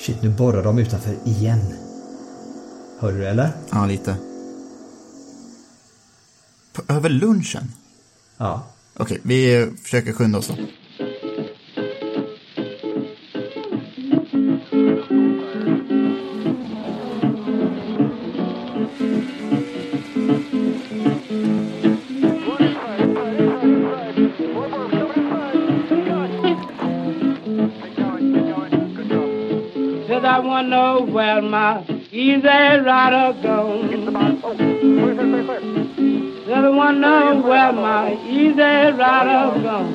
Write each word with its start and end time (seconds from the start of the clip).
Shit, 0.00 0.22
nu 0.22 0.28
borrar 0.28 0.62
de 0.62 0.78
utanför 0.78 1.16
igen. 1.24 1.60
Hör 2.98 3.12
du 3.12 3.18
det 3.18 3.28
eller? 3.28 3.50
Ja, 3.70 3.86
lite. 3.86 4.16
På, 6.72 6.82
över 6.92 7.08
lunchen? 7.08 7.72
Ja. 8.36 8.66
Okej, 8.96 9.20
vi 9.22 9.70
försöker 9.82 10.12
skynda 10.12 10.38
oss 10.38 10.46
då. 10.48 10.54
Wanna 30.60 30.76
know 30.76 31.00
where 31.14 31.40
my 31.40 31.82
easy 32.12 32.46
rider 32.46 33.32
goes. 33.42 33.90
Said 36.44 36.64
I 36.64 36.68
wanna 36.68 36.98
know 36.98 37.40
where 37.48 37.72
my 37.72 38.12
easy 38.28 38.92
rider 39.00 39.60
goes. 39.62 39.94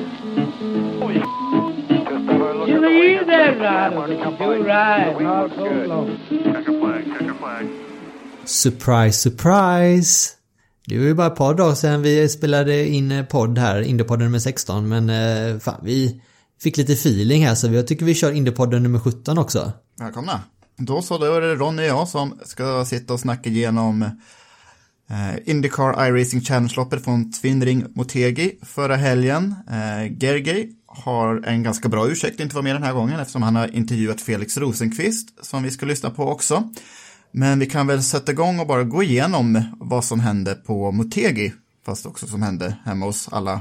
She's 2.66 2.76
an 2.76 2.84
easy 2.84 3.42
rider, 3.60 4.06
do 4.38 4.64
ride 4.64 5.22
all 5.24 5.48
so 5.50 5.64
long. 5.86 6.08
Surprise, 8.44 9.20
surprise! 9.20 10.36
Det 10.86 10.98
var 10.98 11.04
ju 11.04 11.14
bara 11.14 11.26
ett 11.26 11.36
par 11.36 11.54
dagar 11.54 11.74
sedan 11.74 12.02
vi 12.02 12.28
spelade 12.28 12.86
in 12.86 13.26
podd 13.30 13.58
här, 13.58 13.80
Indiepodden 13.82 14.24
nummer 14.24 14.38
16, 14.38 14.88
men 14.88 15.10
eh, 15.10 15.58
fan 15.58 15.80
vi 15.82 16.20
fick 16.62 16.76
lite 16.76 16.92
feeling 16.92 17.46
här 17.46 17.54
så 17.54 17.72
jag 17.72 17.86
tycker 17.86 18.06
vi 18.06 18.14
kör 18.14 18.32
Indiepodden 18.32 18.82
nummer 18.82 18.98
17 18.98 19.38
också. 19.38 19.72
Välkomna. 19.98 20.40
Då 20.78 21.02
så, 21.02 21.18
då 21.18 21.34
är 21.34 21.40
det 21.40 21.54
Ronny 21.54 21.82
och 21.82 21.86
jag 21.86 22.08
som 22.08 22.38
ska 22.44 22.84
sitta 22.84 23.14
och 23.14 23.20
snacka 23.20 23.50
igenom 23.50 24.02
eh, 25.10 25.50
Indycar 25.50 26.06
iRacing 26.06 26.40
Challenge-loppet 26.40 27.04
från 27.04 27.32
Twin 27.32 27.64
Ring 27.64 27.84
Motegi 27.94 28.58
förra 28.62 28.96
helgen. 28.96 29.54
Eh, 29.68 30.18
Gergej 30.18 30.72
har 30.86 31.42
en 31.46 31.62
ganska 31.62 31.88
bra 31.88 32.08
ursäkt 32.08 32.34
att 32.34 32.40
inte 32.40 32.54
vara 32.54 32.62
med 32.62 32.74
den 32.74 32.82
här 32.82 32.92
gången 32.92 33.20
eftersom 33.20 33.42
han 33.42 33.56
har 33.56 33.76
intervjuat 33.76 34.20
Felix 34.20 34.56
Rosenqvist 34.56 35.44
som 35.44 35.62
vi 35.62 35.70
ska 35.70 35.86
lyssna 35.86 36.10
på 36.10 36.28
också. 36.28 36.72
Men 37.30 37.58
vi 37.58 37.66
kan 37.66 37.86
väl 37.86 38.02
sätta 38.02 38.32
igång 38.32 38.60
och 38.60 38.66
bara 38.66 38.84
gå 38.84 39.02
igenom 39.02 39.62
vad 39.80 40.04
som 40.04 40.20
hände 40.20 40.54
på 40.54 40.92
Motegi, 40.92 41.52
fast 41.86 42.06
också 42.06 42.26
som 42.26 42.42
hände 42.42 42.76
hemma 42.84 43.06
hos 43.06 43.28
alla, 43.28 43.60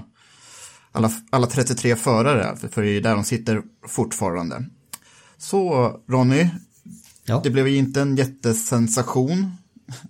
alla, 0.92 1.12
alla 1.30 1.48
33 1.48 1.96
förare, 1.96 2.56
för, 2.56 2.68
för 2.68 2.82
det 2.82 2.90
är 2.90 3.02
där 3.02 3.16
de 3.16 3.24
sitter 3.24 3.62
fortfarande. 3.88 4.66
Så 5.38 5.92
Ronny, 6.10 6.50
Ja. 7.26 7.42
det 7.44 7.50
blev 7.50 7.68
ju 7.68 7.78
inte 7.78 8.02
en 8.02 8.16
jättesensation 8.16 9.52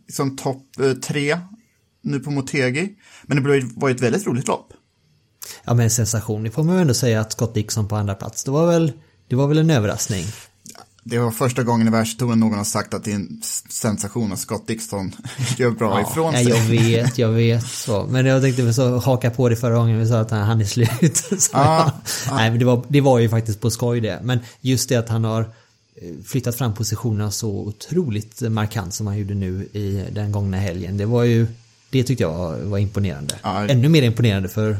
som 0.09 0.37
topp 0.37 0.79
eh, 0.79 0.93
tre 0.93 1.39
nu 2.01 2.19
på 2.19 2.31
Motegi, 2.31 2.95
men 3.23 3.37
det 3.37 3.43
blev, 3.43 3.63
var 3.75 3.89
ju 3.89 3.95
ett 3.95 4.01
väldigt 4.01 4.27
roligt 4.27 4.47
lopp. 4.47 4.73
Ja 5.63 5.73
men 5.73 5.89
sensation, 5.89 6.43
det 6.43 6.51
får 6.51 6.63
man 6.63 6.75
ju 6.75 6.81
ändå 6.81 6.93
säga 6.93 7.21
att 7.21 7.31
Scott 7.31 7.53
Dixon 7.53 7.87
på 7.87 7.95
andra 7.95 8.15
plats. 8.15 8.43
Det 8.43 8.51
var 8.51 8.67
väl, 8.67 8.91
det 9.27 9.35
var 9.35 9.47
väl 9.47 9.57
en 9.57 9.69
överraskning. 9.69 10.25
Det 11.03 11.19
var 11.19 11.31
första 11.31 11.63
gången 11.63 11.87
i 11.87 11.91
världshistorien 11.91 12.39
någon 12.39 12.57
har 12.57 12.63
sagt 12.63 12.93
att 12.93 13.03
det 13.03 13.11
är 13.11 13.15
en 13.15 13.41
sensation 13.69 14.31
att 14.33 14.39
Scott 14.39 14.67
Dixon 14.67 15.15
gör 15.57 15.71
bra 15.71 16.01
ifrån 16.01 16.33
ja, 16.33 16.39
sig. 16.39 16.49
jag 16.49 16.59
vet, 16.59 17.17
jag 17.17 17.29
vet 17.31 17.67
så. 17.67 18.07
Men 18.09 18.25
jag 18.25 18.41
tänkte 18.41 18.63
väl 18.63 18.73
så 18.73 18.97
haka 18.97 19.29
på 19.31 19.49
det 19.49 19.55
förra 19.55 19.75
gången 19.75 19.99
vi 19.99 20.07
sa 20.07 20.19
att 20.19 20.31
han, 20.31 20.41
han 20.41 20.61
är 20.61 20.65
slut. 20.65 21.17
Så, 21.41 21.49
Ja, 21.53 21.91
Nej 22.31 22.49
men 22.49 22.59
det 22.59 22.65
var, 22.65 22.85
det 22.87 23.01
var 23.01 23.19
ju 23.19 23.29
faktiskt 23.29 23.61
på 23.61 23.69
skoj 23.69 24.01
det. 24.01 24.19
Men 24.23 24.39
just 24.61 24.89
det 24.89 24.95
att 24.95 25.09
han 25.09 25.23
har 25.23 25.49
flyttat 26.25 26.55
fram 26.57 26.73
positionerna 26.73 27.31
så 27.31 27.49
otroligt 27.49 28.41
markant 28.41 28.93
som 28.93 29.07
han 29.07 29.17
gjorde 29.17 29.33
nu 29.33 29.63
i 29.73 30.05
den 30.11 30.31
gångna 30.31 30.57
helgen. 30.57 30.97
Det 30.97 31.05
var 31.05 31.23
ju, 31.23 31.47
det 31.89 32.03
tyckte 32.03 32.23
jag 32.23 32.57
var, 32.57 32.77
imponerande. 32.77 33.35
Ja. 33.43 33.67
Ännu 33.67 33.89
mer 33.89 34.01
imponerande 34.01 34.49
för 34.49 34.77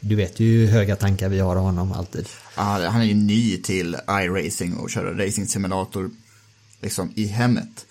du 0.00 0.14
vet 0.16 0.40
ju 0.40 0.46
hur 0.66 0.66
höga 0.72 0.96
tankar 0.96 1.28
vi 1.28 1.40
har 1.40 1.56
av 1.56 1.62
honom 1.62 1.92
alltid. 1.92 2.28
Ja, 2.56 2.88
han 2.88 3.00
är 3.00 3.04
ju 3.04 3.14
ny 3.14 3.56
till 3.62 3.96
iRacing 4.10 4.76
och 4.76 4.90
köra 4.90 5.26
racing 5.26 5.48
simulator 5.48 6.10
liksom 6.80 7.12
i 7.14 7.26
hemmet. 7.26 7.86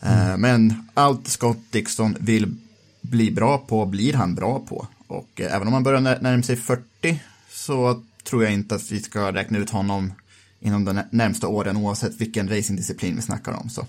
Eh, 0.00 0.36
Men 0.36 0.88
allt 0.94 1.28
Scott 1.28 1.58
Dixon 1.70 2.16
vill 2.20 2.54
bli 3.00 3.30
bra 3.30 3.58
på 3.58 3.86
blir 3.86 4.12
han 4.14 4.34
bra 4.34 4.64
på. 4.68 4.86
Och 5.06 5.40
eh, 5.40 5.54
även 5.54 5.66
om 5.68 5.72
han 5.74 5.82
börjar 5.82 6.00
när- 6.00 6.20
närma 6.20 6.42
sig 6.42 6.56
40 6.56 7.20
så 7.52 8.02
tror 8.24 8.44
jag 8.44 8.52
inte 8.52 8.74
att 8.74 8.90
vi 8.90 9.00
ska 9.02 9.32
räkna 9.32 9.58
ut 9.58 9.70
honom 9.70 10.12
inom 10.60 10.84
de 10.84 10.92
nä- 10.96 11.08
närmsta 11.12 11.48
åren 11.48 11.76
oavsett 11.76 12.20
vilken 12.20 12.48
racingdisciplin 12.48 13.16
vi 13.16 13.22
snackar 13.22 13.52
om. 13.52 13.68
Så. 13.70 13.86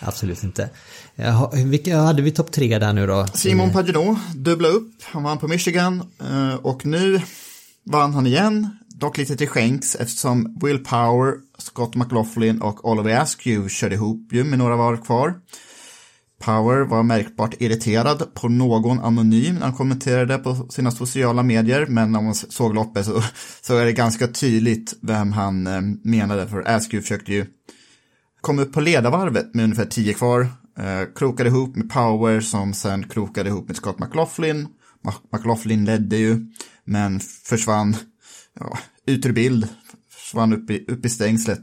Absolut 0.00 0.42
inte. 0.44 0.70
Jaha, 1.14 1.50
Vilka 1.64 1.98
hade 1.98 2.22
vi 2.22 2.30
topp 2.30 2.52
tre 2.52 2.78
där 2.78 2.92
nu 2.92 3.06
då? 3.06 3.26
Simon 3.34 3.72
Pagenaud 3.72 4.16
dubbla 4.34 4.68
upp, 4.68 4.92
han 5.02 5.22
vann 5.22 5.38
på 5.38 5.48
Michigan 5.48 6.02
eh, 6.20 6.54
och 6.54 6.86
nu 6.86 7.20
vann 7.84 8.14
han 8.14 8.26
igen, 8.26 8.70
dock 8.88 9.18
lite 9.18 9.36
till 9.36 9.48
skänks 9.48 9.94
eftersom 9.94 10.58
Will 10.62 10.78
Power, 10.78 11.34
Scott 11.58 11.94
McLaughlin 11.94 12.60
och 12.62 12.90
Oliver 12.90 13.20
Askew 13.20 13.68
körde 13.68 13.94
ihop 13.94 14.28
ju 14.32 14.44
med 14.44 14.58
några 14.58 14.76
var 14.76 14.96
kvar. 14.96 15.34
Power 16.44 16.84
var 16.84 17.02
märkbart 17.02 17.54
irriterad 17.58 18.34
på 18.34 18.48
någon 18.48 19.00
anonym 19.00 19.54
när 19.54 19.62
han 19.62 19.72
kommenterade 19.72 20.38
på 20.38 20.68
sina 20.70 20.90
sociala 20.90 21.42
medier, 21.42 21.86
men 21.86 22.12
när 22.12 22.20
man 22.20 22.34
såg 22.34 22.74
loppet 22.74 23.06
så, 23.06 23.22
så 23.62 23.76
är 23.76 23.84
det 23.84 23.92
ganska 23.92 24.28
tydligt 24.28 24.94
vem 25.02 25.32
han 25.32 25.66
eh, 25.66 25.80
menade, 26.04 26.48
för 26.48 26.68
Askew 26.68 27.02
försökte 27.02 27.32
ju 27.32 27.46
komma 28.40 28.62
upp 28.62 28.72
på 28.72 28.80
ledarvarvet 28.80 29.54
med 29.54 29.64
ungefär 29.64 29.84
10 29.86 30.14
kvar. 30.14 30.40
Eh, 30.78 31.14
krokade 31.14 31.48
ihop 31.48 31.76
med 31.76 31.90
Power 31.90 32.40
som 32.40 32.74
sen 32.74 33.08
krokade 33.08 33.48
ihop 33.48 33.68
med 33.68 33.76
Scott 33.76 33.98
McLaughlin. 33.98 34.68
McLaughlin 35.32 35.84
ledde 35.84 36.16
ju, 36.16 36.46
men 36.84 37.20
försvann 37.20 37.96
ja, 38.60 38.78
ut 39.06 39.26
ur 39.26 39.32
bild. 39.32 39.68
Försvann 40.10 40.52
upp 40.52 40.70
i, 40.70 40.84
upp 40.88 41.06
i 41.06 41.08
stängslet. 41.08 41.62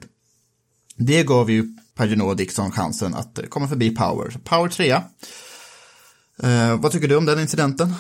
Det 0.95 1.23
gav 1.23 1.51
ju 1.51 1.77
Pagenaud 1.97 2.30
och 2.30 2.35
Dixon 2.35 2.72
chansen 2.72 3.16
att 3.16 3.40
komma 3.50 3.68
förbi 3.68 3.96
Power. 3.96 4.30
Så 4.30 4.40
Power 4.40 4.69
3. 4.69 4.91
Eh, 6.44 6.80
vad 6.80 6.91
tycker 6.91 7.08
du 7.08 7.16
om 7.16 7.25
den 7.25 7.40
incidenten? 7.40 7.94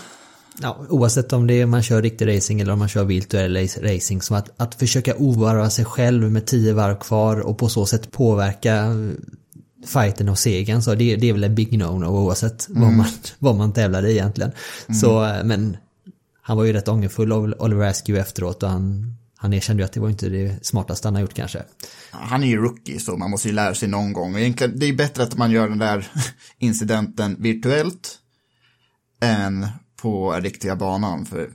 Ja, 0.61 0.85
oavsett 0.89 1.33
om 1.33 1.47
det 1.47 1.61
är 1.61 1.65
man 1.65 1.83
kör 1.83 2.01
riktig 2.01 2.35
racing 2.37 2.61
eller 2.61 2.73
om 2.73 2.79
man 2.79 2.87
kör 2.87 3.03
virtuell 3.03 3.57
racing. 3.81 4.21
Som 4.21 4.37
att, 4.37 4.49
att 4.57 4.75
försöka 4.75 5.15
ovarva 5.15 5.69
sig 5.69 5.85
själv 5.85 6.31
med 6.31 6.45
tio 6.45 6.73
varv 6.73 6.95
kvar 6.95 7.39
och 7.39 7.57
på 7.57 7.69
så 7.69 7.85
sätt 7.85 8.11
påverka 8.11 8.75
eh, 8.75 8.93
fighten 9.85 10.29
och 10.29 10.39
segern. 10.39 10.81
Så 10.81 10.95
det, 10.95 11.15
det 11.15 11.29
är 11.29 11.33
väl 11.33 11.43
en 11.43 11.55
big 11.55 11.73
no-no 11.81 12.05
oavsett 12.05 12.65
vad, 12.69 12.93
man, 12.93 13.05
vad 13.39 13.55
man 13.55 13.73
tävlar 13.73 14.05
i 14.05 14.11
egentligen. 14.11 14.51
Så, 15.01 15.25
eh, 15.25 15.43
men 15.43 15.77
han 16.41 16.57
var 16.57 16.63
ju 16.63 16.73
rätt 16.73 16.87
ångerfull 16.87 17.33
Oliver 17.33 17.87
Askew 17.87 18.21
efteråt 18.21 18.63
och 18.63 18.69
han, 18.69 19.15
han 19.39 19.53
erkände 19.53 19.83
ju 19.83 19.85
att 19.85 19.93
det 19.93 19.99
var 19.99 20.09
inte 20.09 20.29
det 20.29 20.65
smartaste 20.65 21.07
han 21.07 21.15
har 21.15 21.21
gjort 21.21 21.33
kanske. 21.33 21.63
Han 22.11 22.43
är 22.43 22.47
ju 22.47 22.57
rookie 22.57 22.99
så 22.99 23.17
man 23.17 23.31
måste 23.31 23.47
ju 23.47 23.53
lära 23.53 23.75
sig 23.75 23.89
någon 23.89 24.13
gång. 24.13 24.33
Och 24.33 24.39
egentligen, 24.39 24.79
det 24.79 24.85
är 24.85 24.93
bättre 24.93 25.23
att 25.23 25.37
man 25.37 25.51
gör 25.51 25.69
den 25.69 25.77
där 25.77 26.07
incidenten 26.57 27.35
virtuellt 27.39 28.17
än 29.21 29.67
på 29.95 30.33
riktiga 30.33 30.75
banan. 30.75 31.25
För 31.25 31.49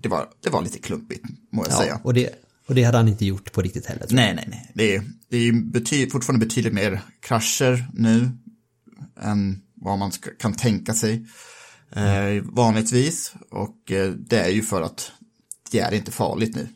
det, 0.00 0.08
var, 0.08 0.28
det 0.42 0.50
var 0.50 0.62
lite 0.62 0.78
klumpigt, 0.78 1.24
må 1.52 1.64
jag 1.64 1.72
säga. 1.72 2.00
och, 2.02 2.14
det, 2.14 2.30
och 2.68 2.74
det 2.74 2.82
hade 2.82 2.98
han 2.98 3.08
inte 3.08 3.26
gjort 3.26 3.52
på 3.52 3.62
riktigt 3.62 3.86
heller. 3.86 4.06
Nej, 4.10 4.34
nej, 4.34 4.44
nej. 4.48 4.70
Det 4.74 4.94
är, 4.94 5.02
det 5.28 5.36
är 5.36 5.42
ju 5.42 5.62
bety, 5.62 6.10
fortfarande 6.10 6.46
betydligt 6.46 6.74
mer 6.74 7.00
krascher 7.20 7.86
nu 7.92 8.30
än 9.20 9.60
vad 9.74 9.98
man 9.98 10.12
ska, 10.12 10.30
kan 10.30 10.52
tänka 10.52 10.94
sig 10.94 11.26
eh, 11.92 12.42
vanligtvis. 12.42 13.34
Och 13.50 13.92
eh, 13.92 14.10
det 14.10 14.38
är 14.38 14.50
ju 14.50 14.62
för 14.62 14.82
att 14.82 15.12
det 15.70 15.80
är 15.80 15.94
inte 15.94 16.12
farligt 16.12 16.56
nu. 16.56 16.68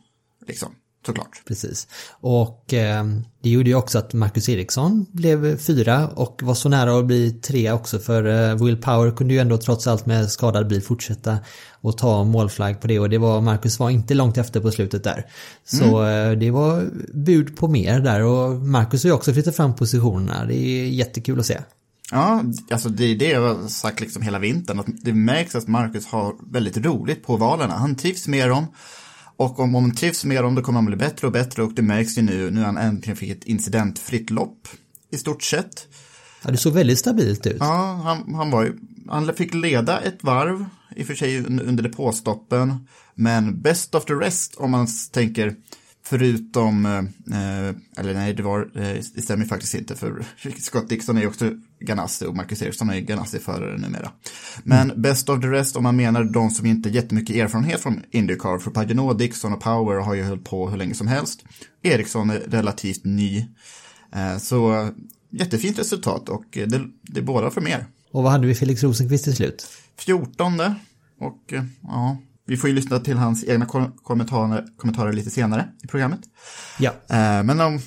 Liksom. 0.47 0.75
såklart. 1.07 1.43
Precis. 1.49 1.89
Och 2.11 2.75
eh, 2.75 3.05
det 3.43 3.51
gjorde 3.51 3.71
ju 3.71 3.77
också 3.77 3.99
att 3.99 4.13
Marcus 4.15 4.49
Eriksson 4.49 5.07
blev 5.13 5.59
fyra 5.59 6.09
och 6.09 6.41
var 6.43 6.55
så 6.55 6.69
nära 6.69 6.99
att 6.99 7.07
bli 7.07 7.31
trea 7.31 7.75
också 7.75 7.99
för 7.99 8.51
eh, 8.51 8.65
Will 8.65 8.77
Power 8.77 9.11
kunde 9.11 9.35
ju 9.35 9.41
ändå 9.41 9.59
trots 9.59 9.87
allt 9.87 10.07
med 10.07 10.31
skadad 10.31 10.69
bil 10.69 10.83
fortsätta 10.83 11.39
och 11.81 11.99
ta 11.99 12.25
målflagg 12.25 12.81
på 12.81 12.87
det 12.87 12.99
och 12.99 13.11
det 13.11 13.19
var 13.19 13.41
Marcus 13.41 13.79
var 13.79 13.91
inte 13.91 14.15
långt 14.15 14.39
efter 14.39 14.61
på 14.61 14.71
slutet 14.71 15.05
där. 15.05 15.27
Så 15.65 15.99
mm. 15.99 16.33
eh, 16.33 16.39
det 16.39 16.51
var 16.51 16.85
bud 17.13 17.57
på 17.57 17.69
mer 17.69 18.01
där 18.01 18.23
och 18.23 18.51
Marcus 18.53 19.03
har 19.05 19.09
ju 19.09 19.15
också 19.15 19.33
flyttat 19.33 19.57
fram 19.57 19.75
positionerna. 19.75 20.45
Det 20.45 20.57
är 20.57 20.89
jättekul 20.89 21.41
att 21.41 21.47
se. 21.47 21.61
Ja, 22.11 22.45
alltså 22.71 22.89
det 22.89 23.05
är 23.05 23.17
det 23.17 23.29
jag 23.29 23.55
har 23.55 23.69
sagt 23.69 24.01
liksom 24.01 24.23
hela 24.23 24.39
vintern, 24.39 24.81
att 24.81 24.87
det 25.03 25.13
märks 25.13 25.55
att 25.55 25.69
Marcus 25.69 26.07
har 26.07 26.35
väldigt 26.53 26.77
roligt 26.77 27.23
på 27.23 27.37
valen. 27.37 27.71
Han 27.71 27.97
trivs 27.97 28.29
med 28.29 28.49
dem. 28.49 28.67
Och 29.37 29.61
om 29.61 29.75
han 29.75 29.95
trivs 29.95 30.25
med 30.25 30.45
dem 30.45 30.55
då 30.55 30.63
kommer 30.63 30.79
han 30.79 30.87
bli 30.87 30.97
bättre 30.97 31.27
och 31.27 31.33
bättre 31.33 31.63
och 31.63 31.73
det 31.75 31.83
märks 31.83 32.19
ju 32.19 32.23
nu, 32.23 32.51
nu 32.51 32.61
han 32.61 32.77
äntligen 32.77 33.17
fick 33.17 33.31
ett 33.31 33.45
incidentfritt 33.45 34.31
lopp 34.31 34.69
i 35.11 35.17
stort 35.17 35.43
sett. 35.43 35.89
Ja, 36.45 36.51
det 36.51 36.57
såg 36.57 36.73
väldigt 36.73 36.99
stabilt 36.99 37.47
ut. 37.47 37.57
Ja, 37.61 38.01
han, 38.05 38.35
han, 38.35 38.51
var 38.51 38.65
ju, 38.65 38.79
han 39.09 39.35
fick 39.35 39.55
leda 39.55 40.01
ett 40.01 40.25
varv, 40.25 40.65
i 40.97 41.03
och 41.03 41.07
för 41.07 41.15
sig 41.15 41.39
under 41.47 41.83
depåstoppen, 41.83 42.89
men 43.15 43.61
best 43.61 43.95
of 43.95 44.05
the 44.05 44.13
rest 44.13 44.55
om 44.55 44.71
man 44.71 44.87
tänker 45.13 45.57
Förutom, 46.07 46.87
eh, 46.87 48.01
eller 48.01 48.15
nej, 48.15 48.35
det, 48.35 48.43
var, 48.43 48.61
eh, 48.75 49.03
det 49.15 49.23
stämmer 49.23 49.45
faktiskt 49.45 49.75
inte 49.75 49.97
för 49.97 50.25
Scott 50.61 50.89
Dixon 50.89 51.17
är 51.17 51.21
ju 51.21 51.27
också 51.27 51.51
Ganassi 51.81 52.27
och 52.27 52.37
Marcus 52.37 52.63
Eriksson 52.63 52.91
är 52.91 53.01
Ganassi-förare 53.01 53.79
numera. 53.79 54.11
Men 54.63 54.91
mm. 54.91 55.03
best 55.03 55.29
of 55.29 55.41
the 55.41 55.47
rest, 55.47 55.77
om 55.77 55.83
man 55.83 55.97
menar 55.97 56.25
de 56.25 56.51
som 56.51 56.67
inte 56.67 56.89
jättemycket 56.89 57.37
erfarenhet 57.37 57.81
från 57.81 58.03
Indycar, 58.11 58.59
för 58.59 58.71
Paginot, 58.71 59.19
Dixon 59.19 59.53
och 59.53 59.61
Power 59.61 60.01
har 60.01 60.15
ju 60.15 60.25
hållit 60.25 60.45
på 60.45 60.71
hur 60.71 60.77
länge 60.77 60.95
som 60.95 61.09
helst. 61.09 61.45
Eriksson 61.83 62.31
är 62.31 62.39
relativt 62.39 63.05
ny. 63.05 63.47
Eh, 64.13 64.39
så 64.39 64.89
jättefint 65.31 65.79
resultat 65.79 66.29
och 66.29 66.45
det, 66.53 66.83
det 67.03 67.21
är 67.21 67.23
båda 67.23 67.51
för 67.51 67.61
mer. 67.61 67.87
Och 68.11 68.23
vad 68.23 68.33
hade 68.33 68.47
vi 68.47 68.55
Felix 68.55 68.83
Rosenqvist 68.83 69.25
till 69.25 69.37
slut? 69.37 69.67
Fjortonde. 69.99 70.75
Och 71.19 71.55
ja, 71.83 72.19
vi 72.47 72.57
får 72.57 72.71
ju 72.71 72.77
lyssna 72.77 72.99
till 72.99 73.17
hans 73.17 73.45
egna 73.45 73.67
kommentarer, 74.03 74.65
kommentarer 74.77 75.13
lite 75.13 75.31
senare 75.31 75.69
i 75.85 75.87
programmet. 75.87 76.21
Ja. 76.79 76.91
Eh, 76.91 77.43
men 77.43 77.61
um, 77.61 77.81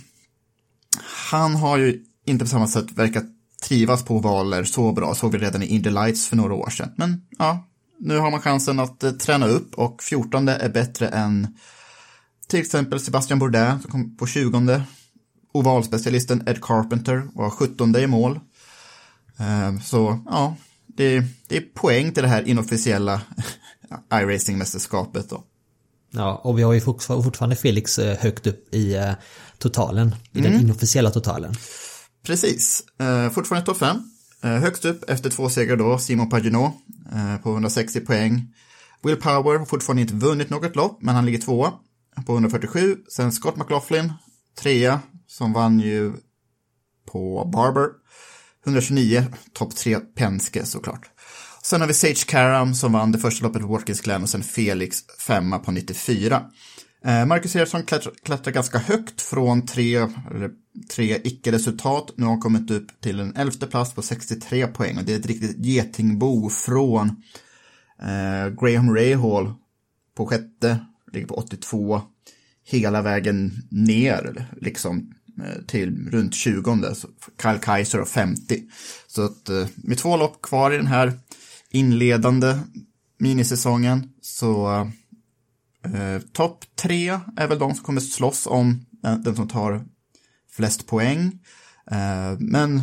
han 1.32 1.56
har 1.56 1.78
ju 1.78 2.04
inte 2.26 2.46
på 2.46 2.50
samma 2.50 2.68
sätt 2.68 2.92
verkat 2.92 3.26
trivas 3.64 4.06
på 4.06 4.16
ovaler 4.16 4.64
så 4.64 4.92
bra, 4.92 5.16
såg 5.16 5.32
vi 5.32 5.38
redan 5.38 5.64
i 5.64 5.66
Indy 5.66 5.90
Lights 5.90 6.28
för 6.28 6.36
några 6.36 6.54
år 6.54 6.70
sedan. 6.70 6.92
Men 6.96 7.22
ja, 7.38 7.68
nu 8.00 8.18
har 8.18 8.32
man 8.32 8.42
chansen 8.42 8.80
att 8.80 9.04
uh, 9.04 9.12
träna 9.12 9.48
upp 9.48 9.74
och 9.74 10.04
14 10.04 10.48
är 10.48 10.70
bättre 10.70 11.08
än 11.08 11.58
till 12.48 12.60
exempel 12.60 13.00
Sebastian 13.00 13.40
Bourdais 13.40 13.82
som 13.82 13.92
kom 13.92 14.18
på 14.18 14.28
20 14.28 14.82
Ovalspecialisten 15.54 16.44
Ed 16.48 16.62
Carpenter 16.62 17.28
var 17.34 17.50
17 17.50 17.96
i 17.96 18.08
mål. 18.08 18.40
Uh, 19.40 19.80
så 19.82 20.24
ja, 20.26 20.56
det, 20.88 21.24
det 21.48 21.58
är 21.58 21.62
poäng 21.62 22.12
till 22.12 22.24
det 22.24 22.30
här 22.30 22.48
inofficiella 22.48 23.22
iRacing-mästerskapet 24.10 25.30
då. 25.30 25.44
Ja, 26.12 26.42
och 26.44 26.58
vi 26.58 26.64
har 26.64 26.74
ju 26.74 26.80
fortfarande 26.80 27.56
Felix 27.56 28.00
eh, 28.00 28.18
högt 28.18 28.48
upp 28.48 28.74
i 28.74 28.96
eh, 28.96 29.14
totalen, 29.58 30.16
i 30.32 30.40
mm. 30.40 30.52
den 30.52 30.62
inofficiella 30.62 31.10
totalen. 31.10 31.54
Precis, 32.24 32.84
eh, 33.00 33.30
fortfarande 33.30 33.66
topp 33.66 33.78
5. 33.78 33.98
högst 34.42 34.86
upp 34.86 35.10
efter 35.10 35.30
två 35.30 35.50
segrar 35.50 35.78
då, 35.78 35.98
Simon 35.98 36.30
Paginot 36.30 36.74
på 37.44 37.50
160 37.50 38.00
poäng. 38.00 38.54
Will 39.04 39.16
Power 39.16 39.58
har 39.58 39.66
fortfarande 39.66 40.02
inte 40.02 40.14
vunnit 40.14 40.50
något 40.50 40.76
lopp, 40.76 40.98
men 41.02 41.16
han 41.16 41.26
ligger 41.26 41.40
tvåa 41.40 41.74
på 42.26 42.34
147. 42.34 42.98
Sen 43.12 43.32
Scott 43.32 43.58
McLaughlin, 43.58 44.14
trea, 44.60 45.00
som 45.28 45.54
vann 45.54 45.80
ju 45.80 46.14
på 47.12 47.50
Barber. 47.54 47.90
129, 48.66 49.26
topp 49.54 49.76
tre 49.76 50.00
Penske 50.00 50.66
såklart. 50.66 51.12
Sen 51.64 51.82
har 51.82 51.88
vi 51.88 51.94
Sage 51.94 52.26
Karam 52.28 52.74
som 52.76 52.94
vann 52.94 53.12
det 53.12 53.20
första 53.20 53.46
loppet 53.46 53.62
på 53.62 53.68
Watkins 53.68 54.02
Glen 54.02 54.24
och 54.24 54.30
sen 54.30 54.44
Felix 54.44 55.04
femma 55.20 55.60
på 55.60 55.72
94. 55.72 56.44
Eh, 57.06 57.26
Marcus 57.26 57.56
Eriksson 57.56 57.84
klättrar, 57.84 58.14
klättrar 58.24 58.54
ganska 58.54 58.78
högt 58.78 59.22
från 59.22 59.66
tre, 59.66 59.96
eller, 59.96 60.52
tre 60.92 61.20
icke-resultat. 61.24 62.12
Nu 62.16 62.26
har 62.26 62.32
han 62.32 62.42
kommit 62.42 62.72
upp 62.72 63.02
till 63.02 63.20
en 63.20 63.36
elfte 63.36 63.68
plats 63.68 63.94
på 63.94 64.02
63 64.02 64.68
poäng 64.68 64.98
och 64.98 65.04
det 65.04 65.14
är 65.14 65.20
ett 65.20 65.26
riktigt 65.26 65.66
getingbo 65.66 66.50
från 66.50 67.08
eh, 68.02 68.50
Graham 68.62 68.96
Rahal 68.96 69.54
på 70.16 70.28
sjätte, 70.28 70.80
ligger 71.14 71.28
på 71.28 71.36
82, 71.36 72.02
hela 72.64 73.02
vägen 73.02 73.52
ner 73.72 74.48
liksom 74.62 75.14
eh, 75.42 75.66
till 75.68 76.10
runt 76.12 76.36
20. 76.36 76.96
Kyle 77.42 77.60
Kaiser 77.62 78.00
har 78.00 78.06
50. 78.06 78.64
Så 79.08 79.26
att 79.26 79.50
eh, 79.50 79.68
med 79.76 79.98
två 79.98 80.18
lopp 80.18 80.42
kvar 80.42 80.72
i 80.72 80.78
den 80.78 80.88
här 80.88 81.14
inledande 81.72 82.60
minisäsongen 83.20 84.10
så 84.22 84.70
eh, 85.86 86.22
topp 86.34 86.66
tre 86.76 87.20
är 87.38 87.48
väl 87.48 87.60
de 87.60 87.76
som 87.76 87.84
kommer 87.84 88.02
slåss 88.02 88.48
om 88.48 88.86
eh, 89.06 89.16
den 89.16 89.36
som 89.36 89.48
tar 89.48 89.86
flest 90.52 90.88
poäng. 90.88 91.40
Eh, 91.92 92.40
men 92.40 92.76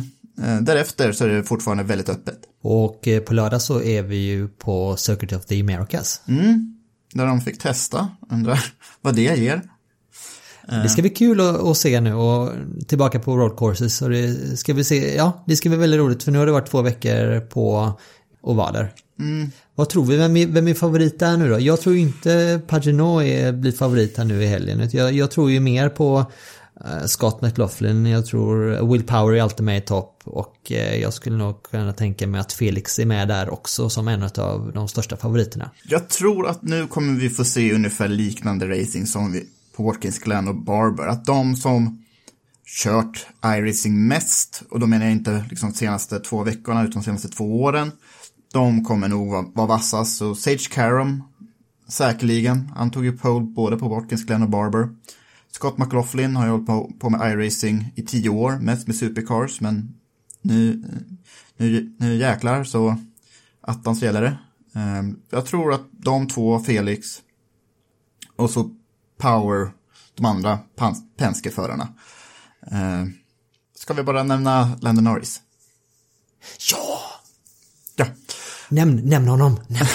eh, 0.43 0.61
därefter 0.61 1.11
så 1.11 1.25
är 1.25 1.29
det 1.29 1.43
fortfarande 1.43 1.83
väldigt 1.83 2.09
öppet. 2.09 2.39
Och 2.61 3.07
eh, 3.07 3.21
på 3.21 3.33
lördag 3.33 3.61
så 3.61 3.81
är 3.81 4.03
vi 4.03 4.15
ju 4.15 4.47
på 4.47 4.97
Circuit 4.97 5.33
of 5.33 5.45
the 5.45 5.61
Americas. 5.61 6.21
Mm, 6.27 6.77
där 7.13 7.25
de 7.25 7.41
fick 7.41 7.59
testa, 7.59 8.09
undrar 8.29 8.65
vad 9.01 9.15
det 9.15 9.21
ger. 9.21 9.61
Det 10.67 10.89
ska 10.89 11.01
bli 11.01 11.11
kul 11.11 11.41
att, 11.41 11.77
se 11.77 12.01
nu 12.01 12.13
och 12.13 12.51
tillbaka 12.87 13.19
på 13.19 13.37
road 13.37 13.57
courses 13.57 14.01
och 14.01 14.09
det 14.09 14.57
ska 14.57 14.73
vi 14.73 14.83
se, 14.83 15.15
ja 15.15 15.43
det 15.47 15.55
ska 15.55 15.69
bli 15.69 15.77
väldigt 15.77 15.99
roligt 15.99 16.23
för 16.23 16.31
nu 16.31 16.37
har 16.37 16.45
det 16.45 16.51
varit 16.51 16.69
två 16.69 16.81
veckor 16.81 17.39
på 17.39 17.93
ovaler. 18.45 18.93
Mm. 19.19 19.51
Vad 19.75 19.89
tror 19.89 20.05
vi, 20.05 20.17
vem 20.17 20.37
är, 20.37 20.47
vem 20.47 20.67
är 20.67 20.73
favorit 20.73 21.19
där 21.19 21.37
nu 21.37 21.49
då? 21.49 21.59
Jag 21.59 21.81
tror 21.81 21.95
inte 21.95 22.61
Paginot 22.67 23.23
är, 23.23 23.51
blir 23.51 23.71
favorit 23.71 24.17
här 24.17 24.25
nu 24.25 24.43
i 24.43 24.47
helgen. 24.47 24.89
Jag, 24.91 25.13
jag 25.13 25.31
tror 25.31 25.51
ju 25.51 25.59
mer 25.59 25.89
på 25.89 26.19
uh, 26.85 27.05
Scott 27.05 27.41
McLaughlin, 27.41 28.05
jag 28.05 28.25
tror 28.25 28.87
Will 28.91 29.03
Power 29.03 29.35
är 29.35 29.41
alltid 29.41 29.65
med 29.65 29.77
i 29.77 29.81
topp 29.81 30.21
och 30.23 30.71
uh, 30.71 30.95
jag 30.95 31.13
skulle 31.13 31.37
nog 31.37 31.63
kunna 31.63 31.93
tänka 31.93 32.27
mig 32.27 32.41
att 32.41 32.53
Felix 32.53 32.99
är 32.99 33.05
med 33.05 33.27
där 33.27 33.49
också 33.49 33.89
som 33.89 34.07
en 34.07 34.23
av 34.23 34.71
de 34.73 34.87
största 34.87 35.17
favoriterna. 35.17 35.71
Jag 35.83 36.09
tror 36.09 36.47
att 36.47 36.61
nu 36.61 36.87
kommer 36.87 37.19
vi 37.19 37.29
få 37.29 37.43
se 37.43 37.73
ungefär 37.73 38.07
liknande 38.07 38.69
racing 38.69 39.07
som 39.07 39.31
vi 39.31 39.45
på 39.75 39.83
Watkins 39.83 40.19
Glen 40.19 40.47
och 40.47 40.55
Barber. 40.55 41.07
Att 41.07 41.25
de 41.25 41.55
som 41.55 42.05
kört 42.83 43.27
iRacing 43.45 44.07
mest, 44.07 44.63
och 44.69 44.79
då 44.79 44.87
menar 44.87 45.05
jag 45.05 45.11
inte 45.11 45.45
liksom 45.49 45.71
de 45.71 45.77
senaste 45.77 46.19
två 46.19 46.43
veckorna 46.43 46.83
utan 46.83 47.01
de 47.01 47.05
senaste 47.05 47.27
två 47.27 47.61
åren, 47.61 47.91
de 48.55 48.83
kommer 48.83 49.07
nog 49.07 49.31
vara, 49.31 49.45
vara 49.53 49.67
vassast. 49.67 50.17
Så 50.17 50.35
Sage 50.35 50.69
Karam, 50.71 51.23
säkerligen. 51.87 52.71
Han 52.75 52.91
tog 52.91 53.05
ju 53.05 53.17
pole 53.17 53.45
både 53.45 53.77
på 53.77 53.87
Watkins 53.87 54.25
Glen 54.25 54.43
och 54.43 54.49
Barber. 54.49 54.89
Scott 55.51 55.77
McLaughlin 55.77 56.35
har 56.35 56.45
ju 56.45 56.51
hållit 56.51 56.67
på, 56.67 56.91
på 56.99 57.09
med 57.09 57.31
iRacing 57.31 57.91
i 57.95 58.01
tio 58.01 58.29
år, 58.29 58.51
mest 58.51 58.87
med 58.87 58.95
supercars, 58.95 59.61
men 59.61 59.95
nu, 60.41 60.83
nu, 61.57 61.95
nu 61.99 62.15
jäklar 62.15 62.63
så 62.63 62.97
attans 63.61 64.01
gäller 64.01 64.21
det. 64.21 64.37
Ehm, 64.79 65.19
jag 65.29 65.45
tror 65.45 65.73
att 65.73 65.85
de 65.91 66.27
två, 66.27 66.59
Felix 66.59 67.21
och 68.35 68.49
så 68.49 68.69
Power, 69.17 69.71
de 70.15 70.25
andra 70.25 70.59
Penske-förarna. 71.17 71.87
Ehm, 72.71 73.13
ska 73.75 73.93
vi 73.93 74.03
bara 74.03 74.23
nämna 74.23 74.77
Landon 74.81 75.03
Norris? 75.03 75.41
Ja. 76.71 77.04
Nämn, 78.75 78.95
nämn 78.95 79.27
honom. 79.27 79.59
Nämn. 79.67 79.87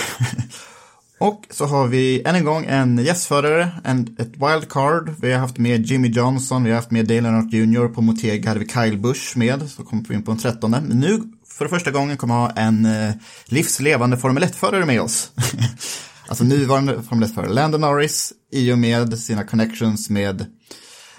och 1.20 1.46
så 1.50 1.66
har 1.66 1.86
vi 1.86 2.22
än 2.24 2.34
en 2.34 2.44
gång 2.44 2.64
en 2.68 2.98
gästförare, 2.98 3.70
en, 3.84 4.16
ett 4.18 4.32
wildcard. 4.32 5.14
Vi 5.20 5.32
har 5.32 5.40
haft 5.40 5.58
med 5.58 5.86
Jimmy 5.86 6.08
Johnson, 6.08 6.64
vi 6.64 6.70
har 6.70 6.76
haft 6.76 6.90
med 6.90 7.06
Dale 7.06 7.28
Earnhardt 7.28 7.52
Jr. 7.52 7.88
På 7.88 8.02
Motega 8.02 8.48
hade 8.48 8.60
vi 8.60 8.68
Kyle 8.68 8.98
Busch 8.98 9.36
med, 9.36 9.70
så 9.70 9.84
kommer 9.84 10.04
vi 10.08 10.14
in 10.14 10.22
på 10.22 10.32
en 10.32 10.38
trettonde. 10.38 10.82
Men 10.86 10.98
nu, 10.98 11.22
för 11.46 11.68
första 11.68 11.90
gången, 11.90 12.16
kommer 12.16 12.34
vi 12.34 12.40
ha 12.40 12.50
en 12.50 12.86
eh, 12.86 13.14
livslevande 13.46 14.16
Formel 14.16 14.42
1-förare 14.42 14.86
med 14.86 15.00
oss. 15.00 15.30
alltså 16.28 16.44
nuvarande 16.44 17.02
Formel 17.02 17.28
1-förare, 17.28 17.52
Landon 17.52 17.80
Norris, 17.80 18.32
i 18.52 18.72
och 18.72 18.78
med 18.78 19.18
sina 19.18 19.44
connections 19.44 20.10
med, 20.10 20.46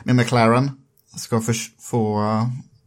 med 0.03 0.15
McLaren, 0.15 0.71
ska 1.17 1.41
för, 1.41 1.55
få 1.79 2.21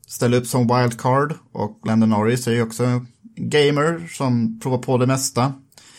ställa 0.06 0.36
upp 0.36 0.46
som 0.46 0.60
wildcard. 0.60 1.34
Och 1.52 1.80
Landon 1.86 2.10
Norris 2.10 2.46
är 2.46 2.52
ju 2.52 2.62
också 2.62 3.04
gamer 3.36 4.08
som 4.12 4.60
provar 4.60 4.78
på 4.78 4.98
det 4.98 5.06
mesta. 5.06 5.52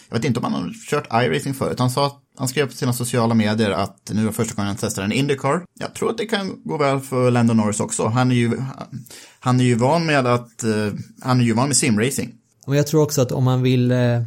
Jag 0.10 0.18
vet 0.18 0.26
inte 0.26 0.40
om 0.40 0.54
han 0.54 0.54
har 0.54 0.74
kört 0.90 1.08
iRacing 1.14 1.54
förut. 1.54 1.80
Han 1.80 1.90
sa 1.90 2.22
han 2.38 2.48
skrev 2.48 2.66
på 2.66 2.74
sina 2.74 2.94
sociala 2.94 3.34
medier 3.34 3.72
att 3.72 4.12
nu 4.14 4.28
är 4.28 4.32
första 4.32 4.56
gången 4.56 4.68
han 4.68 4.78
testar 4.80 5.04
en 5.04 5.12
Indycar. 5.12 5.64
Jag 5.80 5.94
tror 5.94 6.10
att 6.10 6.18
det 6.18 6.26
kan 6.26 6.62
gå 6.64 6.78
väl 6.78 7.00
för 7.00 7.32
Landon 7.32 7.58
Norris 7.58 7.80
också. 7.80 8.08
Han 8.08 8.32
är 8.32 8.36
ju, 8.36 8.62
han 9.40 9.60
är 9.60 9.64
ju 9.64 9.76
van 9.76 10.06
med 10.06 10.28
att, 10.28 10.64
uh, 10.64 10.94
han 11.22 11.40
är 11.40 11.46
ju 11.46 11.54
van 11.54 11.68
med 11.68 11.78
simracing. 11.78 12.32
Och 12.66 12.76
jag 12.76 12.88
tror 12.88 13.04
också 13.04 13.22
att 13.22 13.32
om 13.32 13.44
man 13.44 13.62
vill 13.62 13.92
uh, 13.92 14.22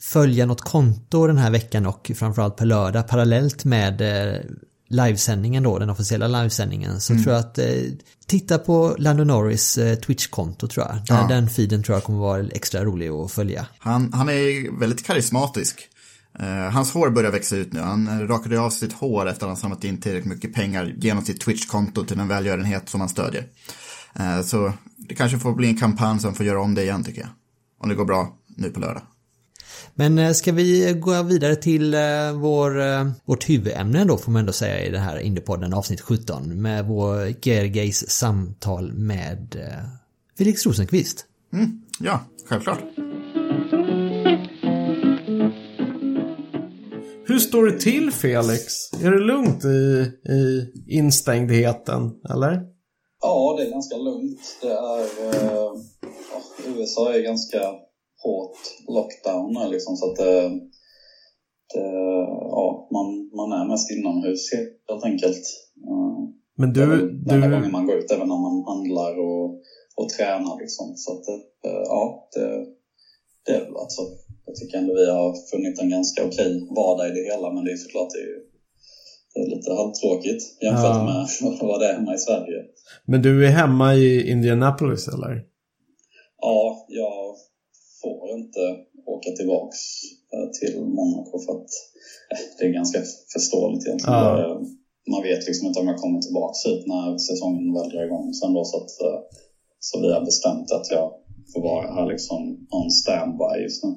följa 0.00 0.46
något 0.46 0.60
konto 0.60 1.26
den 1.26 1.38
här 1.38 1.50
veckan 1.50 1.86
och 1.86 2.10
framförallt 2.14 2.56
på 2.56 2.64
lördag 2.64 3.08
parallellt 3.08 3.64
med 3.64 4.00
uh, 4.00 4.40
livesändningen 4.88 5.62
då, 5.62 5.78
den 5.78 5.90
officiella 5.90 6.28
livesändningen, 6.28 7.00
så 7.00 7.14
tror 7.14 7.28
jag 7.34 7.38
att 7.40 7.58
eh, 7.58 7.66
titta 8.26 8.58
på 8.58 8.94
Lando 8.98 9.24
Norris 9.24 9.78
eh, 9.78 9.98
Twitch-konto 9.98 10.68
tror 10.68 10.86
jag. 10.86 10.94
Den, 10.96 11.16
Ja. 11.16 11.26
den 11.28 11.48
feeden 11.48 11.82
tror 11.82 11.96
jag 11.96 12.04
kommer 12.04 12.18
vara 12.18 12.46
extra 12.52 12.84
rolig 12.84 13.08
att 13.08 13.32
följa. 13.32 13.66
Han, 13.78 14.12
han 14.12 14.28
är 14.28 14.78
väldigt 14.80 15.06
karismatisk. 15.06 15.88
Eh, 16.38 16.70
hans 16.72 16.92
hår 16.92 17.10
börjar 17.10 17.30
växa 17.32 17.56
ut 17.56 17.72
nu. 17.72 17.80
Han 17.80 18.08
eh, 18.08 18.26
rakade 18.26 18.60
av 18.60 18.70
sitt 18.70 18.92
hår 18.92 19.28
efter 19.28 19.46
att 19.46 19.50
han 19.50 19.56
samlat 19.56 19.84
in 19.84 20.00
tillräckligt 20.00 20.32
mycket 20.34 20.54
pengar 20.54 20.94
genom 20.98 21.24
sitt 21.24 21.40
Twitch-konto 21.44 22.04
till 22.04 22.20
en 22.20 22.28
välgörenhet 22.28 22.88
som 22.88 23.00
han 23.00 23.08
stödjer. 23.08 23.46
Eh, 24.14 24.42
så 24.42 24.72
det 24.96 25.14
kanske 25.14 25.38
får 25.38 25.52
bli 25.54 25.68
en 25.68 25.76
kampanj 25.78 26.20
som 26.20 26.34
får 26.34 26.46
göra 26.46 26.60
om 26.60 26.74
det 26.74 26.82
igen 26.82 27.04
tycker 27.04 27.20
jag. 27.20 27.30
Om 27.82 27.88
det 27.88 27.94
går 27.94 28.04
bra 28.04 28.36
nu 28.56 28.70
på 28.70 28.80
lördag. 28.80 29.02
Men 29.94 30.18
eh, 30.18 30.32
ska 30.32 30.52
vi 30.52 30.92
gå 30.92 31.22
vidare 31.22 31.56
till 31.56 31.94
eh, 31.94 32.00
vår, 32.34 32.80
eh, 32.80 33.08
vårt 33.24 33.48
huvudämne 33.48 34.04
då 34.04 34.16
får 34.16 34.32
man 34.32 34.40
ändå 34.40 34.52
säga 34.52 34.86
i 34.86 34.90
den 34.90 35.02
här 35.02 35.18
Indiepodden 35.18 35.74
avsnitt 35.74 36.00
17 36.00 36.62
med 36.62 36.86
vår 36.86 37.46
Gergeis 37.46 38.10
samtal 38.10 38.92
med 38.92 39.56
Felix 40.38 40.66
Rosenqvist. 40.66 41.26
Ja, 42.00 42.20
självklart. 42.48 42.78
Hur 47.26 47.38
står 47.38 47.66
det 47.66 47.80
till 47.80 48.12
Felix? 48.12 48.92
Är 49.02 49.10
det 49.10 49.18
lugnt 49.18 49.64
i, 49.64 50.10
i 50.32 50.72
instängdheten, 50.86 52.12
eller? 52.30 52.62
Ja, 53.20 53.56
det 53.58 53.66
är 53.66 53.70
ganska 53.70 53.96
lugnt. 53.96 54.40
Det 54.62 54.68
är, 54.68 55.00
eh, 55.34 55.72
USA 56.66 57.14
är 57.14 57.22
ganska 57.22 57.58
hårt 58.24 58.56
lockdown 58.88 59.70
liksom 59.70 59.96
så 59.96 60.10
att 60.10 60.16
det, 60.16 60.40
det, 61.74 61.86
ja, 62.56 62.88
man, 62.92 63.06
man 63.40 63.52
är 63.60 63.64
mest 63.68 63.90
inomhus 63.90 64.42
helt 64.88 65.04
enkelt. 65.04 65.44
Eh, 65.88 66.18
Men 66.56 66.72
det 66.72 66.82
är 66.82 66.86
du, 66.86 67.40
gången 67.40 67.62
du, 67.62 67.68
man 67.70 67.86
går 67.86 67.96
ut, 67.96 68.10
även 68.10 68.28
när 68.28 68.42
man 68.48 68.64
handlar 68.72 69.12
och, 69.28 69.44
och 69.96 70.08
tränar 70.16 70.58
liksom. 70.62 70.86
Så 70.96 71.12
att 71.12 71.28
eh, 71.66 71.82
ja, 71.94 72.28
det, 72.34 72.66
det 73.46 73.52
är 73.52 73.64
väl 73.64 73.76
alltså. 73.76 74.02
Jag 74.46 74.56
tycker 74.56 74.78
ändå 74.78 74.94
vi 74.94 75.10
har 75.10 75.34
funnit 75.50 75.78
en 75.80 75.90
ganska 75.90 76.24
okej 76.26 76.68
vardag 76.76 77.08
i 77.08 77.10
det 77.10 77.24
hela, 77.32 77.52
men 77.52 77.64
det 77.64 77.72
är 77.72 77.76
såklart 77.76 78.08
det 78.14 78.18
är, 78.28 78.36
det 79.34 79.40
är 79.40 79.56
lite 79.56 79.72
halvtråkigt 79.74 80.42
jämfört 80.62 80.96
Ja. 80.96 81.04
med 81.04 81.58
vad 81.68 81.80
det 81.80 81.86
är 81.88 81.94
hemma 81.94 82.14
i 82.14 82.18
Sverige. 82.18 82.58
men 83.04 83.22
du 83.22 83.46
är 83.46 83.50
hemma 83.50 83.94
i 83.94 84.30
Indianapolis, 84.30 85.08
eller? 85.08 85.44
Ja, 86.40 86.86
jag 86.88 87.34
får 88.18 88.30
inte 88.40 88.62
åka 89.14 89.30
tillbaks 89.38 89.78
eh, 90.34 90.48
till 90.58 90.74
Monaco 90.98 91.36
för 91.44 91.52
att 91.58 91.70
eh, 92.32 92.42
det 92.56 92.62
är 92.68 92.72
ganska 92.80 93.00
förståeligt 93.34 93.86
egentligen. 93.86 94.24
Ja. 94.24 94.30
Eh, 94.40 94.58
Man 95.14 95.22
vet 95.28 95.42
liksom 95.48 95.64
inte 95.66 95.80
om 95.80 95.88
jag 95.92 96.00
kommer 96.04 96.20
tillbaks 96.26 96.58
hit 96.66 96.82
när 96.92 97.06
säsongen 97.28 97.66
väl 97.76 97.88
drar 97.92 98.04
igång 98.08 98.26
sen 98.40 98.52
då 98.56 98.62
så 98.64 98.76
att 98.82 98.92
så 99.80 100.00
vi 100.00 100.12
har 100.12 100.24
bestämt 100.30 100.68
att 100.76 100.90
jag 100.90 101.06
får 101.52 101.62
vara 101.70 101.94
här 101.96 102.06
liksom 102.14 102.40
on 102.78 102.90
standby 102.90 103.52
just 103.62 103.84
nu. 103.84 103.90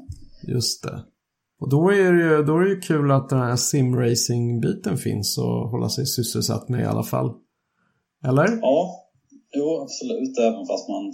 Just 0.54 0.84
det. 0.84 0.98
Och 1.62 1.70
då 1.70 1.90
är 1.90 2.12
det 2.14 2.24
ju, 2.30 2.44
då 2.44 2.58
är 2.58 2.62
det 2.64 2.70
ju 2.70 2.80
kul 2.82 3.12
att 3.12 3.30
den 3.30 3.40
här 3.40 3.56
simracing-biten 3.56 4.98
finns 4.98 5.38
och 5.38 5.70
hålla 5.72 5.90
sig 5.90 6.06
sysselsatt 6.06 6.70
med 6.70 6.82
i 6.82 6.86
alla 6.86 7.04
fall. 7.04 7.30
Eller? 8.30 8.48
Ja, 8.62 8.80
jo 9.58 9.82
absolut, 9.84 10.38
även 10.40 10.66
fast 10.72 10.90
man 10.90 11.14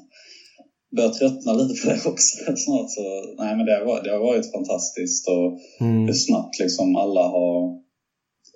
börjar 0.97 1.09
tröttna 1.19 1.51
lite 1.59 1.73
på 1.81 1.85
det 1.91 2.01
också 2.11 2.31
snart 2.65 2.89
så, 2.97 3.03
nej 3.41 3.51
men 3.55 3.65
det 3.65 3.73
har, 3.77 3.85
varit- 3.89 4.03
det 4.05 4.11
har 4.15 4.23
varit 4.31 4.51
fantastiskt 4.57 5.23
och 5.35 5.47
Mm. 5.81 6.05
hur 6.07 6.13
snabbt 6.27 6.55
liksom 6.63 6.87
alla 7.03 7.23
har, 7.35 7.57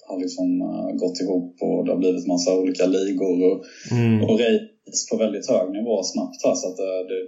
har 0.10 0.18
liksom 0.24 0.48
eh, 0.70 0.90
gått 1.02 1.18
ihop 1.24 1.50
och 1.68 1.80
det 1.86 1.92
har 1.92 1.98
blivit 2.04 2.28
massa 2.34 2.50
olika 2.62 2.86
ligor 2.98 3.36
och, 3.50 3.58
Mm. 3.92 4.24
och 4.24 4.36
race 4.40 5.02
på 5.10 5.16
väldigt 5.24 5.48
hög 5.54 5.68
nivå 5.78 5.96
snabbt 6.04 6.40
här 6.46 6.56
så 6.60 6.66
att 6.70 6.78
det, 6.84 6.92
det, 7.10 7.20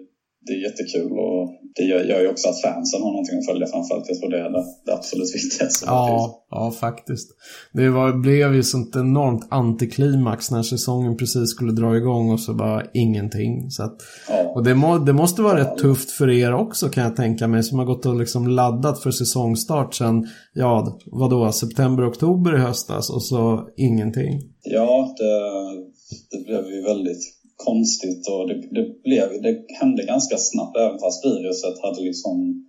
det 0.46 0.54
är 0.54 0.62
jättekul 0.70 1.12
och 1.12 1.50
det 1.76 1.84
gör, 1.84 2.04
gör 2.04 2.22
ju 2.22 2.28
också 2.30 2.50
att 2.50 2.62
fansen 2.62 3.02
har 3.02 3.12
någonting 3.12 3.38
att 3.40 3.46
följa 3.46 3.68
framförallt. 3.68 4.06
Jag 4.08 4.20
tror 4.20 4.30
det 4.30 4.40
är 4.40 4.50
det, 4.50 4.66
det 4.86 4.94
absolut 4.94 5.36
viktigaste. 5.36 5.86
Ja, 5.88 6.46
ja 6.50 6.72
faktiskt. 6.72 7.30
Det 7.74 7.90
var, 7.90 8.14
blev 8.22 8.56
ju 8.56 8.64
sånt 8.64 8.96
enormt 8.96 9.48
antiklimax 9.50 10.52
när 10.52 10.64
säsongen 10.64 11.18
precis 11.18 11.50
skulle 11.50 11.72
dra 11.72 11.98
igång 11.98 12.32
och 12.32 12.40
så 12.40 12.54
bara 12.54 12.84
ingenting. 12.94 13.72
Så 13.72 13.84
att, 13.84 13.98
Ja. 14.30 14.52
och 14.56 14.64
det, 14.64 14.76
må, 14.76 14.98
det 14.98 15.14
måste 15.14 15.42
vara 15.42 15.60
rätt 15.60 15.78
tufft 15.78 16.12
för 16.12 16.30
er 16.30 16.54
också 16.54 16.90
kan 16.90 17.04
jag 17.04 17.16
tänka 17.16 17.48
mig 17.48 17.64
som 17.64 17.80
har 17.80 17.86
gått 17.86 18.06
och 18.06 18.16
liksom 18.16 18.48
laddat 18.48 19.04
för 19.04 19.12
säsongstart 19.12 19.96
sen, 19.96 20.28
ja 20.54 21.00
vadå, 21.06 21.52
september, 21.52 22.10
oktober 22.10 22.56
i 22.56 22.60
höstas 22.60 23.10
och 23.10 23.24
så 23.24 23.70
ingenting. 23.78 24.42
Ja, 24.64 25.16
det, 25.18 26.38
det 26.38 26.44
blev 26.46 26.66
ju 26.74 26.82
väldigt 26.82 27.43
konstigt 27.56 28.28
och 28.28 28.48
det, 28.48 28.54
det, 28.76 28.86
blev, 29.04 29.42
det 29.42 29.56
hände 29.80 30.04
ganska 30.04 30.38
snabbt 30.38 30.78
även 30.78 31.00
fast 31.00 31.26
viruset 31.26 31.80
hade 31.84 32.02
liksom... 32.02 32.64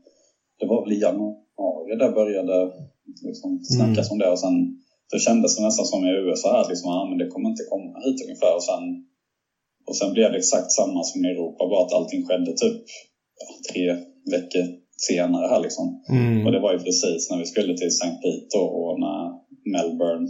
Det 0.59 0.67
var 0.67 0.83
väl 0.83 0.93
i 0.93 1.01
januari 1.01 1.45
det 1.99 2.11
började 2.21 2.57
liksom 3.27 3.51
snackas 3.63 4.11
om 4.11 4.19
det 4.19 4.31
och 4.31 4.39
sen 4.39 4.57
då 5.13 5.19
kändes 5.19 5.57
det 5.57 5.63
nästan 5.63 5.87
som 5.87 6.05
i 6.05 6.11
USA 6.11 6.61
att 6.61 6.69
liksom, 6.69 6.89
ah, 6.91 7.05
men 7.09 7.19
det 7.19 7.27
kommer 7.33 7.49
inte 7.49 7.71
komma 7.73 7.91
hit 8.05 8.19
ungefär 8.25 8.55
och 8.59 8.67
sen, 8.71 8.83
och 9.89 9.97
sen 9.97 10.13
blev 10.13 10.31
det 10.31 10.39
exakt 10.39 10.71
samma 10.73 11.01
som 11.05 11.25
i 11.25 11.29
Europa 11.29 11.67
bara 11.71 11.83
att 11.85 11.93
allting 11.93 12.23
skedde 12.27 12.53
typ 12.63 12.79
tre 13.69 13.87
veckor 14.35 14.65
senare 15.09 15.47
här 15.53 15.61
liksom. 15.67 15.87
Mm. 16.09 16.47
Och 16.47 16.53
det 16.53 16.61
var 16.65 16.73
ju 16.73 16.79
precis 16.79 17.31
när 17.31 17.39
vi 17.39 17.47
skulle 17.53 17.73
till 17.77 17.95
St. 17.97 18.15
Pete 18.23 18.59
och 18.59 18.99
när 19.05 19.23
Melbourne 19.75 20.29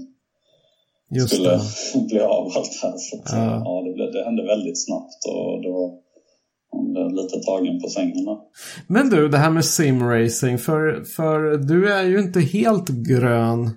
Just 1.11 1.35
skulle 1.35 1.49
det. 1.49 1.61
bli 2.09 2.21
av 2.21 2.45
allt 2.57 2.83
här. 2.83 2.95
Så 2.97 3.17
att, 3.17 3.33
Ja. 3.33 3.63
ja. 3.65 3.83
det, 3.87 3.95
blev, 3.95 4.13
det 4.13 4.25
hände 4.25 4.43
väldigt 4.43 4.85
snabbt 4.85 5.25
och 5.29 5.63
då 5.63 6.01
man 6.75 6.93
blev 6.93 7.13
lite 7.13 7.41
tagen 7.41 7.81
på 7.81 7.89
sängen. 7.89 8.39
Men 8.87 9.11
du, 9.11 9.29
det 9.29 9.39
här 9.39 9.51
med 9.51 9.65
simracing, 9.65 10.59
för, 10.59 11.05
för 11.17 11.57
du 11.57 11.93
är 11.93 12.05
ju 12.05 12.19
inte 12.21 12.41
helt 12.41 12.89
grön 12.89 13.71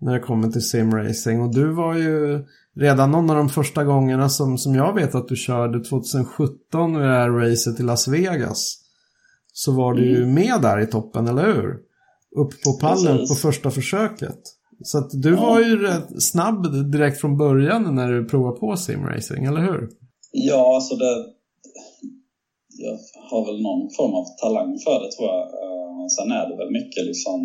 när 0.00 0.12
det 0.12 0.20
kommer 0.20 0.48
till 0.48 0.68
simracing. 0.68 1.40
Och 1.40 1.54
du 1.54 1.72
var 1.72 1.94
ju 1.94 2.44
redan 2.76 3.10
någon 3.10 3.30
av 3.30 3.36
de 3.36 3.48
första 3.48 3.84
gångerna 3.84 4.28
som, 4.28 4.58
som 4.58 4.74
jag 4.74 4.94
vet 4.94 5.14
att 5.14 5.28
du 5.28 5.36
körde 5.36 5.84
2017 5.84 6.94
i 6.96 6.98
det 6.98 7.04
här 7.04 7.30
racet 7.30 7.80
i 7.80 7.82
Las 7.82 8.08
Vegas. 8.08 8.78
Så 9.52 9.72
var 9.72 9.94
du 9.94 10.06
ju 10.06 10.26
med 10.26 10.62
där 10.62 10.80
i 10.80 10.86
toppen, 10.86 11.28
eller 11.28 11.46
hur? 11.46 11.76
Upp 12.36 12.62
på 12.64 12.72
pallen 12.80 13.16
Precis. 13.18 13.28
på 13.42 13.48
första 13.48 13.70
försöket. 13.70 14.38
Så 14.84 14.98
att 14.98 15.10
du 15.22 15.32
var 15.34 15.60
ju 15.60 15.82
rätt 15.86 16.22
snabb 16.22 16.92
direkt 16.92 17.20
från 17.20 17.38
början 17.38 17.94
när 17.94 18.08
du 18.12 18.28
provade 18.28 18.58
på 18.60 18.76
simracing, 18.76 19.44
eller 19.44 19.60
hur? 19.60 19.88
Ja, 20.32 20.74
alltså 20.74 20.94
det... 20.96 21.14
Jag 22.84 22.98
har 23.30 23.42
väl 23.46 23.62
någon 23.62 23.90
form 23.96 24.14
av 24.20 24.24
talang 24.42 24.78
för 24.84 24.96
det 25.02 25.10
tror 25.12 25.28
jag. 25.28 25.42
Eh, 25.62 25.72
Sen 26.16 26.30
är 26.40 26.44
det 26.48 26.56
väl 26.56 26.72
mycket 26.80 27.04
liksom... 27.10 27.40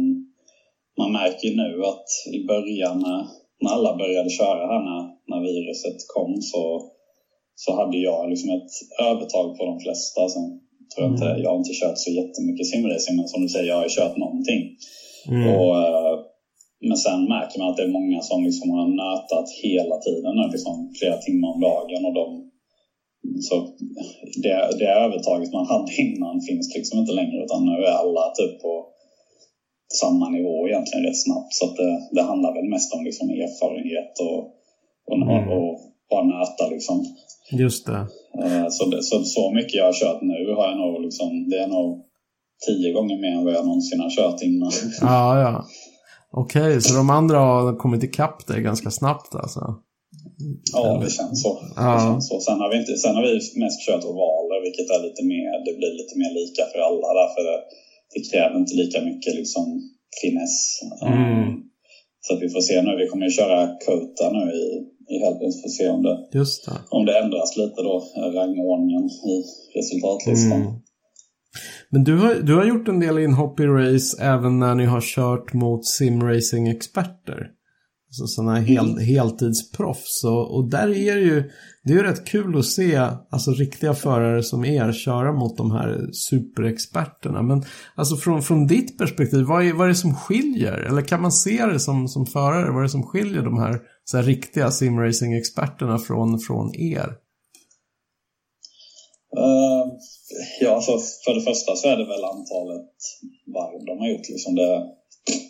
Man 0.99 1.11
märker 1.11 1.47
ju 1.47 1.55
nu 1.63 1.71
att 1.91 2.07
i 2.37 2.39
början 2.53 2.97
när, 3.07 3.19
när 3.61 3.71
alla 3.75 3.97
började 3.97 4.29
köra 4.29 4.63
här 4.71 4.83
när, 4.89 5.03
när 5.29 5.41
viruset 5.47 5.99
kom 6.13 6.31
så, 6.51 6.63
så 7.55 7.69
hade 7.79 7.97
jag 7.97 8.29
liksom 8.29 8.49
ett 8.57 8.73
övertag 9.09 9.47
på 9.57 9.63
de 9.71 9.75
flesta. 9.79 10.29
Sen 10.33 10.45
tror 10.89 11.01
jag 11.05 11.13
inte, 11.13 11.29
jag 11.43 11.49
har 11.51 11.57
inte 11.57 11.79
kört 11.81 11.97
så 12.05 12.11
jättemycket 12.21 12.67
simracing 12.71 13.15
men 13.17 13.27
som 13.27 13.41
du 13.41 13.49
säger, 13.49 13.67
jag 13.71 13.79
har 13.79 13.87
ju 13.89 13.97
kört 13.99 14.17
någonting. 14.17 14.61
Och, 15.57 15.73
eh, 15.85 16.13
men 16.87 16.97
sen 16.97 17.25
märker 17.25 17.59
man 17.59 17.69
att 17.69 17.77
det 17.77 17.83
är 17.83 17.97
många 17.99 18.21
som 18.21 18.43
liksom 18.43 18.69
har 18.69 18.87
nötat 19.03 19.47
hela 19.63 19.97
tiden, 19.97 20.35
nu, 20.35 20.51
liksom 20.51 20.93
flera 20.99 21.17
timmar 21.17 21.49
om 21.53 21.61
dagen. 21.61 22.05
Och 22.05 22.13
de, 22.13 22.51
så 23.47 23.55
det, 24.43 24.77
det 24.79 24.89
övertaget 25.05 25.53
man 25.53 25.67
hade 25.67 25.91
innan 26.03 26.41
finns 26.41 26.75
liksom 26.75 26.99
inte 26.99 27.13
längre 27.13 27.43
utan 27.43 27.65
nu 27.65 27.75
är 27.89 27.95
alla 28.03 28.25
typ 28.39 28.61
på 28.61 28.85
samma 30.01 30.29
nivå 30.29 30.67
egentligen 30.67 31.05
rätt 31.05 31.23
snabbt. 31.25 31.53
Så 31.53 31.65
att 31.65 31.75
det, 31.75 31.93
det 32.11 32.21
handlar 32.21 32.53
väl 32.53 32.69
mest 32.69 32.93
om 32.93 33.03
liksom 33.03 33.29
erfarenhet 33.29 34.13
och, 34.27 34.39
och, 35.09 35.17
Mm. 35.17 35.27
och, 35.29 35.57
och 35.57 35.79
bara 36.09 36.23
nöta 36.23 36.67
liksom. 36.69 37.05
Just 37.51 37.85
det. 37.85 38.01
Eh, 38.43 38.67
Så, 38.69 38.85
det, 38.85 39.03
så, 39.03 39.23
så 39.23 39.51
mycket 39.51 39.73
jag 39.73 39.85
har 39.85 39.93
kört 39.93 40.21
nu 40.21 40.53
har 40.55 40.67
jag 40.69 40.77
nog 40.77 41.01
liksom, 41.01 41.49
det 41.49 41.57
är 41.57 41.67
nog 41.67 42.03
tio 42.67 42.91
gånger 42.93 43.17
mer 43.17 43.31
än 43.37 43.45
vad 43.45 43.53
jag 43.53 43.65
någonsin 43.65 43.99
har 43.99 44.09
kört 44.09 44.41
innan. 44.41 44.71
Ja, 45.01 45.39
ja. 45.39 45.65
Okej, 46.41 46.81
så 46.81 46.91
de 47.01 47.09
andra 47.19 47.37
har 47.39 47.75
kommit 47.83 48.03
ikapp 48.09 48.47
dig 48.47 48.61
ganska 48.69 48.89
snabbt 48.99 49.31
alltså? 49.41 49.63
Ja, 50.73 50.83
det 51.03 51.11
känns 51.17 51.37
så. 51.43 51.51
Ja. 51.75 51.93
Det 51.93 51.99
känns 52.07 52.27
så. 52.31 52.35
Sen, 52.47 52.59
har 52.61 52.69
vi 52.71 52.77
inte, 52.81 52.93
sen 53.03 53.15
har 53.17 53.23
vi 53.29 53.33
mest 53.63 53.79
kört 53.85 54.03
ovaler, 54.11 54.57
vilket 54.67 54.87
är 54.95 55.01
lite 55.07 55.23
mer, 55.33 55.51
det 55.65 55.73
blir 55.79 55.93
lite 56.01 56.15
mer 56.21 56.31
lika 56.41 56.63
för 56.71 56.79
alla. 56.87 57.07
Därför 57.21 57.41
det, 57.49 57.59
det 58.13 58.21
kräver 58.29 58.55
inte 58.61 58.75
lika 58.83 58.99
mycket 59.09 59.33
liksom, 59.39 59.65
finess. 60.21 60.55
Mm. 61.11 61.47
Så 62.23 62.29
att 62.33 62.41
vi 62.43 62.49
får 62.55 62.63
se 62.69 62.75
nu. 62.81 62.91
Vi 63.01 63.07
kommer 63.09 63.25
ju 63.29 63.31
köra 63.39 63.59
Kota 63.85 64.25
nu 64.37 64.43
i, 64.63 64.65
i 65.13 65.15
helgen. 65.23 65.51
Så 65.53 65.57
får 65.63 65.73
se 65.79 65.87
om 65.95 66.01
det, 66.07 66.15
det. 66.31 66.45
om 66.97 67.05
det 67.07 67.19
ändras 67.23 67.51
lite 67.61 67.79
då, 67.89 67.95
rangordningen 68.39 69.05
i 69.33 69.35
resultatlistan. 69.77 70.61
Mm. 70.61 70.73
Men 71.89 72.03
du 72.03 72.17
har, 72.17 72.35
du 72.35 72.55
har 72.55 72.65
gjort 72.65 72.87
en 72.87 72.99
del 72.99 73.19
inhopp 73.19 73.59
i 73.59 73.65
race 73.65 74.23
även 74.23 74.59
när 74.59 74.75
ni 74.75 74.85
har 74.85 75.01
kört 75.01 75.53
mot 75.53 75.85
simracing-experter. 75.85 77.47
Alltså 78.09 78.27
sådana 78.27 78.59
hel, 78.59 78.89
mm. 78.89 79.03
heltidsproffs. 79.03 80.23
Och, 80.23 80.55
och 80.55 80.69
där 80.69 80.87
är 80.87 81.15
det 81.15 81.21
ju, 81.21 81.43
det 81.83 81.93
är 81.93 81.97
ju 81.97 82.03
rätt 82.03 82.25
kul 82.25 82.57
att 82.57 82.65
se 82.65 83.09
alltså 83.29 83.51
riktiga 83.51 83.93
förare 83.93 84.43
som 84.43 84.65
er 84.65 84.91
köra 84.91 85.33
mot 85.33 85.57
de 85.57 85.71
här 85.71 86.09
superexperterna. 86.11 87.41
Men 87.41 87.63
alltså 87.95 88.15
från, 88.15 88.41
från 88.41 88.67
ditt 88.67 88.97
perspektiv, 88.97 89.43
vad 89.43 89.65
är, 89.65 89.73
vad 89.73 89.85
är 89.85 89.89
det 89.89 89.95
som 89.95 90.15
skiljer? 90.15 90.77
Eller 90.77 91.01
kan 91.01 91.21
man 91.21 91.31
se 91.31 91.65
det 91.65 91.79
som, 91.79 92.07
som 92.07 92.25
förare, 92.25 92.71
vad 92.71 92.79
är 92.79 92.83
det 92.83 92.89
som 92.89 93.03
skiljer 93.03 93.41
de 93.41 93.59
här, 93.59 93.79
så 94.03 94.17
här 94.17 94.23
riktiga 94.23 94.71
simracing-experterna 94.71 95.97
från, 95.97 96.39
från 96.39 96.75
er? 96.75 97.13
Uh, 99.43 99.83
ja, 100.61 100.69
alltså 100.75 100.93
för 101.23 101.33
det 101.35 101.47
första 101.49 101.75
så 101.75 101.87
är 101.87 101.97
det 101.97 102.11
väl 102.13 102.31
antalet 102.33 102.93
varv 103.55 103.85
de 103.85 103.93
har 103.99 104.07
gjort. 104.11 104.29
Liksom 104.29 104.55
det, 104.55 104.71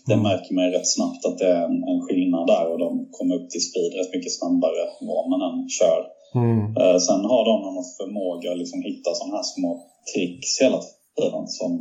det 0.08 0.18
mm. 0.18 0.24
märker 0.30 0.52
man 0.56 0.72
rätt 0.72 0.94
snabbt 0.96 1.26
att 1.26 1.38
det 1.42 1.50
är 1.58 1.64
en, 1.70 1.78
en 1.92 2.02
skillnad 2.06 2.48
där 2.48 2.66
och 2.72 2.80
de 2.86 2.90
kommer 3.12 3.36
upp 3.36 3.50
till 3.50 3.66
speed 3.68 3.94
rätt 3.94 4.16
mycket 4.16 4.38
snabbare 4.40 4.84
var 5.10 5.24
man 5.32 5.42
än 5.48 5.60
kör. 5.80 6.02
Mm. 6.42 6.60
Uh, 6.82 6.98
sen 7.08 7.24
har 7.32 7.44
de 7.50 7.56
någon 7.66 7.90
förmåga 8.00 8.52
att 8.52 8.62
liksom 8.62 8.82
hitta 8.90 9.10
sådana 9.14 9.36
här 9.38 9.48
små 9.56 9.72
tricks 10.12 10.52
hela 10.64 10.80
tiden 11.18 11.46
som, 11.60 11.72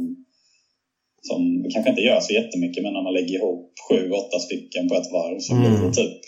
som 1.29 1.41
kanske 1.73 1.91
inte 1.91 2.07
gör 2.09 2.21
så 2.21 2.33
jättemycket 2.41 2.83
men 2.83 2.93
när 2.93 3.03
man 3.07 3.17
lägger 3.19 3.35
ihop 3.39 3.63
sju, 3.87 4.01
åtta 4.23 4.39
stycken 4.47 4.89
på 4.89 4.95
ett 4.95 5.13
varv 5.17 5.39
så 5.41 5.55
blir 5.55 5.71
det 5.71 5.87
mm. 5.89 5.93
typ 6.01 6.21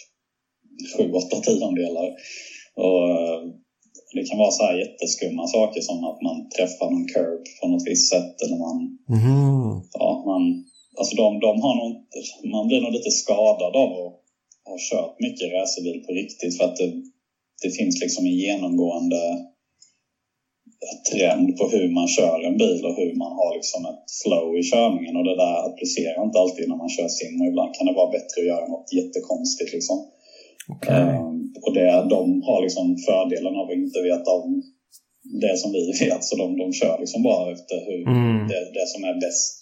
sju, 0.92 1.12
åtta 1.12 1.37
tiondelar. 1.40 2.08
Och, 2.85 3.02
uh, 3.11 3.40
det 4.14 4.24
kan 4.28 4.38
vara 4.38 4.50
så 4.50 4.62
här 4.62 4.74
jätteskumma 4.82 5.46
saker 5.46 5.80
som 5.80 6.04
att 6.04 6.20
man 6.20 6.48
träffar 6.56 6.88
någon 6.90 7.08
curb 7.14 7.42
på 7.60 7.68
något 7.68 7.86
visst 7.86 8.08
sätt 8.14 8.34
eller 8.42 8.56
man... 8.66 8.78
Mm. 9.16 9.70
Ja, 9.98 10.22
man 10.30 10.42
alltså 10.98 11.14
de, 11.22 11.40
de 11.46 11.52
har 11.64 11.74
nog, 11.80 11.92
man 12.54 12.66
blir 12.68 12.80
nog 12.80 12.92
lite 12.92 13.10
skadad 13.10 13.74
av 13.82 13.90
att 14.00 14.12
ha 14.68 14.76
kört 14.90 15.14
mycket 15.24 15.52
racerbil 15.56 15.98
på 16.06 16.12
riktigt 16.12 16.56
för 16.56 16.64
att 16.64 16.76
det, 16.76 16.90
det 17.62 17.70
finns 17.78 18.00
liksom 18.00 18.26
en 18.26 18.38
genomgående 18.44 19.22
trend 21.10 21.56
på 21.56 21.64
hur 21.74 21.88
man 21.98 22.08
kör 22.08 22.38
en 22.48 22.56
bil 22.56 22.82
och 22.88 22.96
hur 23.00 23.14
man 23.22 23.32
har 23.40 23.50
liksom 23.58 23.80
ett 23.90 24.04
flow 24.22 24.48
i 24.60 24.62
körningen 24.72 25.16
och 25.16 25.26
det 25.28 25.36
där 25.44 25.56
applicerar 25.68 26.24
inte 26.26 26.38
alltid 26.38 26.68
när 26.68 26.80
man 26.84 26.94
kör 26.96 27.08
sim 27.08 27.40
och 27.40 27.48
ibland 27.50 27.70
kan 27.74 27.86
det 27.86 27.98
vara 28.00 28.14
bättre 28.16 28.36
att 28.40 28.50
göra 28.52 28.66
något 28.72 28.92
jättekonstigt 28.98 29.72
liksom. 29.76 29.98
Okay. 30.74 31.02
Um, 31.16 31.38
och 31.64 31.75
det, 31.75 31.90
de 32.14 32.43
har 32.47 32.62
liksom 32.62 32.87
fördelen 33.07 33.55
av 33.61 33.67
att 33.69 33.83
inte 33.83 34.00
veta 34.11 34.31
om 34.31 34.62
det 35.43 35.57
som 35.59 35.73
vi 35.73 35.83
vet 36.02 36.25
så 36.25 36.37
de, 36.37 36.47
de 36.62 36.73
kör 36.73 36.97
liksom 37.00 37.23
bara 37.23 37.52
efter 37.52 37.76
hur 37.88 38.02
mm. 38.09 38.49
det, 38.50 38.61
det 38.78 38.87
som 38.93 39.05
är 39.05 39.14
bäst 39.25 39.52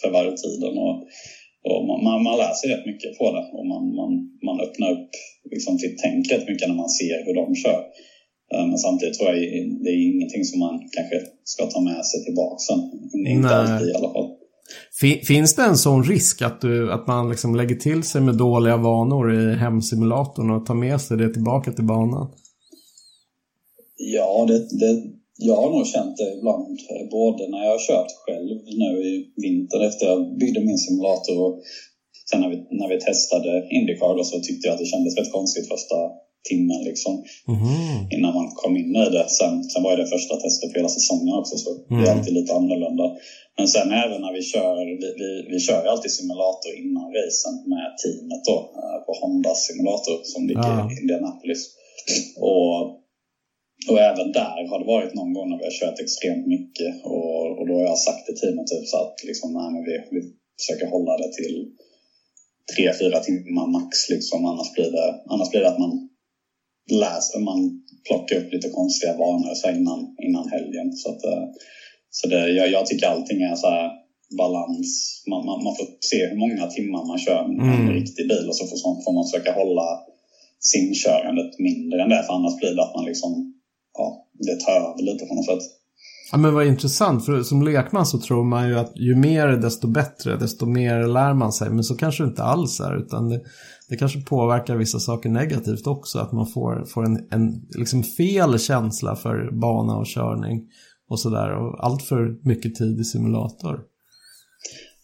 för 0.00 0.10
varvtiden. 0.10 0.74
Och, 0.84 0.96
och 1.68 1.82
man, 2.06 2.22
man, 2.22 2.38
lär 2.38 2.54
sig 2.54 2.70
rätt 2.70 2.86
mycket 2.86 3.18
på 3.18 3.26
det 3.34 3.44
och 3.56 3.66
man, 3.72 3.84
man, 4.00 4.12
man 4.46 4.60
öppnar 4.66 4.90
upp 4.96 5.10
liksom 5.54 5.78
sitt 5.78 5.98
tänk 5.98 6.32
rätt 6.32 6.48
mycket 6.48 6.68
när 6.68 6.80
man 6.84 6.88
ser 7.00 7.16
hur 7.26 7.34
de 7.34 7.54
kör. 7.54 7.82
Eh, 8.52 8.66
men 8.70 8.78
samtidigt 8.78 9.14
tror 9.18 9.28
jag 9.30 9.38
det 9.84 9.90
är 9.90 10.00
ingenting 10.12 10.44
som 10.44 10.58
man 10.58 10.76
kanske 10.96 11.16
ska 11.44 11.66
ta 11.66 11.80
med 11.80 12.06
sig 12.06 12.24
tillbaka 12.24 12.58
sen. 12.58 12.80
Inte 13.34 13.48
Nej. 13.48 13.54
alltid 13.54 13.88
i 13.88 13.94
alla 13.98 14.12
fall. 14.14 14.35
Finns 15.26 15.54
det 15.54 15.62
en 15.62 15.78
sån 15.78 16.04
risk 16.04 16.42
att, 16.42 16.60
du, 16.60 16.92
att 16.92 17.06
man 17.06 17.30
liksom 17.30 17.54
lägger 17.54 17.76
till 17.76 18.02
sig 18.02 18.20
med 18.20 18.34
dåliga 18.34 18.76
vanor 18.76 19.34
i 19.34 19.54
hemsimulatorn 19.54 20.50
och 20.50 20.66
tar 20.66 20.74
med 20.74 21.00
sig 21.00 21.16
det 21.16 21.32
tillbaka 21.32 21.72
till 21.72 21.84
banan? 21.84 22.32
Ja, 23.96 24.44
det, 24.48 24.58
det, 24.58 25.02
jag 25.38 25.56
har 25.56 25.70
nog 25.70 25.86
känt 25.86 26.16
det 26.16 26.32
ibland, 26.38 26.78
eh, 26.90 27.08
både 27.10 27.48
när 27.48 27.64
jag 27.64 27.72
har 27.76 27.86
kört 27.90 28.10
själv 28.24 28.48
nu 28.84 28.90
i 29.10 29.32
vinter 29.36 29.80
efter 29.88 30.06
jag 30.06 30.38
byggde 30.38 30.60
min 30.60 30.78
simulator 30.78 31.36
och 31.44 31.62
sen 32.30 32.40
när 32.40 32.48
vi, 32.48 32.56
när 32.56 32.88
vi 32.88 33.00
testade 33.00 33.68
Indycar 33.70 34.22
så 34.22 34.40
tyckte 34.40 34.66
jag 34.66 34.74
att 34.74 34.82
det 34.84 34.92
kändes 34.94 35.18
rätt 35.18 35.32
konstigt 35.32 35.68
första 35.68 35.96
timmen 36.48 36.80
liksom. 36.90 37.14
Mm. 37.48 37.96
Innan 38.14 38.34
man 38.38 38.48
kom 38.60 38.76
in 38.76 38.96
i 38.96 39.08
det. 39.16 39.26
Sen, 39.38 39.64
sen 39.70 39.82
var 39.82 39.96
det 39.96 40.06
första 40.16 40.34
testet 40.36 40.72
på 40.72 40.76
hela 40.78 40.92
säsongen 40.98 41.34
också 41.40 41.54
så 41.64 41.70
mm. 41.70 41.82
det 41.88 41.94
är 41.94 42.12
mm. 42.12 42.18
alltid 42.18 42.34
lite 42.34 42.52
annorlunda. 42.58 43.06
Men 43.58 43.68
sen 43.74 43.88
även 44.04 44.20
när 44.24 44.32
vi 44.38 44.42
kör, 44.42 44.74
vi, 45.00 45.06
vi, 45.20 45.30
vi 45.52 45.58
kör 45.66 45.82
ju 45.82 45.88
alltid 45.88 46.12
simulator 46.18 46.72
innan 46.82 47.06
racen 47.16 47.54
med 47.72 47.88
teamet 48.00 48.42
då 48.50 48.56
eh, 48.80 48.98
på 49.06 49.12
Hondas 49.20 49.58
simulator 49.66 50.16
som 50.32 50.46
ligger 50.50 50.72
ja. 50.78 50.90
i 50.92 51.00
Indianapolis. 51.02 51.62
Och 52.48 52.76
och 53.90 54.00
även 54.00 54.32
där 54.32 54.68
har 54.70 54.78
det 54.78 54.92
varit 54.96 55.14
någon 55.14 55.32
gång 55.34 55.48
när 55.48 55.58
vi 55.58 55.64
har 55.64 55.78
kört 55.80 56.00
extremt 56.00 56.46
mycket 56.46 56.92
och, 57.04 57.58
och 57.58 57.66
då 57.68 57.74
har 57.74 57.86
jag 57.92 57.98
sagt 57.98 58.26
till 58.26 58.38
teamet 58.40 58.66
typ 58.66 58.86
så 58.88 58.96
att 59.02 59.16
liksom, 59.24 59.48
nej, 59.52 59.84
vi, 59.86 59.94
vi 60.14 60.20
försöker 60.60 60.86
hålla 60.94 61.16
det 61.22 61.32
till 61.38 61.56
tre, 62.74 62.92
fyra 63.00 63.18
timmar 63.20 63.66
max 63.66 63.90
liksom. 64.10 64.44
Annars 64.44 64.72
blir 64.72 64.90
det, 64.90 65.08
annars 65.32 65.50
blir 65.50 65.60
det 65.60 65.68
att 65.68 65.78
man 65.78 66.08
läser, 66.90 67.38
man 67.40 67.82
plockar 68.08 68.36
upp 68.36 68.52
lite 68.52 68.70
konstiga 68.70 69.16
vanor 69.16 69.54
så 69.54 69.70
innan, 69.70 70.16
innan 70.26 70.48
helgen. 70.48 70.92
Så, 70.92 71.10
att, 71.10 71.24
eh, 71.24 71.44
så 72.10 72.28
det, 72.28 72.48
jag, 72.48 72.70
jag 72.70 72.86
tycker 72.86 73.06
allting 73.06 73.42
är 73.42 73.56
så 73.56 73.66
här 73.70 73.90
balans. 74.38 75.22
Man, 75.30 75.46
man, 75.46 75.64
man, 75.64 75.76
får 75.76 75.86
se 76.00 76.26
hur 76.26 76.36
många 76.36 76.66
timmar 76.66 77.06
man 77.06 77.18
kör 77.18 77.48
med 77.48 77.74
mm. 77.74 77.88
en 77.88 77.94
riktig 77.94 78.28
bil 78.28 78.48
och 78.48 78.56
så 78.56 78.66
får, 78.66 79.04
får 79.04 79.12
man 79.12 79.26
försöka 79.28 79.52
hålla 79.52 79.88
simkörandet 80.60 81.58
mindre 81.58 82.02
än 82.02 82.08
det. 82.08 82.22
För 82.26 82.32
annars 82.32 82.56
blir 82.60 82.74
det 82.74 82.82
att 82.82 82.94
man 82.94 83.04
liksom 83.04 83.54
ja, 83.98 84.26
det 84.38 84.60
tar 84.60 84.72
över 84.72 85.02
lite 85.02 85.26
på 85.26 85.34
något 85.34 85.46
sätt. 85.46 85.64
Ja 86.32 86.38
men 86.38 86.54
vad 86.54 86.66
intressant, 86.66 87.24
för 87.24 87.42
som 87.42 87.62
lekman 87.62 88.06
så 88.06 88.18
tror 88.18 88.44
man 88.44 88.68
ju 88.68 88.78
att 88.78 88.92
ju 88.96 89.16
mer 89.16 89.48
desto 89.48 89.88
bättre, 89.88 90.36
desto 90.36 90.66
mer 90.66 91.06
lär 91.06 91.34
man 91.34 91.52
sig. 91.52 91.70
Men 91.70 91.84
så 91.84 91.96
kanske 91.96 92.22
det 92.22 92.28
inte 92.28 92.42
alls 92.42 92.80
är, 92.80 92.96
utan 92.96 93.28
det, 93.28 93.40
det 93.88 93.96
kanske 93.96 94.20
påverkar 94.20 94.76
vissa 94.76 94.98
saker 94.98 95.28
negativt 95.28 95.86
också. 95.86 96.18
Att 96.18 96.32
man 96.32 96.46
får, 96.46 96.84
får 96.84 97.04
en, 97.04 97.28
en 97.30 97.68
liksom 97.78 98.02
fel 98.02 98.58
känsla 98.58 99.16
för 99.16 99.50
bana 99.52 99.96
och 99.96 100.06
körning 100.06 100.62
och 101.08 101.20
sådär. 101.20 101.50
Och 101.56 101.84
allt 101.84 102.02
för 102.02 102.48
mycket 102.48 102.74
tid 102.74 103.00
i 103.00 103.04
simulator. 103.04 103.80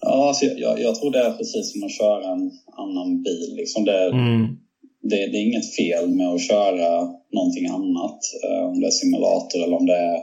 Ja, 0.01 0.29
alltså 0.29 0.45
jag, 0.45 0.81
jag, 0.81 0.95
tror 0.95 1.11
det 1.11 1.19
är 1.19 1.33
precis 1.33 1.73
som 1.73 1.85
att 1.85 1.93
köra 1.93 2.33
en 2.33 2.51
annan 2.79 3.23
bil. 3.23 3.55
Liksom 3.57 3.85
det, 3.85 4.11
mm 4.11 4.57
det, 5.03 5.17
det, 5.31 5.37
är 5.39 5.47
inget 5.47 5.75
fel 5.77 6.09
med 6.09 6.29
att 6.29 6.49
köra 6.49 6.91
någonting 7.33 7.67
annat. 7.67 8.21
Eh, 8.45 8.65
om 8.71 8.81
det 8.81 8.87
är 8.87 8.91
simulator 8.91 9.59
eller 9.65 9.77
om 9.77 9.87
det 9.87 9.97
är... 9.97 10.19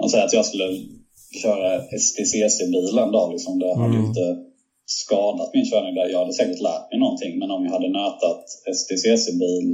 Man 0.00 0.10
säger 0.10 0.24
att 0.24 0.32
jag 0.32 0.46
skulle 0.46 0.68
köra 1.42 1.82
STCC-bilen 2.04 3.12
då, 3.12 3.28
liksom, 3.32 3.58
det 3.58 3.74
hade 3.74 3.96
mm. 3.96 4.06
inte 4.06 4.24
skadat 4.86 5.50
min 5.54 5.66
körning 5.70 5.94
där. 5.94 6.08
Jag 6.08 6.18
hade 6.18 6.32
säkert 6.32 6.60
lärt 6.60 6.90
mig 6.90 6.98
någonting, 7.00 7.38
men 7.38 7.50
om 7.50 7.64
jag 7.64 7.72
hade 7.72 7.88
nötat 7.88 8.44
STCC-bil 8.78 9.68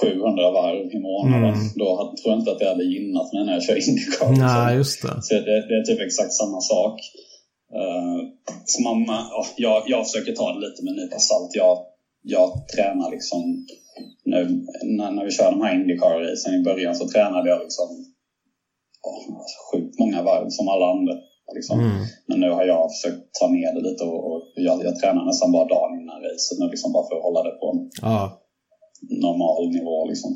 700 0.00 0.50
varv 0.50 0.92
i 0.96 0.98
månaden, 0.98 1.54
mm. 1.54 1.72
då 1.74 1.96
hade, 1.96 2.16
tror 2.16 2.30
jag 2.32 2.40
inte 2.40 2.52
att 2.52 2.58
det 2.58 2.68
hade 2.68 2.84
gynnat 2.84 3.32
mig 3.32 3.44
när 3.44 3.52
jag 3.52 3.62
kör 3.62 3.88
Indycar. 3.88 4.30
Nej, 4.30 4.76
just 4.76 5.02
det. 5.02 5.22
Så 5.22 5.34
det, 5.34 5.60
det, 5.68 5.76
är 5.80 5.84
typ 5.84 6.00
exakt 6.00 6.32
samma 6.32 6.60
sak. 6.60 7.00
Uh, 7.80 8.18
så 8.64 8.82
man, 8.82 8.98
uh, 9.02 9.46
jag, 9.56 9.82
jag 9.86 10.06
försöker 10.06 10.32
ta 10.32 10.52
det 10.52 10.60
lite 10.66 10.82
med 10.84 10.90
en 10.90 10.96
nypa 10.96 11.18
salt. 11.18 11.50
Jag 11.54 11.76
jag 12.28 12.68
tränar 12.68 13.10
liksom 13.10 13.66
nu 14.24 14.64
när, 14.82 15.10
när 15.10 15.24
vi 15.24 15.30
kör 15.30 15.50
de 15.50 15.62
här 15.62 15.74
Indycar-racen 15.74 16.54
i 16.60 16.64
början 16.64 16.94
så 16.94 17.08
tränade 17.08 17.48
jag 17.48 17.60
liksom 17.62 17.88
oh, 19.02 19.40
sjukt 19.66 19.98
många 19.98 20.22
varv 20.22 20.48
som 20.48 20.68
alla 20.68 20.86
andra. 20.90 21.14
Liksom. 21.54 21.80
Mm. 21.80 22.04
Men 22.28 22.40
nu 22.40 22.50
har 22.50 22.64
jag 22.64 22.90
försökt 22.94 23.22
ta 23.40 23.48
ner 23.48 23.74
det 23.74 23.88
lite 23.88 24.04
och, 24.04 24.32
och 24.32 24.42
jag, 24.54 24.84
jag 24.84 24.96
tränar 25.00 25.24
nästan 25.24 25.52
bara 25.52 25.68
dagen 25.68 26.00
innan 26.00 26.22
racet 26.22 26.58
nu 26.58 26.66
liksom 26.70 26.92
bara 26.92 27.06
för 27.08 27.16
att 27.16 27.22
hålla 27.22 27.42
det 27.42 27.54
på 27.60 27.66
en 27.72 27.90
ja. 28.02 28.40
normal 29.26 29.68
nivå 29.78 30.06
liksom. 30.08 30.30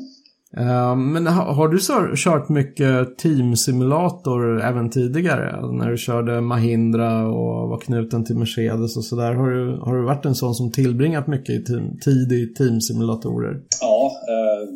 Uh, 0.57 0.95
men 0.95 1.27
ha, 1.27 1.53
har 1.53 1.67
du 1.67 1.79
så, 1.79 2.15
kört 2.15 2.49
mycket 2.49 3.17
teamsimulator 3.17 4.61
även 4.61 4.89
tidigare? 4.89 5.71
När 5.71 5.91
du 5.91 5.97
körde 5.97 6.41
Mahindra 6.41 7.27
och 7.27 7.69
var 7.69 7.79
knuten 7.79 8.25
till 8.25 8.37
Mercedes 8.37 8.97
och 8.97 9.05
sådär. 9.05 9.33
Har 9.33 9.49
du, 9.49 9.79
har 9.85 9.95
du 9.95 10.05
varit 10.05 10.25
en 10.25 10.35
sån 10.35 10.55
som 10.55 10.71
tillbringat 10.71 11.27
mycket 11.27 11.55
i 11.55 11.63
team, 11.63 11.99
tid 11.99 12.31
i 12.31 12.53
teamsimulatorer? 12.53 13.61
Ja, 13.81 14.11
uh, 14.29 14.69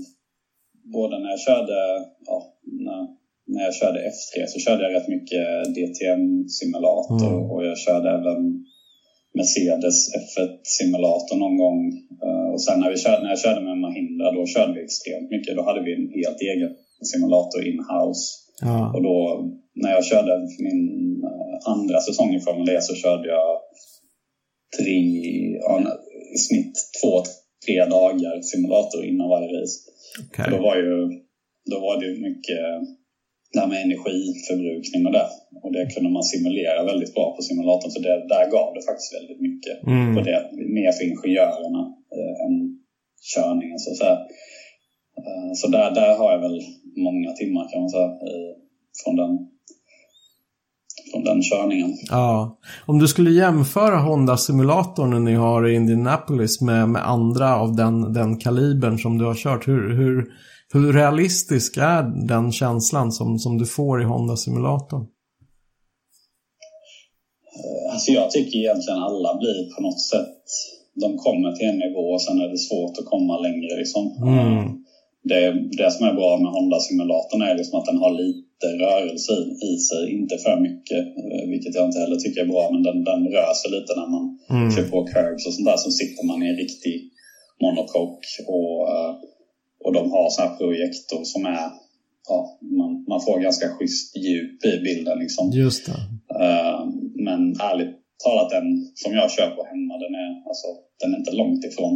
både 0.93 1.19
när 1.19 1.29
jag 1.29 1.39
körde, 1.39 2.05
ja, 2.25 2.43
när, 2.63 3.07
när 3.47 3.63
jag 3.63 3.75
körde 3.75 3.99
F3 3.99 4.45
så 4.47 4.59
körde 4.59 4.83
jag 4.83 4.93
rätt 4.93 5.07
mycket 5.07 5.47
DTM-simulator 5.75 7.27
mm. 7.27 7.51
och 7.51 7.65
jag 7.65 7.77
körde 7.77 8.09
även 8.09 8.65
Mercedes 9.37 9.97
F1-simulator 10.23 11.35
någon 11.43 11.57
gång. 11.57 11.79
Eh, 12.25 12.47
och 12.53 12.61
sen 12.61 12.79
när, 12.79 12.89
vi 12.91 12.97
körde, 12.97 13.21
när 13.23 13.29
jag 13.29 13.39
körde 13.39 13.61
med 13.61 13.77
Mahindra, 13.77 14.31
då 14.31 14.45
körde 14.45 14.73
vi 14.73 14.83
extremt 14.83 15.29
mycket. 15.29 15.55
Då 15.55 15.63
hade 15.63 15.81
vi 15.85 15.91
en 15.93 16.09
helt 16.19 16.41
egen 16.41 16.71
simulator 17.11 17.67
in-house. 17.67 18.25
Ja. 18.61 18.93
Och 18.95 19.03
då, 19.03 19.17
när 19.81 19.91
jag 19.91 20.05
körde 20.05 20.33
min 20.67 20.81
eh, 21.23 21.71
andra 21.73 21.99
säsong 21.99 22.35
i 22.35 22.39
Formel 22.39 22.69
E 22.69 22.81
så 22.81 22.95
körde 22.95 23.27
jag 23.27 23.51
tre, 24.77 24.97
ja, 25.61 25.73
i 26.35 26.37
snitt 26.37 26.75
två, 27.01 27.23
tre 27.65 27.85
dagar 27.85 28.41
simulator 28.41 29.05
innan 29.05 29.29
varje 29.29 29.47
race. 29.57 29.77
Okay. 30.25 30.51
Då 30.51 30.57
var 30.63 30.75
ju 30.75 31.25
då 31.71 31.79
var 31.79 32.01
det 32.01 32.21
mycket 32.27 32.63
det 33.55 33.61
här 33.61 33.73
med 33.73 33.81
energiförbrukning 33.87 35.01
och 35.07 35.13
det. 35.17 35.27
Och 35.63 35.71
det 35.75 35.83
kunde 35.93 36.09
man 36.15 36.23
simulera 36.33 36.89
väldigt 36.91 37.13
bra 37.15 37.25
på 37.35 37.41
simulatorn. 37.47 37.91
Så 37.91 37.99
det, 38.05 38.15
där 38.33 38.45
gav 38.55 38.67
det 38.75 38.83
faktiskt 38.89 39.15
väldigt 39.17 39.41
mycket. 39.47 39.75
Mm. 39.91 40.15
På 40.15 40.21
det, 40.27 40.39
mer 40.77 40.91
för 40.95 41.03
ingenjörerna. 41.07 41.83
eh, 42.15 42.33
än 42.45 42.55
körningen 43.33 43.79
så 43.79 43.91
att 43.91 43.97
säga. 43.97 44.17
Eh, 45.21 45.51
så 45.59 45.67
där, 45.67 45.91
där 45.91 46.17
har 46.17 46.31
jag 46.31 46.41
väl 46.41 46.59
många 47.07 47.31
timmar 47.31 47.63
kan 47.71 47.81
man 47.81 47.89
säga 47.89 48.09
från 49.03 49.15
den, 49.15 49.31
från 51.11 51.23
den 51.23 51.41
körningen. 51.41 51.91
Ja. 52.09 52.59
Om 52.85 52.99
du 52.99 53.07
skulle 53.07 53.31
jämföra 53.31 53.97
Honda-simulatorn 53.97 55.23
ni 55.23 55.33
har 55.33 55.67
i 55.67 55.75
Indianapolis 55.75 56.61
med, 56.61 56.89
med 56.89 57.09
andra 57.09 57.55
av 57.55 57.75
den, 57.75 58.13
den 58.13 58.37
kalibern 58.37 58.97
som 58.99 59.17
du 59.17 59.25
har 59.25 59.35
kört, 59.35 59.67
hur, 59.67 59.95
hur, 59.97 60.25
hur 60.75 60.93
realistisk 60.93 61.77
är 61.77 62.03
den 62.33 62.51
känslan 62.51 63.11
som, 63.11 63.39
som 63.39 63.57
du 63.57 63.65
får 63.65 64.01
i 64.01 64.05
Honda-simulatorn? 64.05 65.05
Alltså 67.91 68.11
jag 68.11 68.31
tycker 68.31 68.57
egentligen 68.59 68.99
alla 69.09 69.31
blir 69.41 69.59
på 69.75 69.81
något 69.81 70.01
sätt, 70.13 70.43
de 71.03 71.17
kommer 71.25 71.51
till 71.51 71.69
en 71.73 71.79
nivå 71.85 72.05
och 72.15 72.21
sen 72.21 72.41
är 72.41 72.49
det 72.49 72.57
svårt 72.69 72.95
att 72.99 73.11
komma 73.13 73.35
längre 73.39 73.71
liksom. 73.81 74.03
Mm. 74.33 74.83
Det, 75.29 75.43
det 75.79 75.91
som 75.91 76.07
är 76.09 76.13
bra 76.13 76.31
med 76.43 76.51
Honda-simulatorn 76.55 77.41
är 77.41 77.55
liksom 77.57 77.79
att 77.79 77.89
den 77.91 77.97
har 78.03 78.13
lite 78.23 78.67
rörelse 78.85 79.33
i 79.71 79.73
sig, 79.87 80.03
inte 80.19 80.35
för 80.37 80.59
mycket, 80.67 81.03
eh, 81.21 81.43
vilket 81.53 81.75
jag 81.75 81.85
inte 81.85 81.99
heller 82.03 82.19
tycker 82.19 82.41
är 82.41 82.53
bra, 82.55 82.69
men 82.73 82.83
den, 82.83 83.03
den 83.09 83.21
rör 83.35 83.53
sig 83.59 83.71
lite 83.77 83.91
när 83.99 84.09
man 84.15 84.25
mm. 84.55 84.71
kör 84.73 84.83
på 84.93 84.99
curves 85.11 85.47
och 85.47 85.53
sånt 85.53 85.69
där, 85.71 85.77
så 85.85 85.91
sitter 85.91 86.23
man 86.29 86.43
i 86.43 86.47
en 86.49 86.61
riktig 86.65 86.95
monocoque 87.63 88.33
och, 88.55 88.77
eh, 88.93 89.13
och 89.85 89.93
de 89.93 90.11
har 90.11 90.29
sån 90.29 90.47
här 90.47 90.55
projektor 90.55 91.23
som 91.23 91.45
är 91.45 91.69
ja, 92.27 92.59
man, 92.61 93.05
man 93.07 93.21
får 93.21 93.39
ganska 93.39 93.67
schysst 93.69 94.17
djup 94.17 94.65
i 94.65 94.79
bilden. 94.87 95.19
Liksom. 95.19 95.51
Just 95.51 95.85
det. 95.85 95.97
Uh, 96.41 96.79
men 97.27 97.41
ärligt 97.69 97.95
talat, 98.23 98.49
den 98.49 98.67
som 98.95 99.13
jag 99.13 99.31
kör 99.31 99.49
på 99.57 99.63
hemma, 99.71 99.93
den 100.03 100.13
är, 100.23 100.31
alltså, 100.49 100.67
den 100.99 101.13
är 101.13 101.17
inte 101.17 101.31
långt 101.31 101.65
ifrån. 101.65 101.95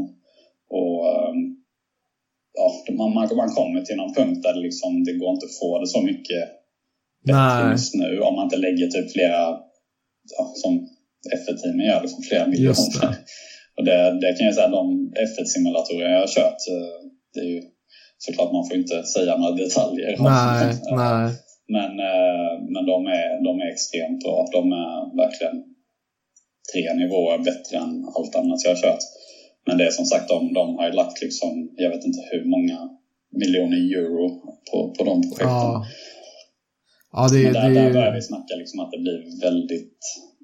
Och, 0.77 0.97
um, 1.29 1.39
ja, 2.53 2.67
man, 2.97 3.13
man, 3.13 3.35
man 3.35 3.49
kommer 3.49 3.81
till 3.81 3.95
någon 3.95 4.13
punkt 4.13 4.43
där 4.43 4.53
det, 4.53 4.59
liksom, 4.59 5.03
det 5.03 5.13
går 5.13 5.31
inte 5.33 5.45
att 5.45 5.59
få 5.59 5.79
det 5.79 5.87
så 5.87 6.01
mycket 6.01 6.43
bättre 7.25 7.71
just 7.71 7.95
nu 7.95 8.19
om 8.19 8.35
man 8.35 8.43
inte 8.43 8.57
lägger 8.57 8.87
typ 8.87 9.11
flera, 9.11 9.41
ja, 10.37 10.43
som 10.55 10.71
F1-teamen 11.39 11.85
gör, 11.85 12.01
liksom 12.01 12.21
flera 12.23 12.47
miljoner. 12.47 13.15
Och 13.77 13.85
det, 13.85 14.19
det 14.21 14.33
kan 14.37 14.45
jag 14.45 14.55
säga, 14.55 14.67
de 14.67 15.13
F1-simulatorer 15.29 16.09
jag 16.09 16.19
har 16.19 16.27
kört, 16.27 16.61
eh, 16.73 16.99
det 17.33 17.39
är 17.39 17.51
ju 17.55 17.61
såklart 18.25 18.51
man 18.53 18.67
får 18.67 18.77
inte 18.77 19.03
säga 19.03 19.37
några 19.37 19.55
detaljer. 19.63 20.11
Nej, 20.19 20.65
nej. 21.03 21.27
Men, 21.75 21.91
eh, 22.11 22.51
men 22.73 22.83
de, 22.91 22.97
är, 23.19 23.29
de 23.47 23.51
är 23.63 23.69
extremt 23.73 24.19
bra. 24.23 24.37
De 24.57 24.61
är 24.83 24.95
verkligen 25.23 25.57
tre 26.71 26.93
nivåer 27.01 27.37
bättre 27.37 27.77
än 27.83 27.93
allt 28.15 28.35
annat 28.35 28.63
jag 28.63 28.71
har 28.75 28.81
kört. 28.81 29.03
Men 29.65 29.77
det 29.77 29.85
är 29.85 29.91
som 29.91 30.05
sagt, 30.05 30.27
de, 30.29 30.53
de 30.53 30.75
har 30.77 30.85
ju 30.89 30.93
lagt 31.01 31.21
liksom, 31.21 31.51
jag 31.75 31.89
vet 31.89 32.05
inte 32.05 32.21
hur 32.31 32.45
många 32.55 32.79
miljoner 33.41 33.77
euro 33.97 34.25
på, 34.71 34.93
på 34.97 35.03
de 35.03 35.21
projekten. 35.21 35.47
Ja. 35.47 35.85
Ja, 37.11 37.27
det, 37.31 37.43
men 37.43 37.53
där, 37.53 37.69
det... 37.69 37.75
där 37.75 37.93
börjar 37.93 38.13
vi 38.13 38.21
snacka 38.21 38.55
liksom 38.55 38.79
att 38.79 38.91
det 38.91 38.99
blir 38.99 39.41
väldigt 39.41 39.99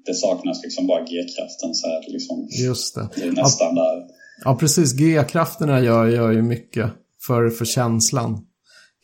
det 0.06 0.14
saknas 0.14 0.62
liksom 0.62 0.86
bara 0.86 1.00
G-kraften. 1.00 1.74
Så 1.74 1.86
här, 1.86 2.04
liksom, 2.08 2.48
Just 2.66 2.94
det. 2.94 3.08
Det 3.16 3.22
är 3.22 3.32
nästan 3.32 3.76
ja, 3.76 3.82
där. 3.82 4.06
Ja, 4.44 4.56
precis. 4.60 4.92
G-krafterna 4.92 5.80
gör, 5.80 6.06
gör 6.06 6.32
ju 6.32 6.42
mycket 6.42 6.90
för, 7.26 7.50
för 7.50 7.64
känslan. 7.64 8.38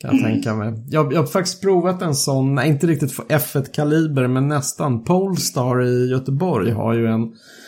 Kan 0.02 0.16
jag 0.16 0.24
tänka 0.24 0.54
mig. 0.54 0.85
Jag, 0.88 1.12
jag 1.12 1.20
har 1.20 1.26
faktiskt 1.26 1.62
provat 1.62 2.02
en 2.02 2.14
sån, 2.14 2.54
nej, 2.54 2.68
inte 2.68 2.87
riktigt 2.87 3.12
för 3.12 3.22
F1-kaliber, 3.22 4.28
men 4.28 4.48
nästan. 4.48 5.04
Polestar 5.04 5.82
i 5.82 6.11
Göteborg 6.11 6.70
har 6.70 6.94
ju 6.94 7.06
en 7.06 7.22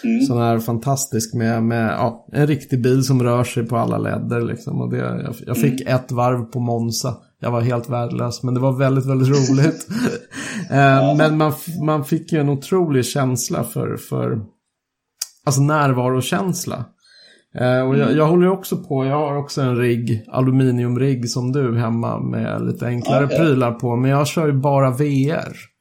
mm. 0.04 0.20
sån 0.28 0.38
här 0.38 0.58
fantastisk 0.58 1.34
med, 1.34 1.62
med 1.62 1.88
ja, 1.88 2.26
en 2.32 2.46
riktig 2.46 2.82
bil 2.82 3.04
som 3.04 3.22
rör 3.22 3.44
sig 3.44 3.66
på 3.66 3.76
alla 3.76 3.98
ledder. 3.98 4.40
Liksom. 4.40 4.80
Och 4.80 4.90
det, 4.90 4.96
jag, 4.96 5.34
jag 5.46 5.56
fick 5.56 5.80
mm. 5.80 5.94
ett 5.94 6.12
varv 6.12 6.44
på 6.44 6.60
Monza. 6.60 7.16
Jag 7.40 7.50
var 7.50 7.60
helt 7.60 7.90
värdelös, 7.90 8.42
men 8.42 8.54
det 8.54 8.60
var 8.60 8.72
väldigt, 8.72 9.06
väldigt 9.06 9.28
roligt. 9.28 9.88
eh, 10.70 11.16
men 11.16 11.38
man, 11.38 11.52
man 11.82 12.04
fick 12.04 12.32
ju 12.32 12.40
en 12.40 12.48
otrolig 12.48 13.04
känsla 13.04 13.64
för, 13.64 13.96
för 13.96 14.40
alltså 15.44 15.60
närvarokänsla. 15.60 16.84
Eh, 17.60 17.80
och 17.80 17.96
jag, 17.96 18.06
mm. 18.06 18.16
jag 18.16 18.26
håller 18.26 18.48
också 18.48 18.76
på, 18.76 19.04
jag 19.04 19.16
har 19.16 19.36
också 19.36 19.60
en 19.60 19.76
rigg, 19.76 20.24
aluminiumrigg 20.28 21.30
som 21.30 21.52
du 21.52 21.78
hemma 21.78 22.20
med 22.20 22.66
lite 22.66 22.86
enklare 22.86 23.24
okay. 23.24 23.38
prylar 23.38 23.72
på. 23.72 23.96
Men 23.96 24.10
jag 24.10 24.26
kör 24.26 24.46
ju 24.46 24.52
bara 24.52 24.90
VR. 24.90 25.74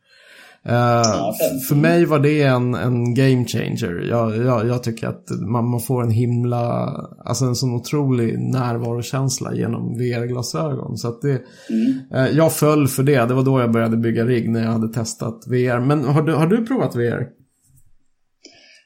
Uh, 0.69 1.29
okay. 1.29 1.59
För 1.69 1.75
mig 1.75 2.05
var 2.05 2.19
det 2.19 2.43
en, 2.43 2.75
en 2.75 3.13
game 3.13 3.45
changer. 3.45 4.07
Jag, 4.09 4.37
jag, 4.37 4.67
jag 4.67 4.83
tycker 4.83 5.07
att 5.07 5.29
man, 5.41 5.69
man, 5.69 5.79
får 5.79 6.03
en 6.03 6.11
himla, 6.11 6.93
alltså 7.25 7.45
en 7.45 7.55
sån 7.55 7.75
otrolig 7.75 8.39
närvarokänsla 8.39 9.53
genom 9.53 9.97
VR-glasögon. 9.97 10.97
Så 10.97 11.07
att 11.07 11.21
det, 11.21 11.41
mm. 11.69 12.25
uh, 12.25 12.37
jag 12.37 12.53
föll 12.53 12.87
för 12.87 13.03
det. 13.03 13.25
Det 13.25 13.33
var 13.33 13.43
då 13.43 13.59
jag 13.59 13.71
började 13.71 13.97
bygga 13.97 14.25
rigg 14.25 14.49
när 14.49 14.63
jag 14.63 14.71
hade 14.71 14.93
testat 14.93 15.43
VR. 15.47 15.79
Men 15.79 16.05
har 16.05 16.21
du, 16.21 16.33
har 16.33 16.47
du 16.47 16.65
provat 16.65 16.95
VR? 16.95 17.27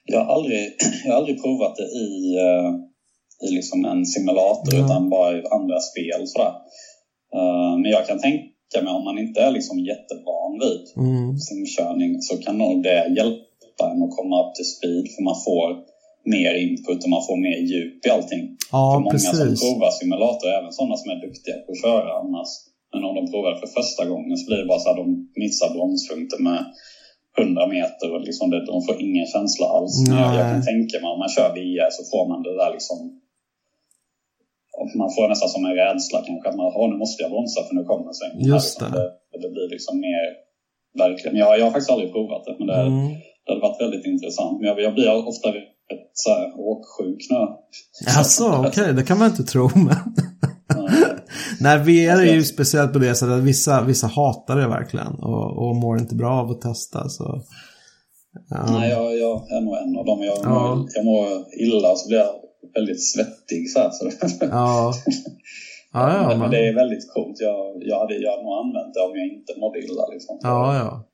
Jag 0.08 0.26
har 0.26 0.36
aldrig, 0.36 0.64
jag 1.06 1.12
har 1.12 1.18
aldrig 1.18 1.44
provat 1.44 1.76
det 1.76 1.88
i, 2.06 2.12
uh, 2.48 2.70
i 3.46 3.56
liksom 3.56 3.86
en 3.86 4.06
simulator 4.06 4.74
mm. 4.74 4.86
utan 4.86 5.10
bara 5.10 5.38
i 5.38 5.44
andra 5.58 5.80
spel. 5.80 6.28
Sådär. 6.28 6.54
Uh, 7.38 7.74
men 7.82 7.92
jag 7.92 8.08
kan 8.08 8.20
tänka 8.20 8.78
mig 8.84 8.94
om 8.94 9.04
man 9.04 9.20
inte 9.20 9.42
är 9.42 9.52
liksom 9.52 9.80
jättevan 9.80 10.52
vid 10.64 10.84
mm. 11.06 11.38
simkörning 11.38 12.22
så 12.22 12.38
kan 12.38 12.58
nog 12.58 12.84
det 12.84 13.14
hjälpa 13.18 13.84
en 13.92 14.04
att 14.04 14.18
komma 14.18 14.36
upp 14.44 14.56
till 14.56 14.70
speed 14.76 15.06
för 15.14 15.22
man 15.24 15.40
får 15.48 15.68
mer 16.36 16.54
input 16.64 17.04
och 17.04 17.10
man 17.16 17.26
får 17.28 17.38
mer 17.48 17.60
djup 17.72 18.06
i 18.06 18.10
allting. 18.10 18.44
Ja, 18.72 18.84
för 18.94 19.00
många 19.00 19.12
precis. 19.12 19.40
som 19.40 19.56
provar 19.64 19.92
simulator, 19.92 20.48
även 20.60 20.72
sådana 20.80 20.96
som 20.98 21.12
är 21.12 21.20
duktiga 21.26 21.58
på 21.66 21.72
att 21.72 21.82
köra 21.86 22.10
annars, 22.22 22.52
men 22.92 23.02
om 23.08 23.14
de 23.20 23.24
provar 23.32 23.54
för 23.62 23.70
första 23.80 24.04
gången 24.12 24.38
så 24.38 24.46
blir 24.48 24.60
det 24.62 24.72
bara 24.72 24.84
så 24.84 24.90
att 24.90 25.02
de 25.04 25.08
missar 25.44 25.70
bromspunkter 25.76 26.40
med 26.50 26.62
100 27.42 27.68
meter 27.68 28.08
och 28.14 28.22
liksom 28.22 28.50
det, 28.50 28.66
de 28.66 28.82
får 28.86 28.96
ingen 29.08 29.28
känsla 29.36 29.66
alls. 29.76 29.94
Men 30.08 30.18
jag, 30.24 30.36
jag 30.40 30.46
kan 30.52 30.64
tänka 30.72 30.96
mig 31.02 31.10
om 31.14 31.20
man 31.24 31.34
kör 31.36 31.50
VR 31.58 31.90
så 31.98 32.02
får 32.12 32.24
man 32.32 32.40
det 32.44 32.56
där 32.62 32.72
liksom 32.78 33.00
man 35.02 35.10
får 35.16 35.28
nästan 35.28 35.50
som 35.50 35.66
en 35.66 35.76
rädsla 35.82 36.20
kanske 36.28 36.50
att 36.50 36.56
man, 36.56 36.90
nu 36.92 36.98
måste 36.98 37.24
jag 37.24 37.32
bromsa 37.32 37.60
för 37.68 37.76
nu 37.76 37.84
kommer 37.84 38.14
svängen. 38.14 38.42
Just 38.54 38.80
det. 38.80 38.90
det. 38.98 39.08
det. 39.42 39.50
blir 39.56 39.70
liksom 39.76 40.00
mer 40.08 40.26
verkligen. 41.04 41.38
Jag, 41.38 41.60
jag 41.60 41.66
har 41.66 41.72
faktiskt 41.72 41.92
aldrig 41.92 42.12
provat 42.12 42.46
det 42.46 42.56
men 42.60 42.68
det, 42.68 42.82
mm. 42.82 43.08
det 43.44 43.52
hade 43.52 43.62
varit 43.62 43.82
väldigt 43.82 44.06
intressant. 44.06 44.60
Men 44.60 44.68
jag, 44.70 44.82
jag 44.82 44.94
blir 44.94 45.28
ofta 45.28 45.48
rätt 45.50 46.12
så 46.14 46.30
här, 46.30 46.46
åksjuk 46.72 47.22
nu. 47.30 47.42
Jaså, 48.06 48.48
okej, 48.60 48.70
okay. 48.70 48.92
det 48.92 49.04
kan 49.04 49.18
man 49.18 49.30
inte 49.30 49.44
tro. 49.44 49.70
Men... 49.76 50.00
Nej, 51.60 51.78
VR 51.78 52.22
är 52.22 52.34
ju 52.34 52.44
speciellt 52.44 52.94
på 52.94 53.00
det 53.00 53.16
sättet 53.16 53.36
att 53.36 53.44
vissa, 53.44 53.84
vissa 53.84 54.08
hatar 54.08 54.56
det 54.56 54.68
verkligen 54.68 55.14
och, 55.14 55.68
och 55.68 55.76
mår 55.76 56.00
inte 56.00 56.16
bra 56.16 56.32
av 56.32 56.52
att 56.52 56.62
testa. 56.62 57.10
Så, 57.10 57.42
ja. 58.50 58.66
Nej, 58.70 58.90
jag, 58.90 59.18
jag 59.18 59.52
är 59.52 59.62
nog 59.62 59.78
en 59.78 59.98
av 59.98 60.06
dem. 60.06 60.24
Jag, 60.24 60.38
ja. 60.44 60.76
mår, 60.76 60.88
jag 60.96 61.06
mår 61.06 61.28
illa 61.60 61.96
så 61.96 62.08
blir 62.08 62.18
jag 62.18 62.34
väldigt 62.76 63.04
svettig. 63.12 63.70
Så 63.70 63.80
här, 63.80 63.90
så. 63.92 64.10
Ja. 64.40 64.94
Ja, 65.94 66.14
ja, 66.14 66.28
men, 66.28 66.40
men, 66.40 66.52
det 66.52 66.68
är 66.68 66.76
väldigt 66.76 67.14
coolt. 67.14 67.38
Jag, 67.40 67.78
jag 67.82 68.00
hade 68.00 68.14
jag 68.14 68.44
nog 68.44 68.54
använt 68.54 68.94
det 68.94 69.00
om 69.00 69.12
jag 69.16 69.28
inte 69.28 69.60
mådde 69.60 69.80
illa. 69.80 70.08
Liksom. 70.14 70.40
Ja, 70.42 70.76
ja. 70.76 71.08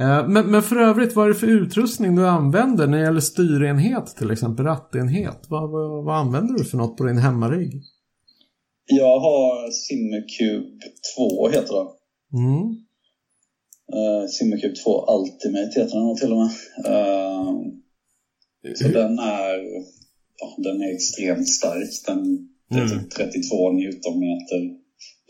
Eh, 0.00 0.28
men, 0.28 0.50
men 0.50 0.62
för 0.62 0.76
övrigt, 0.76 1.16
vad 1.16 1.24
är 1.24 1.28
det 1.28 1.38
för 1.38 1.46
utrustning 1.46 2.16
du 2.16 2.28
använder 2.28 2.86
när 2.86 2.98
det 2.98 3.04
gäller 3.04 3.20
styrenhet, 3.20 4.06
till 4.06 4.30
exempel 4.30 4.64
rattenhet? 4.64 5.46
Vad, 5.48 5.70
vad, 5.70 6.04
vad 6.04 6.16
använder 6.16 6.54
du 6.54 6.64
för 6.64 6.76
något 6.76 6.96
på 6.96 7.04
din 7.04 7.18
hemmarigg? 7.18 7.82
Jag 8.86 9.20
har 9.20 9.70
Simmercube 9.70 10.68
2 11.16 11.48
heter 11.48 11.74
det. 11.74 11.88
Mm. 12.38 12.62
Uh, 13.96 14.28
Simmercube 14.28 14.76
2 14.76 15.06
Ultimate 15.16 15.80
heter 15.80 15.96
den 15.98 16.16
till 16.16 16.32
och 16.32 16.38
med. 16.38 16.50
Uh, 16.88 17.52
så 18.74 18.88
den 18.88 19.18
är, 19.18 19.56
ja, 20.40 20.54
den 20.58 20.82
är 20.82 20.94
extremt 20.94 21.48
stark. 21.48 21.90
Den, 22.06 22.48
det 22.70 22.78
är 22.78 22.88
typ 22.88 23.10
32 23.10 23.72
newtonmeter 23.72 24.60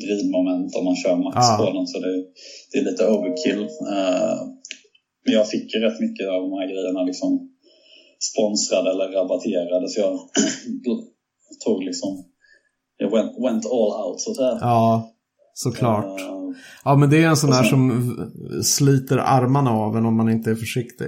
vridmoment 0.03 0.77
om 0.77 0.85
man 0.85 0.97
kör 0.97 1.17
max 1.17 1.37
ah. 1.37 1.57
på 1.57 1.73
den. 1.73 1.87
Så 1.87 1.99
det, 1.99 2.25
det 2.73 2.79
är 2.79 2.85
lite 2.85 3.07
overkill. 3.07 3.63
Uh, 3.93 4.39
men 5.25 5.35
jag 5.35 5.51
fick 5.51 5.75
ju 5.75 5.81
rätt 5.81 6.01
mycket 6.01 6.29
av 6.29 6.41
de 6.43 6.53
här 6.53 6.67
grejerna 6.73 7.03
liksom 7.03 7.51
sponsrade 8.31 8.91
eller 8.91 9.09
rabatterade. 9.13 9.89
Så 9.89 10.01
jag 10.01 10.15
tog 11.65 11.85
liksom 11.85 12.25
went, 13.05 13.33
went 13.39 13.67
all 13.67 13.93
out 14.05 14.21
så 14.21 14.31
att 14.31 14.37
säga. 14.37 14.59
Ja, 14.61 15.11
såklart. 15.55 16.21
Uh, 16.21 16.51
ja, 16.85 16.97
men 16.97 17.11
det 17.11 17.23
är 17.23 17.29
en 17.29 17.37
sån 17.37 17.51
där 17.51 17.63
som 17.63 17.83
sliter 18.63 19.19
armarna 19.19 19.71
av 19.71 19.97
en 19.97 20.07
om 20.07 20.17
man 20.17 20.31
inte 20.31 20.51
är 20.51 20.55
försiktig. 20.55 21.07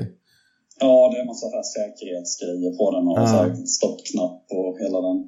Ja, 0.81 1.11
det 1.11 1.17
är 1.19 1.21
en 1.21 1.27
massa 1.27 1.47
här 1.47 1.67
säkerhetsgrejer 1.77 2.73
på 2.79 2.87
den 2.95 3.09
och 3.09 3.19
ja. 3.19 3.67
stoppknapp 3.67 4.43
och 4.59 4.75
hela 4.83 4.99
den 5.09 5.19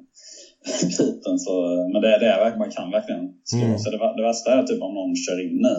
biten. 0.97 1.39
Så, 1.45 1.53
men 1.93 2.01
det, 2.01 2.19
det 2.23 2.29
är, 2.35 2.57
man 2.57 2.71
kan 2.71 2.91
verkligen 2.91 3.25
slå 3.43 3.65
mm. 3.65 3.79
sig. 3.79 3.91
Det, 3.91 3.97
det 4.17 4.23
värsta 4.29 4.47
är 4.57 4.63
typ 4.63 4.81
om 4.87 4.93
någon 4.93 5.15
kör 5.15 5.39
in 5.47 5.65
i. 5.75 5.77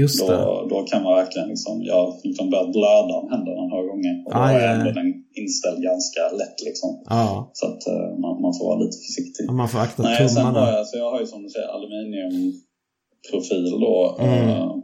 Just 0.00 0.20
då, 0.20 0.26
det. 0.26 0.74
då 0.74 0.82
kan 0.90 1.02
man 1.02 1.14
verkligen 1.14 1.48
liksom, 1.48 1.82
jag 1.82 2.20
liksom 2.24 2.50
börjat 2.50 2.72
blöda 2.72 3.14
om 3.20 3.30
händerna 3.32 3.62
några 3.72 3.86
gånger. 3.90 4.14
Och 4.24 4.32
då 4.32 4.38
ah, 4.38 4.50
är 4.50 4.68
ändå 4.74 4.90
den 5.00 5.11
inställd 5.34 5.82
ganska 5.82 6.20
lätt 6.40 6.58
liksom. 6.68 7.02
Ja. 7.04 7.50
Så 7.52 7.66
att 7.66 7.86
eh, 7.86 8.10
man, 8.22 8.34
man 8.44 8.52
får 8.58 8.64
vara 8.70 8.78
lite 8.84 8.98
försiktig. 9.06 9.50
Man 9.50 9.68
får 9.68 9.78
akta 9.78 10.02
Nej, 10.02 10.28
sen 10.28 10.44
har 10.44 10.52
tummarna. 10.52 10.72
jag, 10.72 10.86
så 10.86 10.96
jag 10.98 11.10
har 11.10 11.20
ju 11.20 11.26
som 11.26 11.42
du 11.42 11.48
säger 11.48 11.68
aluminiumprofil 11.68 13.70
då. 13.86 14.16
Mm. 14.20 14.48
Eh, 14.48 14.74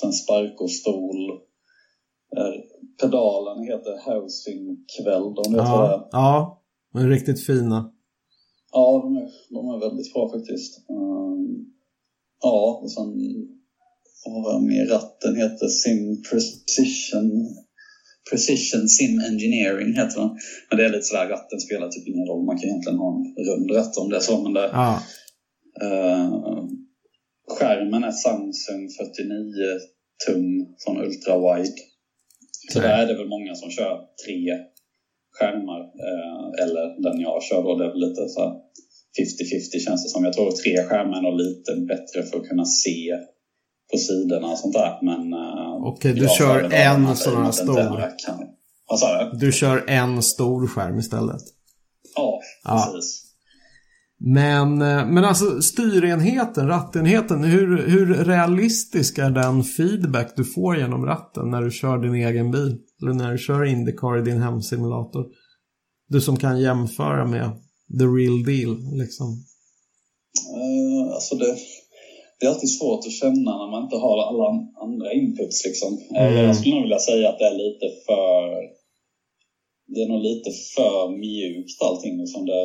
sen 0.00 0.12
stol. 0.12 1.30
Eh, 2.36 2.54
pedalen 3.00 3.62
heter 3.62 3.94
Housing 4.06 4.84
Kväll. 4.96 5.34
De 5.34 5.52
vet 5.52 5.68
vad 5.70 5.80
det 5.80 5.86
är. 5.94 5.98
Ja, 5.98 6.08
ja. 6.12 6.62
De 6.92 6.98
är 6.98 7.08
riktigt 7.08 7.46
fina. 7.46 7.92
Ja, 8.72 9.00
de 9.04 9.16
är, 9.16 9.28
de 9.50 9.68
är 9.68 9.78
väldigt 9.88 10.12
bra 10.12 10.30
faktiskt. 10.30 10.88
Um, 10.88 11.66
ja, 12.42 12.80
och 12.82 12.90
sen 12.90 13.06
har 14.24 14.52
jag 14.52 14.62
mer? 14.62 14.86
Ratten 14.86 15.36
heter 15.36 15.66
Sim 15.66 16.22
Precision. 16.22 17.48
Precision 18.30 18.88
Sim 18.88 19.14
Engineering 19.30 19.90
heter 19.94 20.20
den. 20.20 20.30
Men 20.68 20.78
det 20.78 20.84
är 20.84 20.88
lite 20.88 21.02
sådär, 21.10 21.28
ratten 21.28 21.60
spelar 21.60 21.88
typ 21.88 22.08
ingen 22.08 22.26
roll. 22.26 22.44
Man 22.46 22.58
kan 22.58 22.68
egentligen 22.68 22.98
ha 22.98 23.10
en 23.16 23.44
rund 23.48 23.70
ratt 23.76 23.96
om 23.96 24.08
det 24.10 24.16
är 24.16 24.20
så. 24.20 24.42
Men 24.42 24.52
det, 24.52 24.70
Ja. 24.72 25.02
eh, 25.82 26.64
skärmen 27.58 28.04
är 28.04 28.10
Samsung 28.10 28.82
49 28.98 29.78
tum 30.26 30.46
från 30.84 30.96
Ultra 31.04 31.34
Wide. 31.44 31.78
Så 32.72 32.78
Okej. 32.78 32.88
där 32.90 32.98
är 33.02 33.06
det 33.06 33.16
väl 33.20 33.28
många 33.36 33.54
som 33.54 33.70
kör 33.70 33.94
tre 34.24 34.40
skärmar. 35.36 35.80
Eh, 36.06 36.46
eller 36.64 36.84
den 37.02 37.20
jag 37.20 37.42
kör 37.42 37.62
då, 37.62 37.76
det 37.78 37.84
är 37.84 37.92
väl 37.94 38.08
lite 38.08 38.28
så 38.28 38.40
här 38.40 38.52
50-50 39.18 39.78
känns 39.84 40.04
det 40.04 40.10
som. 40.10 40.24
Jag 40.24 40.32
tror 40.32 40.50
tre 40.50 40.76
skärmar 40.88 41.18
är 41.18 41.22
nog 41.22 41.36
lite 41.40 41.70
bättre 41.92 42.22
för 42.22 42.34
att 42.38 42.48
kunna 42.48 42.64
se 42.64 42.98
på 43.92 43.98
sidorna 43.98 44.46
och 44.46 44.58
sånt 44.58 44.74
där. 44.74 44.98
Men... 45.02 45.32
eh, 45.32 45.74
Okej, 45.84 46.12
du 46.14 46.28
kör 46.38 46.72
en 46.72 47.16
sån 47.16 47.44
här 47.44 47.52
stor. 47.52 48.02
Vad 48.90 48.98
sa 48.98 49.24
du? 49.24 49.38
Du 49.38 49.52
kör 49.52 49.84
en 49.88 50.22
stor 50.22 50.66
skärm 50.66 50.98
istället. 50.98 51.42
Ja, 52.16 52.40
Ja. 52.64 52.90
precis. 52.94 53.24
Men, 54.20 54.82
eh, 54.82 55.06
men 55.06 55.24
alltså 55.24 55.62
styrenheten, 55.62 56.68
rattenheten, 56.68 57.44
hur, 57.44 57.86
hur 57.88 58.24
realistisk 58.24 59.18
är 59.18 59.30
den 59.30 59.64
feedback 59.64 60.32
du 60.36 60.44
får 60.44 60.76
genom 60.76 61.04
ratten 61.06 61.50
när 61.50 61.62
du 61.62 61.70
kör 61.70 61.98
din 61.98 62.14
egen 62.14 62.50
bil? 62.50 62.78
Eller 63.02 63.12
när 63.12 63.32
du 63.32 63.38
kör 63.38 63.64
Indycar 63.64 64.18
i 64.18 64.22
din 64.22 64.42
hemsimulator? 64.42 65.26
Du 66.08 66.20
som 66.20 66.36
kan 66.36 66.60
jämföra 66.60 67.24
med 67.26 67.50
the 67.98 68.04
real 68.04 68.44
deal, 68.44 68.98
liksom. 68.98 69.26
Eh, 70.56 71.14
alltså 71.14 71.34
det, 71.34 71.56
det 72.38 72.46
är 72.46 72.50
alltid 72.50 72.70
svårt 72.78 73.06
att 73.06 73.12
känna 73.22 73.50
när 73.60 73.66
man 73.66 73.82
inte 73.82 73.96
har 73.96 74.16
alla 74.28 74.46
andra 74.84 75.12
inputs. 75.12 75.64
Liksom. 75.64 75.90
Eh, 76.16 76.22
Mm. 76.32 76.44
Jag 76.46 76.56
skulle 76.56 76.74
nog 76.74 76.82
vilja 76.82 76.98
säga 76.98 77.28
att 77.28 77.38
det 77.38 77.46
är 77.46 77.56
lite 77.64 77.86
för... 78.06 78.38
Det 79.92 80.00
är 80.02 80.06
nog 80.06 80.20
lite 80.30 80.50
för 80.74 81.08
mjukt 81.08 81.82
allting. 81.82 82.14
Liksom 82.22 82.44
det, 82.50 82.60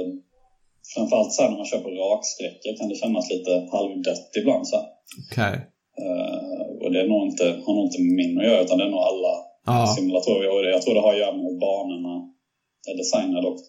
framförallt 0.93 1.31
så 1.33 1.41
här 1.41 1.49
när 1.49 1.57
man 1.57 1.65
kör 1.65 1.79
på 1.79 1.89
raksträckor 1.89 2.71
kan 2.77 2.87
det 2.89 2.95
kännas 2.95 3.29
lite 3.29 3.51
halvdött 3.71 4.29
ibland. 4.39 4.67
Så 4.67 4.75
här. 4.75 4.85
Okej. 5.23 5.55
Eh, 6.01 6.65
och 6.81 6.91
det 6.91 7.03
nog 7.03 7.21
inte, 7.29 7.45
har 7.63 7.73
nog 7.75 7.85
inte 7.87 7.99
med 8.05 8.15
min 8.21 8.37
att 8.39 8.45
göra 8.49 8.61
utan 8.61 8.77
det 8.77 8.83
är 8.83 8.93
nog 8.95 8.99
alla 9.11 9.33
Ja. 9.65 9.93
simulatorer. 9.97 10.49
Och 10.53 10.65
jag 10.75 10.81
tror 10.81 10.93
det 10.93 11.01
har 11.05 11.13
att 11.13 11.17
göra 11.23 11.35
med 11.37 11.45
hur 11.45 11.59
banorna 11.67 12.13
är 12.89 12.95
designade 13.01 13.47
och- 13.47 13.65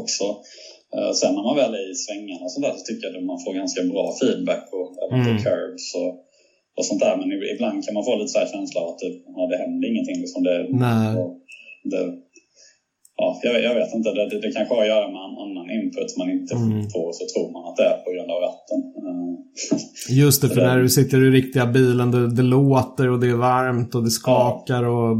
också. 0.00 0.24
Eh, 0.96 1.12
sen 1.20 1.32
när 1.36 1.44
man 1.48 1.56
väl 1.62 1.74
är 1.80 1.86
i 1.92 1.94
svängarna 2.04 2.42
och 2.46 2.52
sånt 2.52 2.66
där 2.66 2.74
så 2.78 2.82
tycker 2.88 3.04
jag 3.06 3.16
att 3.16 3.30
man 3.32 3.40
får 3.44 3.52
ganska 3.62 3.80
bra 3.94 4.04
feedback 4.20 4.64
och 4.78 4.88
även 5.04 5.20
Mm. 5.20 5.26
på 5.36 5.42
curves 5.44 5.86
och, 6.02 6.12
och 6.78 6.84
sånt 6.88 7.00
där. 7.04 7.14
Men 7.20 7.28
ib- 7.34 7.48
ibland 7.54 7.76
kan 7.84 7.94
man 7.96 8.04
få 8.08 8.12
lite 8.16 8.32
så 8.34 8.38
här 8.42 8.50
känsla 8.54 8.78
av 8.82 8.88
att 8.92 9.00
det, 9.04 9.10
ja, 9.36 9.42
det 9.50 9.56
händer 9.62 9.84
ingenting. 9.92 10.18
Liksom 10.24 10.40
det, 10.48 10.56
Nej. 10.86 11.10
det, 11.92 12.02
ja, 13.20 13.26
jag, 13.46 13.54
jag 13.68 13.74
vet 13.80 13.94
inte, 13.96 14.08
det, 14.16 14.24
det, 14.30 14.38
det 14.44 14.52
kanske 14.56 14.74
har 14.74 14.82
att 14.82 14.88
göra 14.94 15.08
med 15.14 15.22
en 15.28 15.36
annan 15.44 15.66
input 15.76 16.10
man 16.20 16.30
inte 16.36 16.54
Mm. 16.54 16.90
får 16.94 17.08
så 17.18 17.24
tror 17.32 17.48
man 17.54 17.62
att 17.68 17.76
det 17.80 17.84
är 17.92 17.96
på 18.04 18.10
grund 18.14 18.30
av 18.34 18.40
ratten. 18.48 18.78
Eh, 19.04 19.34
Just 20.22 20.42
det, 20.42 20.48
för 20.48 20.60
när 20.60 20.78
du 20.78 20.88
sitter 20.88 21.18
i 21.26 21.30
riktiga 21.30 21.66
bilen, 21.66 22.10
det, 22.10 22.34
det 22.36 22.42
låter 22.42 23.10
och 23.10 23.20
det 23.20 23.26
är 23.28 23.34
varmt 23.52 23.94
och 23.94 24.04
det 24.04 24.10
skakar 24.10 24.82
och 24.84 25.16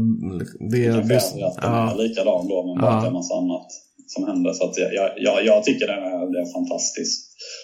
det... 0.71 0.83
Kanske 0.85 1.07
det 1.07 1.15
är 1.41 1.47
att 1.47 1.61
den 1.61 1.71
ja. 1.71 1.91
är 1.93 1.97
likadan 2.07 2.47
då, 2.47 2.57
men 2.67 2.75
Ja. 2.75 2.81
bara 2.81 2.91
att 2.97 3.03
det 3.03 3.07
är 3.07 3.11
massa 3.11 3.35
annat 3.35 3.67
som 4.13 4.21
händer. 4.29 4.51
Så 4.53 4.63
att 4.69 4.77
jag, 4.77 4.91
jag, 5.27 5.45
jag, 5.45 5.63
tycker 5.63 5.87
det 5.87 5.93
är, 5.93 6.31
det 6.33 6.39
är 6.45 6.53
fantastiskt. 6.59 7.21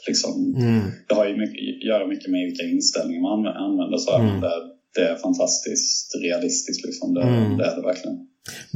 Liksom, 0.08 0.32
Mm. 0.58 0.82
Det 1.08 1.16
har 1.16 1.26
ju 1.28 1.38
mycket, 1.38 1.84
göra 1.90 2.08
mycket 2.08 2.32
med 2.32 2.42
vilka 2.50 2.64
inställningar 2.76 3.22
man 3.22 3.40
anv- 3.40 3.58
använder. 3.68 3.98
Så 3.98 4.12
Mm. 4.18 4.42
det, 4.42 4.52
det 4.96 5.02
är 5.12 5.16
fantastiskt 5.16 6.08
realistiskt. 6.26 6.86
Liksom. 6.86 7.14
Det, 7.14 7.22
Mm. 7.24 7.58
det 7.58 7.66
är 7.66 7.76
det 7.76 7.82
verkligen. 7.92 8.18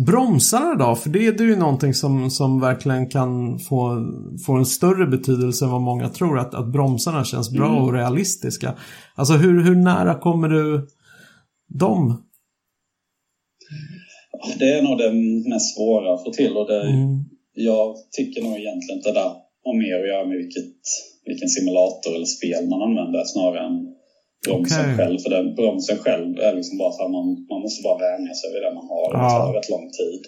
Bromsarna 0.06 0.75
då? 0.75 0.95
För 0.95 1.10
det 1.10 1.28
är 1.28 1.41
ju 1.41 1.56
någonting 1.56 1.93
som, 1.93 2.30
som 2.32 2.60
verkligen 2.62 3.10
kan 3.10 3.60
få, 3.60 4.08
få 4.45 4.54
en 4.54 4.65
större 4.65 5.08
betydelse 5.08 5.65
än 5.65 5.71
vad 5.71 5.82
många 5.82 6.10
tror. 6.10 6.39
Att, 6.39 6.54
att 6.56 6.71
bromsarna 6.71 7.23
känns 7.23 7.51
bra 7.51 7.67
Mm. 7.69 7.82
och 7.84 7.93
realistiska. 7.93 8.75
Alltså 9.15 9.34
hur, 9.34 9.63
hur 9.63 9.75
nära 9.75 10.19
kommer 10.19 10.47
du 10.47 10.88
dem? 11.80 12.23
Det 14.60 14.69
är 14.69 14.82
nog 14.82 14.97
det 14.97 15.12
mest 15.49 15.75
svåra 15.75 16.13
att 16.13 16.23
få 16.23 16.32
till. 16.32 16.58
Och 16.58 16.67
det, 16.67 16.82
Mm. 16.82 17.23
Jag 17.55 17.95
tycker 18.17 18.39
nog 18.41 18.53
egentligen 18.63 18.97
inte 18.97 19.09
det 19.11 19.19
där 19.19 19.31
har 19.65 19.75
mer 19.83 19.95
att 20.01 20.11
göra 20.13 20.25
med 20.29 20.37
vilket, 20.43 20.77
vilken 21.29 21.49
simulator 21.49 22.11
eller 22.15 22.31
spel 22.37 22.61
man 22.73 22.81
använder 22.87 23.23
snarare 23.33 23.65
än 23.67 23.77
bromsen 24.45 24.85
Okej. 24.85 24.97
själv. 24.97 25.17
För 25.23 25.29
den 25.37 25.47
bromsen 25.59 25.97
själv 26.05 26.29
är 26.47 26.53
liksom 26.59 26.77
bara 26.81 26.91
så 26.95 27.01
här, 27.03 27.11
man, 27.17 27.27
man 27.51 27.61
måste 27.65 27.81
bara 27.87 27.99
vänja 28.09 28.33
sig 28.39 28.49
vid 28.53 28.63
det 28.65 28.73
man 28.79 28.87
har. 28.93 29.07
Det 29.13 29.19
tar 29.29 29.53
rätt 29.57 29.73
lång 29.75 29.87
tid. 30.01 30.21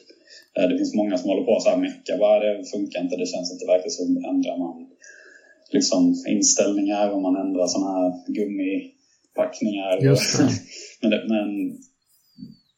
Eh, 0.55 0.65
Det 0.69 0.77
finns 0.79 0.95
många 1.01 1.15
som 1.17 1.29
håller 1.29 1.45
på 1.49 1.55
så 1.59 1.69
här 1.69 1.77
mecka. 1.87 2.11
Bara 2.25 2.39
det 2.45 2.53
funkar 2.73 2.99
inte, 3.03 3.15
det 3.21 3.31
känns 3.33 3.51
inte 3.53 3.65
verkligen 3.73 3.97
så. 3.97 4.03
Ändrar 4.31 4.57
man 4.65 4.75
liksom 5.77 6.01
inställningar 6.35 7.05
och 7.13 7.21
man 7.27 7.35
ändrar 7.43 7.67
sådana 7.67 7.91
här 7.97 8.09
gummipackningar. 8.37 9.91
Det. 10.01 10.19
men, 11.01 11.09
det, 11.11 11.21
men 11.33 11.47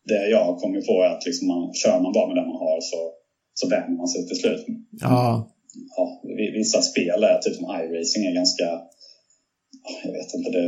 det 0.09 0.29
jag 0.35 0.57
kommit 0.57 0.87
på 0.87 0.93
är 1.03 1.09
att 1.15 1.25
liksom 1.25 1.47
man, 1.47 1.73
kör 1.73 1.99
man 1.99 2.13
bara 2.13 2.27
med 2.27 2.35
det 2.39 2.47
man 2.51 2.61
har 2.67 2.79
så, 2.91 3.01
så 3.59 3.65
vänjer 3.75 3.97
man 4.01 4.07
sig 4.13 4.21
till 4.27 4.39
slut. 4.41 4.63
Ja. 5.07 5.23
Ja, 5.97 6.03
vi- 6.37 6.53
vissa 6.61 6.81
spel 6.89 7.19
är 7.31 7.37
typ 7.39 7.55
som 7.55 7.65
iRacing 7.81 8.23
är 8.29 8.33
ganska 8.41 8.67
jag 10.03 10.11
vet 10.17 10.33
inte, 10.37 10.49
det 10.57 10.67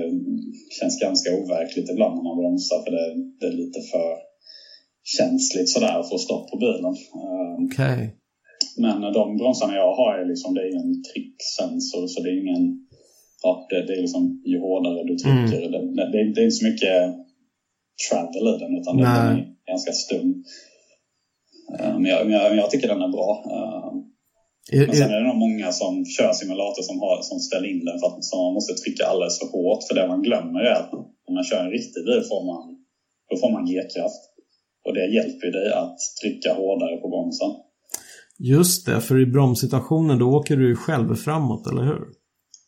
känns 0.79 0.95
ganska 1.07 1.29
overkligt 1.39 1.89
ibland 1.93 2.13
när 2.15 2.23
man 2.29 2.37
bromsar 2.41 2.79
för 2.83 2.91
det, 2.97 3.07
det 3.39 3.45
är 3.51 3.57
lite 3.63 3.79
för 3.91 4.09
känsligt 5.17 5.69
sådär 5.69 5.95
att 5.99 6.09
få 6.09 6.17
stopp 6.17 6.45
på 6.51 6.57
bilen. 6.65 6.93
Eh, 7.23 7.53
Okej. 7.65 7.99
Men 8.83 9.01
de 9.19 9.37
bromsarna 9.37 9.73
jag 9.83 9.91
har 9.99 10.11
är 10.21 10.25
liksom, 10.31 10.53
det 10.53 10.61
är 10.61 10.69
ingen 10.73 10.93
trycksensor 11.09 12.03
så 12.11 12.17
det 12.23 12.29
är 12.29 12.37
ingen, 12.43 12.63
ja 13.43 13.51
det, 13.69 13.79
det 13.87 13.93
är 13.97 14.01
liksom 14.05 14.23
ju 14.51 14.57
hårdare 14.65 15.03
du 15.09 15.15
trycker, 15.23 15.59
det, 15.73 15.81
det, 15.97 16.03
det 16.11 16.17
är 16.19 16.25
inte 16.29 16.51
så 16.59 16.65
mycket 16.69 16.97
travel 18.09 18.45
i 18.53 18.53
den 18.63 18.73
utan 18.79 18.97
den 18.97 19.13
Nej. 19.13 19.29
är 19.41 19.71
ganska 19.71 19.91
stum. 20.03 20.27
Eh, 21.79 21.93
Men 22.01 22.05
jag, 22.13 22.19
men 22.27 22.33
jag, 22.37 22.49
men 22.51 22.57
jag 22.63 22.69
tycker 22.71 22.87
den 22.87 23.01
är 23.07 23.13
bra. 23.17 23.29
Eh, 23.53 23.91
Men 24.87 24.95
sen 24.95 25.11
är, 25.11 25.19
det 25.21 25.27
nog 25.27 25.37
många 25.47 25.71
som 25.71 26.05
kör 26.15 26.31
simulator 26.33 26.81
som, 26.89 26.97
har, 27.03 27.15
som 27.29 27.39
ställer 27.47 27.67
in 27.73 27.85
den 27.85 27.99
för 27.99 28.07
att 28.07 28.19
man 28.33 28.53
måste 28.57 28.73
trycka 28.73 29.03
alldeles 29.11 29.39
för 29.39 29.47
hårt. 29.55 29.81
För 29.87 29.95
det 29.95 30.07
man 30.13 30.21
glömmer 30.27 30.59
är 30.71 30.75
att 30.81 30.91
när 31.27 31.33
man 31.37 31.43
kör 31.49 31.61
en 31.65 31.71
riktig 31.77 32.01
bil 32.07 32.21
får 32.31 32.41
man, 32.51 32.61
då 33.29 33.33
får 33.41 33.49
man 33.55 33.65
G-kraft. 33.69 34.21
Och 34.85 34.93
det 34.97 35.05
hjälper 35.17 35.49
dig 35.57 35.67
att 35.81 35.97
trycka 36.21 36.49
hårdare 36.53 36.95
på 37.01 37.07
bromsen. 37.13 37.51
just 38.55 38.85
det, 38.85 39.01
för 39.01 39.15
i 39.21 39.25
bromssituationen 39.25 40.19
då 40.19 40.25
åker 40.37 40.55
du 40.57 40.67
ju 40.69 40.75
själv 40.75 41.15
framåt, 41.15 41.67
eller 41.71 41.83
hur? 41.83 42.01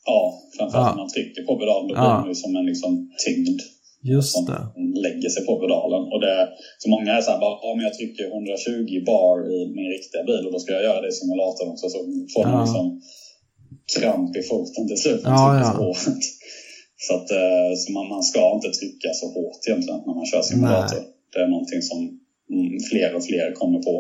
Ja, 0.06 0.22
framförallt 0.58 0.88
Ja. 0.88 0.96
när 0.96 1.02
man 1.04 1.10
trycker 1.16 1.42
på 1.48 1.54
pedalen 1.60 1.88
då 1.88 1.94
Ja. 1.96 2.04
blir 2.18 2.24
det 2.24 2.30
ju 2.36 2.36
som 2.46 2.56
en 2.56 2.66
liksom 2.66 2.92
tyngd 3.26 3.60
Just 4.04 4.30
som 4.36 4.46
det. 4.52 4.62
lägger 5.06 5.30
sig 5.30 5.46
på 5.46 5.54
pedalen. 5.62 6.04
Och 6.14 6.20
det, 6.26 6.36
så 6.82 6.88
många 6.94 7.10
är 7.18 7.22
så 7.22 7.32
här, 7.32 7.40
bara, 7.46 7.76
men 7.76 7.84
jag 7.88 7.94
trycker 8.00 8.26
120 8.26 9.04
bar 9.12 9.36
i 9.56 9.58
min 9.78 9.90
riktiga 9.96 10.24
bil 10.30 10.44
och 10.46 10.54
då 10.54 10.60
ska 10.60 10.70
jag 10.78 10.84
göra 10.90 11.02
det 11.02 11.10
i 11.14 11.18
simulatorn 11.20 11.70
också. 11.74 11.86
Så 11.94 11.98
får 12.34 12.44
man 12.52 12.60
Ja. 12.60 12.64
liksom 12.66 12.86
kramp 13.96 14.32
i 14.42 14.44
foten 14.52 14.84
till 14.90 15.02
slut. 15.04 15.22
Ja, 15.24 15.38
trycker 15.38 15.66
ja. 15.68 15.74
så 15.74 15.84
hårt. 15.84 16.24
Så, 17.06 17.12
att, 17.18 17.30
eh, 17.42 17.70
så 17.82 17.88
man, 17.98 18.06
man 18.16 18.24
ska 18.24 18.42
inte 18.58 18.70
trycka 18.80 19.10
så 19.22 19.26
hårt 19.36 19.60
egentligen 19.68 20.02
när 20.08 20.16
man 20.20 20.26
kör 20.32 20.42
simulator. 20.42 21.02
Nej. 21.02 21.10
Det 21.34 21.40
är 21.44 21.48
någonting 21.56 21.82
som 21.90 22.00
mm, 22.54 22.72
fler 22.90 23.10
och 23.18 23.24
fler 23.30 23.48
kommer 23.62 23.80
på. 23.88 23.96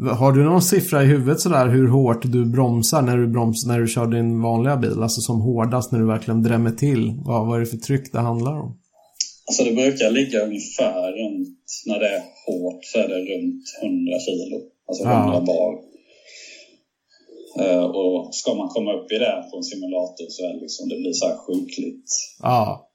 Har 0.00 0.32
du 0.32 0.44
någon 0.44 0.62
siffra 0.62 1.02
i 1.02 1.06
huvudet 1.06 1.40
sådär 1.40 1.68
hur 1.68 1.88
hårt 1.88 2.22
du 2.22 2.44
bromsar 2.44 3.02
när 3.02 3.16
du, 3.16 3.26
broms, 3.28 3.66
när 3.66 3.80
du 3.80 3.88
kör 3.88 4.06
din 4.06 4.42
vanliga 4.42 4.76
bil? 4.76 5.02
Alltså 5.02 5.20
som 5.20 5.40
hårdast 5.40 5.92
när 5.92 5.98
du 5.98 6.06
verkligen 6.06 6.42
drämmer 6.42 6.70
till. 6.70 7.12
Vad, 7.24 7.46
vad 7.46 7.56
är 7.56 7.60
det 7.60 7.66
för 7.66 7.76
tryck 7.76 8.12
det 8.12 8.20
handlar 8.20 8.52
om? 8.52 8.78
Alltså 9.46 9.64
det 9.64 9.72
brukar 9.72 10.10
ligga 10.10 10.38
ungefär 10.48 11.12
runt, 11.20 11.58
när 11.86 11.98
det 11.98 12.08
är 12.08 12.22
hårt 12.46 12.84
så 12.84 12.98
är 12.98 13.08
det 13.08 13.20
runt 13.32 13.64
100 13.82 14.18
kilo. 14.26 14.56
Alltså 14.88 15.04
Ja. 15.04 15.22
100 15.22 15.40
bar. 15.40 15.72
Eh, 17.60 17.84
och 17.84 18.34
ska 18.34 18.54
man 18.54 18.68
komma 18.68 18.92
upp 18.92 19.12
i 19.12 19.18
det 19.18 19.44
på 19.50 19.56
en 19.56 19.62
simulator 19.62 20.26
så 20.28 20.44
är 20.46 20.54
det 20.54 20.60
liksom, 20.60 20.88
det 20.88 20.96
blir 20.96 21.12
så 21.12 21.26
här 21.26 21.36
sjukligt 21.36 22.10
Ja. 22.42 22.88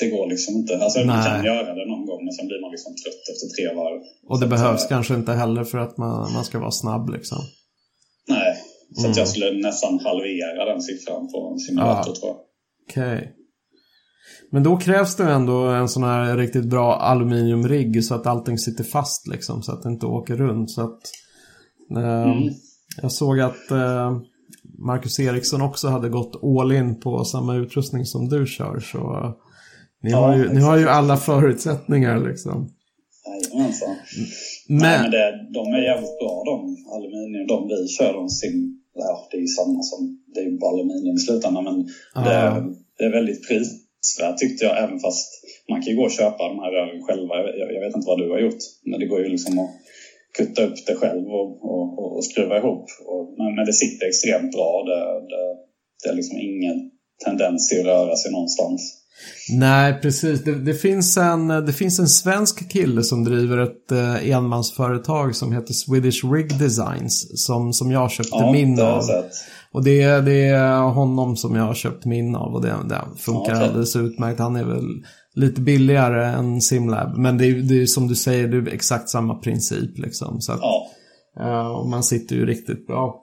Det 0.00 0.10
går 0.10 0.26
liksom 0.26 0.54
inte. 0.54 0.78
Alltså 0.84 0.98
Nej. 0.98 1.06
man 1.06 1.24
kan 1.24 1.44
göra 1.44 1.74
det 1.74 1.86
någon 1.92 2.06
gång 2.06 2.24
men 2.24 2.32
sen 2.32 2.46
blir 2.46 2.60
man 2.64 2.70
liksom 2.70 2.92
trött 3.02 3.24
efter 3.32 3.46
tre 3.54 3.64
varv. 3.80 4.00
Och 4.28 4.40
det 4.40 4.46
Så 4.46 4.50
behövs 4.50 4.82
eh, 4.82 4.88
kanske 4.88 5.14
inte 5.14 5.32
heller 5.32 5.64
för 5.64 5.78
att 5.78 5.96
man, 5.98 6.32
man 6.32 6.44
ska 6.44 6.58
vara 6.58 6.70
snabb 6.70 7.10
liksom. 7.10 7.38
Nej, 8.28 8.54
så 8.94 9.00
Mm. 9.00 9.10
att 9.10 9.16
jag 9.16 9.28
skulle 9.28 9.52
nästan 9.68 9.98
halvera 10.00 10.64
den 10.72 10.82
siffran 10.82 11.28
på 11.32 11.50
en 11.52 11.58
simulator 11.58 12.14
Ja. 12.14 12.20
tror 12.20 12.28
jag. 12.30 12.36
Okej. 12.90 13.32
Men 14.50 14.62
då 14.62 14.76
krävs 14.76 15.16
det 15.16 15.24
ändå 15.24 15.54
en 15.64 15.88
sån 15.88 16.02
här 16.02 16.36
riktigt 16.36 16.64
bra 16.64 16.94
aluminiumrigg 16.96 18.04
så 18.04 18.14
att 18.14 18.26
allting 18.26 18.58
sitter 18.58 18.84
fast 18.84 19.28
liksom. 19.28 19.62
Så 19.62 19.72
att 19.72 19.82
det 19.82 19.88
inte 19.88 20.06
åker 20.06 20.36
runt. 20.36 20.70
Så 20.70 20.80
att, 20.82 21.00
eh, 21.96 22.22
Mm. 22.32 22.54
Jag 23.02 23.12
såg 23.12 23.40
att 23.40 23.70
eh, 23.70 24.16
Marcus 24.78 25.20
Eriksson 25.20 25.62
också 25.62 25.88
hade 25.88 26.08
gått 26.08 26.40
all 26.44 26.72
in 26.72 27.00
på 27.00 27.24
samma 27.24 27.54
utrustning 27.56 28.04
som 28.06 28.28
du 28.28 28.46
kör. 28.46 28.80
Så 28.80 29.32
ni, 30.02 30.10
Ja, 30.10 30.16
har, 30.16 30.36
ju, 30.36 30.52
ni 30.52 30.60
har 30.60 30.78
ju 30.78 30.88
alla 30.88 31.16
förutsättningar 31.16 32.28
liksom. 32.28 32.56
Jajamensan. 33.26 33.96
Men, 34.68 34.78
Nej, 34.78 34.98
men 35.02 35.10
det, 35.10 35.48
de 35.58 35.62
är 35.74 35.82
jävligt 35.90 36.18
bra 36.22 36.34
de 36.50 36.56
aluminium. 36.96 37.46
De 37.46 37.68
vi 37.68 37.88
kör, 37.88 38.12
de 38.12 38.28
sim... 38.28 38.78
Det 39.30 39.36
är 39.36 39.40
ju 39.40 39.46
samma 39.46 39.82
som... 39.82 40.00
Det 40.34 40.40
är 40.40 40.44
ju 40.44 40.58
bara 40.58 40.70
aluminium 40.74 41.16
i 41.16 41.18
slutändan 41.18 41.64
men 41.64 41.88
Ja. 42.14 42.20
det, 42.26 42.38
det 42.98 43.04
är 43.04 43.12
väldigt 43.18 43.48
prisvärt 43.48 44.38
tyckte 44.38 44.64
jag. 44.64 44.84
Även 44.84 44.98
fast 45.00 45.28
man 45.68 45.82
kan 45.82 45.90
ju 45.92 45.96
gå 45.96 46.04
och 46.04 46.18
köpa 46.20 46.48
de 46.48 46.58
här 46.62 46.72
rören 46.76 47.02
själva. 47.06 47.34
Jag, 47.60 47.68
jag 47.74 47.80
vet 47.84 47.96
inte 47.96 48.10
vad 48.12 48.18
du 48.18 48.30
har 48.30 48.40
gjort. 48.46 48.62
Men 48.88 49.00
det 49.00 49.06
går 49.06 49.20
ju 49.20 49.28
liksom 49.28 49.58
att 49.58 49.70
kutta 50.38 50.60
upp 50.66 50.78
det 50.86 50.94
själv 50.94 51.26
och, 51.38 51.50
och, 51.72 51.98
och, 51.98 52.16
och 52.16 52.24
skruva 52.24 52.58
ihop. 52.58 52.86
Och, 53.06 53.34
men, 53.38 53.54
men 53.56 53.66
det 53.66 53.72
sitter 53.72 54.06
extremt 54.06 54.52
bra. 54.56 54.70
Det, 54.88 55.00
det, 55.32 55.44
det 56.02 56.08
är 56.10 56.14
liksom 56.20 56.38
ingen 56.38 56.90
tendens 57.24 57.68
till 57.68 57.80
att 57.80 57.86
röra 57.86 58.16
sig 58.16 58.32
någonstans. 58.32 58.80
Nej, 59.52 59.98
precis. 60.02 60.44
Det, 60.44 60.54
det, 60.54 60.74
finns 60.74 61.16
en, 61.16 61.48
det 61.48 61.72
finns 61.72 61.98
en 61.98 62.08
svensk 62.08 62.70
kille 62.72 63.02
som 63.02 63.24
driver 63.24 63.58
ett 63.58 63.92
eh, 63.92 64.30
enmansföretag 64.30 65.36
som 65.36 65.52
heter 65.52 65.72
Swedish 65.74 66.24
Rig 66.32 66.58
Designs. 66.58 67.44
Som, 67.46 67.72
som 67.72 67.90
jag 67.90 68.10
köpte 68.10 68.30
Ja, 68.36 68.52
min 68.52 68.76
det 68.76 68.92
av. 68.92 69.00
sett. 69.02 69.30
Och 69.72 69.84
det, 69.84 70.02
är- 70.02 70.22
det 70.22 70.44
är 70.48 70.80
honom 70.80 71.36
som 71.36 71.54
jag 71.56 71.62
har 71.64 71.74
köpt 71.74 72.04
min 72.04 72.36
av 72.36 72.54
och 72.54 72.62
det, 72.62 72.68
det 72.88 73.00
funkar 73.18 73.52
Ja, 73.52 73.56
okej. 73.56 73.68
alldeles 73.68 73.96
utmärkt. 73.96 74.38
Han 74.40 74.56
är 74.56 74.64
väl 74.64 74.84
lite 75.34 75.60
billigare 75.60 76.26
än 76.26 76.60
Simlab. 76.60 77.18
Men 77.18 77.38
det 77.38 77.46
är, 77.46 77.54
det 77.54 77.82
är 77.82 77.86
som 77.86 78.08
du 78.08 78.14
säger, 78.14 78.48
det 78.48 78.56
är 78.56 78.74
exakt 78.74 79.08
samma 79.08 79.34
princip 79.34 79.98
liksom. 79.98 80.40
Så 80.40 80.52
att, 80.52 80.60
Ja, 80.62 80.86
eh, 81.40 81.66
och 81.66 81.88
man 81.88 82.02
sitter 82.02 82.36
ju 82.36 82.46
riktigt 82.46 82.86
bra. 82.86 83.18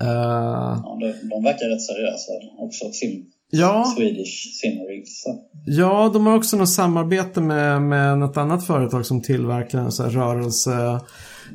Eh, 0.00 0.08
ja 0.08 0.98
de, 1.00 1.28
de 1.28 1.44
verkar 1.44 1.66
rätt 1.68 1.82
seriösa 1.82 2.32
också. 2.58 2.84
Sim, 2.92 3.24
ja. 3.50 3.84
Swedish 3.96 4.60
Simrig. 4.60 5.08
Så. 5.08 5.40
Ja, 5.66 6.10
de 6.12 6.26
har 6.26 6.36
också 6.36 6.56
något 6.56 6.68
samarbete 6.68 7.40
med, 7.40 7.82
med 7.82 8.18
något 8.18 8.36
annat 8.36 8.66
företag 8.66 9.06
som 9.06 9.22
tillverkar 9.22 9.90
sån 9.90 10.06
här 10.06 10.12
rörelse 10.12 11.00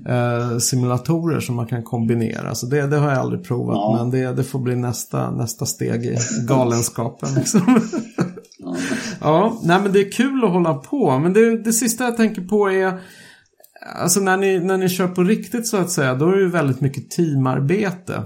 eh, 0.09 0.57
simulatorer 0.57 1.39
som 1.39 1.55
man 1.55 1.67
kan 1.67 1.83
kombinera. 1.83 2.55
Så 2.55 2.65
det, 2.65 2.87
det 2.87 2.97
har 2.97 3.09
jag 3.09 3.17
aldrig 3.19 3.43
provat, 3.43 3.75
Ja. 3.75 3.95
men 3.99 4.11
det, 4.11 4.33
det 4.33 4.43
får 4.43 4.59
bli 4.59 4.75
nästa, 4.75 5.31
nästa 5.31 5.65
steg 5.65 6.05
i 6.05 6.17
galenskapen. 6.47 7.29
Liksom. 7.35 7.81
Ja. 8.59 8.75
ja, 9.21 9.59
nej 9.63 9.79
men 9.83 9.91
det 9.93 9.99
är 9.99 10.11
kul 10.11 10.43
att 10.43 10.51
hålla 10.51 10.73
på. 10.73 11.19
Men 11.19 11.33
det, 11.33 11.63
det 11.63 11.73
sista 11.73 12.03
jag 12.03 12.17
tänker 12.17 12.41
på 12.41 12.71
är 12.71 12.99
Alltså 14.01 14.19
när 14.19 14.37
ni, 14.37 14.59
när 14.59 14.77
ni 14.77 14.89
kör 14.89 15.07
på 15.07 15.23
riktigt 15.23 15.67
så 15.67 15.77
att 15.77 15.91
säga, 15.91 16.15
då 16.15 16.27
är 16.27 16.35
det 16.35 16.41
ju 16.41 16.49
väldigt 16.49 16.81
mycket 16.81 17.11
teamarbete 17.11 18.23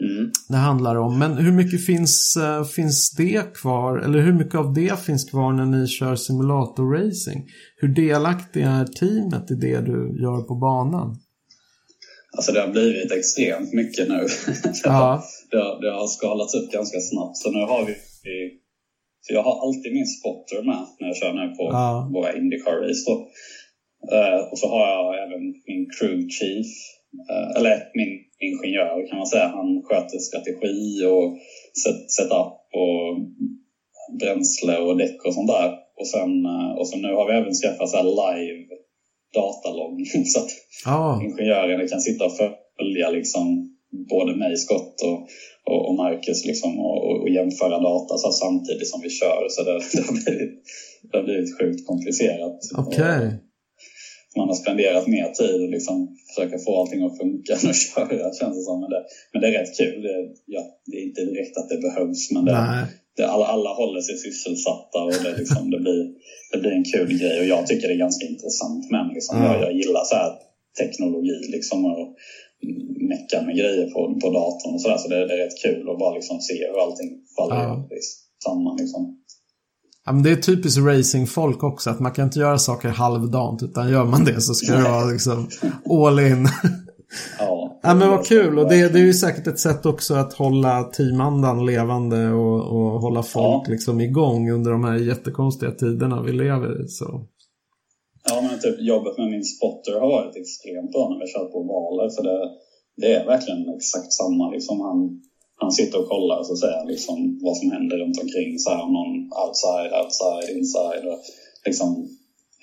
Mm. 0.00 0.30
det 0.48 0.56
handlar 0.56 0.96
om. 0.96 1.18
Men 1.18 1.32
hur 1.36 1.52
mycket 1.52 1.86
finns, 1.86 2.36
eh, 2.36 2.64
finns 2.64 3.10
det 3.16 3.54
kvar? 3.54 3.98
Eller 3.98 4.18
hur 4.20 4.32
mycket 4.32 4.54
av 4.54 4.74
det 4.74 5.00
finns 5.06 5.30
kvar 5.30 5.52
när 5.52 5.66
ni 5.66 5.86
kör 5.86 6.16
simulatorracing? 6.16 7.46
Hur 7.76 7.88
delaktiga 7.88 8.70
är 8.70 8.84
teamet 8.84 9.50
i 9.50 9.54
det 9.54 9.80
du 9.80 9.98
gör 10.22 10.42
på 10.48 10.54
banan? 10.54 11.16
Alltså 12.36 12.52
det 12.52 12.60
har 12.60 12.68
blivit 12.68 13.12
extremt 13.12 13.72
mycket 13.72 14.08
nu. 14.08 14.20
Ja. 14.84 15.24
det, 15.50 15.56
har, 15.56 15.80
det 15.82 15.90
har 15.98 16.06
skalats 16.06 16.54
upp 16.54 16.72
ganska 16.72 16.98
snabbt. 17.00 17.36
Så 17.36 17.50
nu 17.50 17.58
har 17.72 17.86
vi... 17.86 17.94
Så 19.20 19.34
jag 19.34 19.42
har 19.42 19.56
alltid 19.66 19.92
min 19.92 20.06
spotter 20.06 20.62
med 20.70 20.82
när 21.00 21.06
jag 21.08 21.16
kör 21.16 21.32
nu 21.40 21.54
på 21.58 21.64
Ja. 21.72 22.10
våra 22.14 22.30
Indycar-race. 22.38 23.04
då. 23.06 23.14
Eh, 24.16 24.40
och 24.50 24.58
så 24.58 24.66
har 24.74 24.86
jag 24.94 25.06
även 25.24 25.42
min 25.70 25.84
crew 25.94 26.16
chief, 26.38 26.66
eh, 27.30 27.48
eller 27.56 27.74
min 27.98 28.12
ingenjör 28.48 29.06
kan 29.08 29.18
man 29.18 29.26
säga. 29.26 29.46
Han 29.58 29.68
sköter 29.86 30.18
strategi 30.18 31.04
och 31.12 31.26
set, 31.82 32.00
setup 32.16 32.56
och 32.82 33.06
bränsle 34.20 34.76
och 34.86 34.96
däck 34.96 35.18
och 35.26 35.34
sånt 35.34 35.52
där. 35.56 35.70
Och 36.00 36.08
sen, 36.14 36.30
eh, 36.52 36.70
och 36.78 36.88
så 36.88 36.96
nu 36.96 37.10
har 37.18 37.26
vi 37.26 37.32
även 37.32 37.54
skaffat 37.60 37.90
så 37.90 38.02
live 38.02 38.64
datalogg. 39.34 39.96
så 40.32 40.38
att 40.38 40.50
Ja, 40.84 41.20
ingenjörerna 41.22 41.86
kan 41.86 42.00
sitta 42.00 42.24
och 42.24 42.36
följa 42.36 43.08
liksom 43.10 43.70
både 44.08 44.36
mig, 44.36 44.56
Scott 44.56 44.96
och, 45.08 45.18
och, 45.70 45.88
och 45.88 45.94
Marcus 45.94 46.44
liksom, 46.44 46.78
och, 46.78 47.20
och, 47.22 47.28
jämföra 47.28 47.78
data 47.78 48.16
så 48.18 48.30
samtidigt 48.30 48.88
som 48.88 49.00
vi 49.00 49.10
kör. 49.10 49.46
Så 49.48 49.62
det, 49.62 49.72
det, 49.92 50.02
har, 50.06 50.14
blivit, 50.24 50.54
det 51.10 51.16
har 51.16 51.24
blivit 51.24 51.58
sjukt 51.58 51.86
komplicerat. 51.86 52.58
okej. 52.76 53.43
Man 54.36 54.48
har 54.48 54.54
spenderat 54.54 55.06
mer 55.06 55.28
tid 55.40 55.60
och 55.62 55.70
liksom 55.76 56.16
försöka 56.28 56.58
få 56.58 56.80
allting 56.80 57.02
att 57.06 57.18
funka 57.18 57.52
än 57.62 57.70
att 57.70 57.82
köra 57.88 58.32
känns 58.38 58.56
det 58.58 58.64
som. 58.68 58.80
Men 58.80 58.90
det, 58.90 59.02
men 59.32 59.38
det 59.42 59.48
är 59.48 59.52
rätt 59.60 59.76
kul. 59.78 60.02
Det, 60.02 60.16
ja, 60.46 60.62
det 60.86 60.96
är 60.96 61.04
inte 61.08 61.24
direkt 61.24 61.56
att 61.56 61.68
det 61.68 61.78
behövs 61.88 62.30
men 62.34 62.44
det, 62.44 62.86
det, 63.16 63.26
alla, 63.34 63.46
alla 63.46 63.70
håller 63.80 64.00
sig 64.00 64.16
sysselsatta 64.16 64.98
och 65.04 65.12
det, 65.24 65.38
liksom, 65.38 65.70
det, 65.70 65.80
blir, 65.80 66.02
det 66.52 66.58
blir 66.58 66.72
en 66.72 66.84
kul 66.94 67.18
grej. 67.18 67.40
Och 67.40 67.46
jag 67.54 67.66
tycker 67.66 67.88
det 67.88 67.94
är 67.94 68.06
ganska 68.08 68.26
intressant 68.26 68.90
men 68.90 69.06
liksom, 69.16 69.34
Ja. 69.38 69.44
jag, 69.44 69.62
jag 69.62 69.72
gillar 69.80 70.04
så 70.04 70.14
här 70.14 70.32
teknologi 70.80 71.38
liksom 71.54 71.84
och 71.84 72.16
mecka 73.14 73.42
med 73.46 73.56
grejer 73.56 73.86
på, 73.94 74.00
på 74.20 74.28
datorn 74.30 74.74
och 74.74 74.80
sådär. 74.80 74.96
Så 74.96 75.08
det, 75.08 75.26
det 75.26 75.34
är 75.34 75.44
rätt 75.44 75.62
kul 75.62 75.90
att 75.90 75.98
bara 75.98 76.14
liksom 76.14 76.40
se 76.40 76.66
hur 76.68 76.82
allting 76.84 77.10
faller 77.36 77.56
ja. 77.56 77.88
samman. 78.44 78.76
Liksom. 78.76 79.02
Ja, 80.06 80.12
men 80.12 80.22
det 80.22 80.30
är 80.30 80.36
typiskt 80.36 80.80
racingfolk 80.80 81.62
också, 81.62 81.90
att 81.90 82.00
man 82.00 82.12
kan 82.12 82.24
inte 82.24 82.38
göra 82.38 82.58
saker 82.58 82.88
halvdant, 82.88 83.62
utan 83.62 83.90
gör 83.90 84.04
man 84.04 84.24
det 84.24 84.40
så 84.40 84.54
ska 84.54 84.76
det 84.76 84.82
vara 84.82 85.04
liksom 85.04 85.48
all 85.90 86.20
in. 86.20 86.48
Ja, 87.38 87.78
Ja 87.82 87.94
men 87.94 88.08
vad 88.10 88.26
kul 88.26 88.58
och 88.58 88.68
det, 88.68 88.88
det 88.88 88.98
är 88.98 89.04
ju 89.04 89.14
säkert 89.14 89.46
ett 89.46 89.58
sätt 89.58 89.86
också 89.86 90.14
att 90.14 90.32
hålla 90.32 90.82
teamandan 90.84 91.66
levande 91.66 92.30
och, 92.32 92.60
och 92.74 93.00
hålla 93.00 93.22
folk 93.22 93.66
Ja. 93.68 93.72
liksom 93.72 94.00
igång 94.00 94.50
under 94.50 94.70
de 94.70 94.84
här 94.84 94.96
jättekonstiga 94.96 95.70
tiderna 95.72 96.22
vi 96.22 96.32
lever 96.32 96.84
i. 96.84 96.88
Så. 96.88 97.26
Ja, 98.30 98.40
men 98.42 98.60
typ 98.60 98.76
jobbet 98.80 99.18
med 99.18 99.28
min 99.30 99.44
spotter 99.44 99.92
har 100.00 100.08
varit 100.16 100.36
extremt 100.36 100.92
bra 100.92 101.08
när 101.08 101.18
vi 101.20 101.32
kört 101.32 101.52
på 101.52 101.60
valer. 101.74 102.08
För 102.16 102.22
det, 102.28 102.38
det 103.00 103.14
är 103.14 103.26
verkligen 103.26 103.62
exakt 103.76 104.12
samma. 104.20 104.50
Liksom 104.50 104.80
han, 104.80 104.98
han 105.62 105.72
sitter 105.72 105.98
och 106.02 106.08
kollar 106.08 106.42
så 106.42 106.56
säger 106.56 106.84
liksom 106.86 107.16
vad 107.42 107.56
som 107.56 107.70
händer 107.70 107.96
runt 108.02 108.18
omkring. 108.24 108.58
Så 108.58 108.70
här, 108.70 108.80
om 108.86 108.92
någon 108.98 109.14
outside, 109.42 109.90
outside, 110.00 110.46
inside. 110.56 111.04
Och 111.10 111.18
liksom 111.66 111.88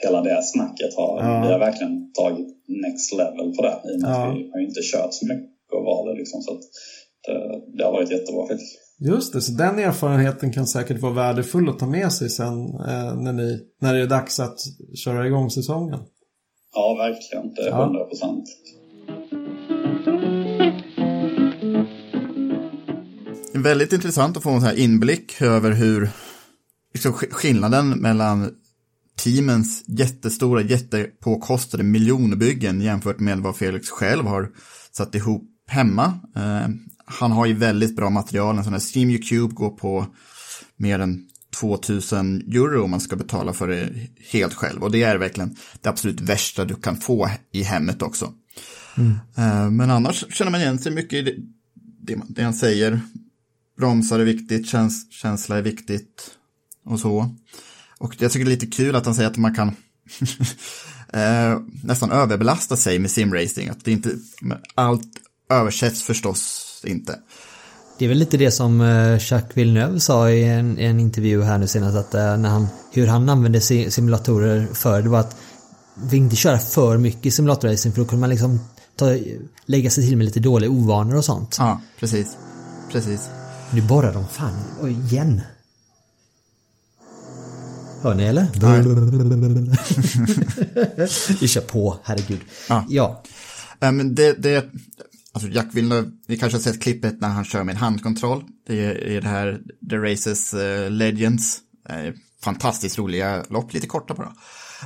hela 0.03 0.21
det 0.21 0.39
snacket 0.53 0.91
har 0.99 1.11
Ja. 1.23 1.41
vi 1.45 1.51
har 1.53 1.59
verkligen 1.59 2.13
tagit 2.13 2.47
next 2.85 3.13
level 3.21 3.47
på 3.55 3.61
det. 3.67 3.75
I 3.89 3.95
och 3.95 4.01
med 4.01 4.09
Ja. 4.11 4.27
att 4.27 4.35
vi 4.37 4.49
har 4.53 4.59
inte 4.67 4.81
kört 4.91 5.13
så 5.19 5.23
mycket 5.31 5.49
på 5.71 5.77
valer. 5.89 6.13
Liksom, 6.21 6.41
så 6.41 6.51
det, 7.25 7.33
det 7.77 7.83
har 7.85 7.91
varit 7.91 8.11
jättebra 8.11 8.47
faktiskt. 8.47 8.77
Just 9.11 9.33
det, 9.33 9.41
så 9.41 9.51
den 9.51 9.79
erfarenheten 9.79 10.51
kan 10.53 10.67
säkert 10.67 10.99
vara 11.01 11.13
värdefull 11.13 11.69
att 11.69 11.79
ta 11.79 11.87
med 11.87 12.11
sig 12.13 12.29
sen 12.29 12.53
eh, 12.91 13.15
när, 13.25 13.33
ni, 13.33 13.59
när 13.81 13.93
det 13.93 14.01
är 14.01 14.07
dags 14.07 14.39
att 14.39 14.57
köra 15.03 15.27
igång 15.27 15.49
säsongen. 15.49 15.99
Ja, 16.73 16.95
verkligen. 16.97 17.53
Det 17.53 17.61
är 17.61 17.69
Ja. 17.69 17.83
100 17.83 18.03
procent. 18.05 18.43
Väldigt 23.61 23.93
intressant 23.93 24.37
att 24.37 24.43
få 24.43 24.49
en 24.51 24.63
här 24.63 24.73
inblick 24.79 25.41
över 25.41 25.71
hur 25.71 26.09
liksom, 26.93 27.13
sk- 27.13 27.31
skillnaden 27.31 27.89
mellan 27.89 28.49
teamens 29.23 29.83
jättestora, 29.87 30.61
jättepåkostade 30.61 31.83
miljonbyggen 31.83 32.81
jämfört 32.81 33.19
med 33.19 33.39
vad 33.39 33.55
Felix 33.55 33.89
själv 33.89 34.25
har 34.25 34.49
satt 34.91 35.15
ihop 35.15 35.43
hemma. 35.67 36.05
Eh, 36.35 36.67
han 37.05 37.31
har 37.31 37.45
ju 37.45 37.53
väldigt 37.53 37.95
bra 37.95 38.09
material, 38.09 38.57
en 38.57 38.63
sån 38.63 38.73
här 38.73 38.95
Steam 38.95 39.17
Cube 39.21 39.53
går 39.55 39.69
på 39.69 40.05
mer 40.77 40.99
än 40.99 41.27
2000 41.59 42.41
euro 42.51 42.83
om 42.83 42.91
man 42.91 43.01
ska 43.01 43.15
betala 43.15 43.53
för 43.53 43.67
det 43.67 43.89
helt 44.31 44.53
själv. 44.53 44.83
Och 44.83 44.91
det 44.91 45.03
är 45.03 45.17
verkligen 45.17 45.55
det 45.81 45.89
absolut 45.89 46.21
värsta 46.21 46.65
du 46.65 46.75
kan 46.75 46.95
få 46.97 47.29
i 47.51 47.63
hemmet 47.63 48.01
också. 48.01 48.33
Eh, 49.37 49.69
Men 49.71 49.91
annars 49.91 50.25
känner 50.33 50.51
man 50.51 50.61
igen 50.61 50.79
sig 50.79 50.91
mycket 50.91 51.13
i 51.13 51.21
det, 51.21 51.35
det, 52.15 52.21
det 52.29 52.43
han 52.43 52.53
säger. 52.53 53.01
Bromsar 53.77 54.19
är 54.19 54.23
viktigt, 54.23 54.67
käns, 54.67 55.11
känsla 55.11 55.57
är 55.57 55.61
viktigt 55.61 56.31
och 56.85 56.99
så. 56.99 57.35
Och 57.97 58.15
jag 58.19 58.31
tycker 58.31 58.45
det 58.45 58.51
är 58.51 58.55
lite 58.55 58.65
kul 58.65 58.95
att 58.95 59.05
han 59.05 59.15
säger 59.15 59.29
att 59.29 59.37
man 59.37 59.55
kan 59.55 59.67
eh, 61.13 61.59
nästan 61.83 62.11
överbelasta 62.11 62.77
sig 62.77 62.99
med 62.99 63.11
simracing. 63.11 63.69
Att 63.69 63.85
det 63.85 63.91
inte, 63.91 64.09
allt 64.75 65.07
översätts 65.49 66.03
förstås 66.03 66.67
inte. 66.87 67.19
Det 67.97 68.05
är 68.05 68.09
väl 68.09 68.17
lite 68.17 68.37
det 68.37 68.51
som 68.51 68.81
eh, 68.81 69.31
Jacques 69.31 69.57
Villeneuve 69.57 69.99
sa 69.99 70.29
i 70.29 70.43
en, 70.43 70.77
en 70.77 70.99
intervju 70.99 71.41
här 71.41 71.57
nu 71.57 71.67
senast 71.67 71.97
att 71.97 72.13
eh, 72.13 72.37
när 72.37 72.49
han, 72.49 72.67
hur 72.91 73.07
han 73.07 73.29
använde 73.29 73.61
simulatorer 73.61 74.67
förr 74.73 75.01
det 75.01 75.09
var 75.09 75.19
att 75.19 75.35
vi 75.95 76.17
inte 76.17 76.35
köra 76.35 76.57
för 76.57 76.97
mycket 76.97 77.33
simulatorracing 77.33 77.93
för 77.93 78.01
då 78.01 78.07
kunde 78.07 78.21
man 78.21 78.29
liksom 78.29 78.59
ta, 78.95 79.17
lägga 79.65 79.89
sig 79.89 80.07
till 80.07 80.17
med 80.17 80.25
lite 80.25 80.39
dåliga 80.39 80.71
ovanor 80.71 81.15
och 81.15 81.25
sånt. 81.25 81.55
Ja, 81.59 81.81
precis. 81.99 82.37
Precis. 82.91 83.40
Nu 83.73 83.81
borrar 83.81 84.13
de 84.13 84.27
fan 84.27 84.53
Oj, 84.81 84.91
igen. 84.91 85.41
Hör 88.01 88.15
ni 88.15 88.23
eller? 88.23 88.47
Vi 91.41 91.47
kör 91.47 91.61
på, 91.61 91.97
herregud. 92.03 92.39
Ja. 92.69 92.85
ja. 92.89 93.23
Men 93.79 94.15
det, 94.15 94.33
det, 94.33 94.65
alltså 95.33 95.49
Jack 95.49 95.67
Villeneuve, 95.71 96.11
vi 96.27 96.37
kanske 96.37 96.57
har 96.57 96.61
sett 96.61 96.81
klippet 96.81 97.21
när 97.21 97.29
han 97.29 97.45
kör 97.45 97.63
med 97.63 97.75
handkontroll. 97.75 98.43
Det 98.67 99.15
är 99.15 99.21
det 99.21 99.27
här 99.27 99.61
The 99.89 99.97
Races 99.97 100.53
uh, 100.53 100.89
Legends. 100.89 101.59
Uh, 101.89 102.13
fantastiskt 102.43 102.97
roliga 102.97 103.45
lopp, 103.49 103.73
lite 103.73 103.87
korta 103.87 104.13
bara. 104.13 104.33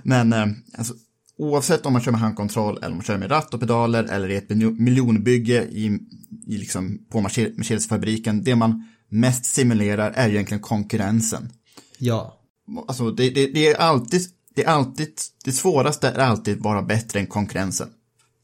Men 0.03 0.33
alltså, 0.77 0.93
oavsett 1.37 1.85
om 1.85 1.93
man 1.93 2.01
kör 2.01 2.11
med 2.11 2.21
handkontroll 2.21 2.77
eller 2.77 2.87
om 2.87 2.97
man 2.97 3.03
kör 3.03 3.17
med 3.17 3.31
ratt 3.31 3.53
och 3.53 3.59
pedaler 3.59 4.03
eller 4.03 4.29
i 4.29 4.35
ett 4.35 4.49
miljonbygge 4.79 5.63
i, 5.63 5.99
i 6.47 6.57
liksom 6.57 7.05
på 7.09 7.21
Mercedes-fabriken, 7.21 8.43
det 8.43 8.55
man 8.55 8.87
mest 9.09 9.45
simulerar 9.45 10.11
är 10.11 10.29
egentligen 10.29 10.61
konkurrensen. 10.61 11.49
Ja. 11.97 12.41
Alltså 12.87 13.11
det, 13.11 13.29
det, 13.29 13.47
det, 13.47 13.67
är 13.67 13.75
alltid, 13.75 14.21
det 14.55 14.63
är 14.63 14.69
alltid, 14.69 15.07
det 15.45 15.51
svåraste 15.51 16.07
är 16.07 16.19
alltid 16.19 16.59
vara 16.59 16.81
bättre 16.81 17.19
än 17.19 17.27
konkurrensen. 17.27 17.87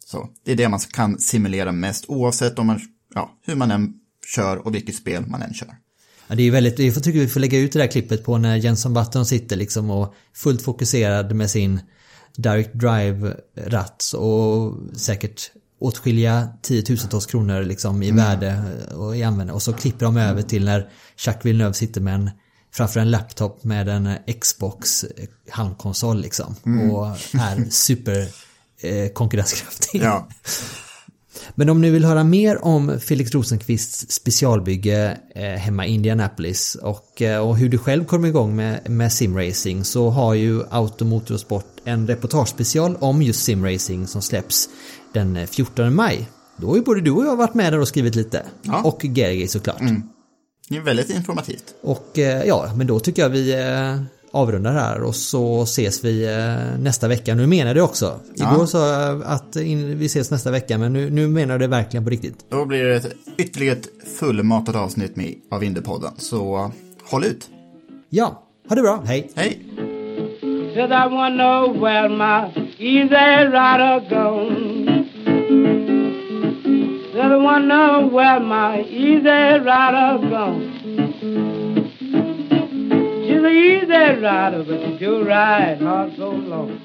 Så 0.05 0.29
det 0.45 0.51
är 0.51 0.55
det 0.55 0.69
man 0.69 0.79
kan 0.79 1.19
simulera 1.19 1.71
mest 1.71 2.05
oavsett 2.07 2.59
om 2.59 2.67
man, 2.67 2.79
ja, 3.13 3.37
hur 3.45 3.55
man 3.55 3.71
än 3.71 3.93
kör 4.35 4.57
och 4.57 4.75
vilket 4.75 4.95
spel 4.95 5.25
man 5.27 5.41
än 5.41 5.53
kör. 5.53 5.75
Ja, 6.27 6.35
det 6.35 6.43
är 6.43 6.51
väldigt, 6.51 6.79
jag 6.79 7.03
tycker 7.03 7.19
vi 7.19 7.27
får 7.27 7.39
lägga 7.39 7.59
ut 7.59 7.71
det 7.71 7.79
där 7.79 7.87
klippet 7.87 8.23
på 8.23 8.37
när 8.37 8.55
Jenson 8.55 8.93
Button 8.93 9.25
sitter 9.25 9.55
liksom 9.55 9.89
och 9.89 10.13
fullt 10.33 10.61
fokuserad 10.61 11.35
med 11.35 11.49
sin 11.51 11.79
Direct 12.37 12.73
Drive-ratt 12.73 14.13
och 14.17 14.73
säkert 14.95 15.51
åtskilliga 15.79 16.49
tiotusentals 16.61 17.25
kronor 17.25 17.63
liksom 17.63 18.03
i 18.03 18.09
mm. 18.09 18.25
värde 18.25 18.63
och 18.95 19.17
i 19.17 19.23
användning. 19.23 19.55
Och 19.55 19.61
så 19.61 19.73
klipper 19.73 20.05
de 20.05 20.17
över 20.17 20.41
till 20.41 20.65
när 20.65 20.89
Jacques 21.25 21.45
Villeneuve 21.45 21.73
sitter 21.73 22.01
med 22.01 22.15
en 22.15 22.29
framför 22.73 22.99
en 22.99 23.11
laptop 23.11 23.63
med 23.63 23.89
en 23.89 24.17
Xbox 24.41 25.05
handkonsol 25.49 26.21
liksom. 26.21 26.55
Mm. 26.65 26.91
Och 26.91 27.07
är 27.33 27.69
super 27.69 28.27
eh, 28.81 29.11
konkurrenskraftig. 29.13 30.01
Ja. 30.01 30.27
Men 31.55 31.69
om 31.69 31.81
ni 31.81 31.89
vill 31.89 32.05
höra 32.05 32.23
mer 32.23 32.65
om 32.65 32.99
Felix 32.99 33.31
Rosenqvists 33.31 34.11
specialbygge 34.11 35.17
eh, 35.35 35.43
hemma 35.43 35.85
i 35.85 35.93
Indianapolis 35.93 36.75
och, 36.75 37.21
eh, 37.21 37.47
och 37.47 37.57
hur 37.57 37.69
du 37.69 37.77
själv 37.77 38.05
kommer 38.05 38.27
igång 38.27 38.55
med, 38.55 38.89
med 38.89 39.13
simracing 39.13 39.83
så 39.83 40.09
har 40.09 40.33
ju 40.33 40.63
Automotorsport 40.69 41.65
en 41.83 42.07
reportagespecial 42.07 42.97
om 42.99 43.21
just 43.21 43.43
simracing 43.43 44.07
som 44.07 44.21
släpps 44.21 44.69
den 45.13 45.47
14 45.47 45.95
maj. 45.95 46.29
Då 46.57 46.67
har 46.67 46.75
ju 46.75 46.81
både 46.81 47.01
du 47.01 47.11
och 47.11 47.25
jag 47.25 47.35
varit 47.35 47.53
med 47.53 47.73
där 47.73 47.79
och 47.79 47.87
skrivit 47.87 48.15
lite. 48.15 48.45
Ja. 48.61 48.81
Och 48.83 49.05
Gergi 49.05 49.47
såklart. 49.47 49.81
Mm. 49.81 50.03
Det 50.69 50.77
är 50.77 50.81
väldigt 50.81 51.09
informativt. 51.09 51.63
Och 51.81 52.19
eh, 52.19 52.43
ja, 52.47 52.73
men 52.75 52.87
då 52.87 52.99
tycker 52.99 53.21
jag 53.21 53.29
vi 53.29 53.53
avrundar 54.31 54.73
här 54.73 55.03
och 55.03 55.15
så 55.15 55.63
ses 55.63 56.05
vi 56.05 56.25
eh, 56.25 56.79
nästa 56.79 57.07
vecka. 57.07 57.35
Nu 57.35 57.47
menar 57.47 57.73
det 57.73 57.81
också. 57.81 58.19
Igår 58.35 58.59
ja. 58.59 58.67
sa 58.67 58.87
jag 58.87 59.23
att 59.23 59.55
vi 59.55 60.05
ses 60.05 60.31
nästa 60.31 60.51
vecka 60.51 60.77
men 60.77 60.93
nu, 60.93 61.09
nu 61.09 61.27
menar 61.27 61.53
jag 61.53 61.61
det 61.61 61.67
verkligen 61.67 62.03
på 62.03 62.09
riktigt. 62.09 62.45
Då 62.49 62.65
blir 62.65 62.83
det 62.83 62.95
ett, 62.95 63.15
ytterligare 63.37 63.77
ett 63.77 63.87
fullmatat 64.19 64.75
avsnitt 64.75 65.15
med, 65.15 65.35
av 65.51 65.63
Indiepodden. 65.63 66.11
Så 66.17 66.71
håll 67.03 67.23
ut! 67.23 67.49
Ja, 68.09 68.43
ha 68.69 68.75
det 68.75 68.81
bra. 68.81 69.03
Hej! 69.05 69.31
Hej! 69.35 69.59
Said 70.73 70.91
I 70.91 71.07
wanna 71.07 71.35
know 71.35 71.81
where 71.81 72.09
my 72.09 72.47
easy 72.79 73.45
rider 73.51 73.99
gone. 74.09 75.05
Said 77.13 77.31
I 77.31 77.35
wanna 77.35 77.65
know 77.65 78.09
where 78.09 78.39
my 78.39 78.81
easy 78.81 79.59
rider 79.59 80.17
gone. 80.29 80.81
Rider, 84.21 84.63
but 84.63 84.79
she 84.81 84.97
do 84.97 85.25
ride 85.27 85.81
hard 85.81 86.15
so 86.15 86.29
long. 86.29 86.79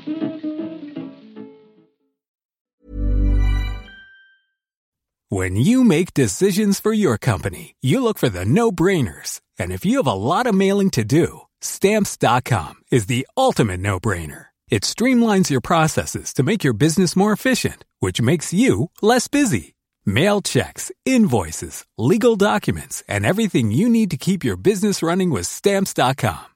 When 5.29 5.57
you 5.57 5.83
make 5.83 6.15
decisions 6.15 6.79
for 6.79 6.93
your 6.93 7.19
company, 7.19 7.75
you 7.83 8.01
look 8.01 8.17
for 8.17 8.29
the 8.29 8.45
no-brainers. 8.45 9.41
And 9.59 9.73
if 9.73 9.85
you 9.85 9.97
have 9.99 10.07
a 10.07 10.13
lot 10.13 10.47
of 10.47 10.55
mailing 10.55 10.91
to 10.91 11.05
do, 11.05 11.41
Stamps.com 11.61 12.75
is 12.91 13.07
the 13.07 13.27
ultimate 13.37 13.81
no 13.81 13.99
brainer. 13.99 14.47
It 14.69 14.83
streamlines 14.83 15.51
your 15.51 15.61
processes 15.61 16.33
to 16.35 16.43
make 16.43 16.65
your 16.65 16.73
business 16.73 17.17
more 17.17 17.33
efficient, 17.33 17.85
which 18.01 18.21
makes 18.21 18.53
you 18.53 18.91
less 19.03 19.29
busy. 19.29 19.75
Mail 20.05 20.43
checks, 20.43 20.93
invoices, 21.05 21.85
legal 21.99 22.37
documents, 22.37 23.03
and 23.09 23.27
everything 23.27 23.71
you 23.71 23.89
need 23.89 24.11
to 24.11 24.17
keep 24.17 24.45
your 24.45 24.57
business 24.57 25.03
running 25.03 25.31
with 25.31 25.47
Stamps.com. 25.47 26.56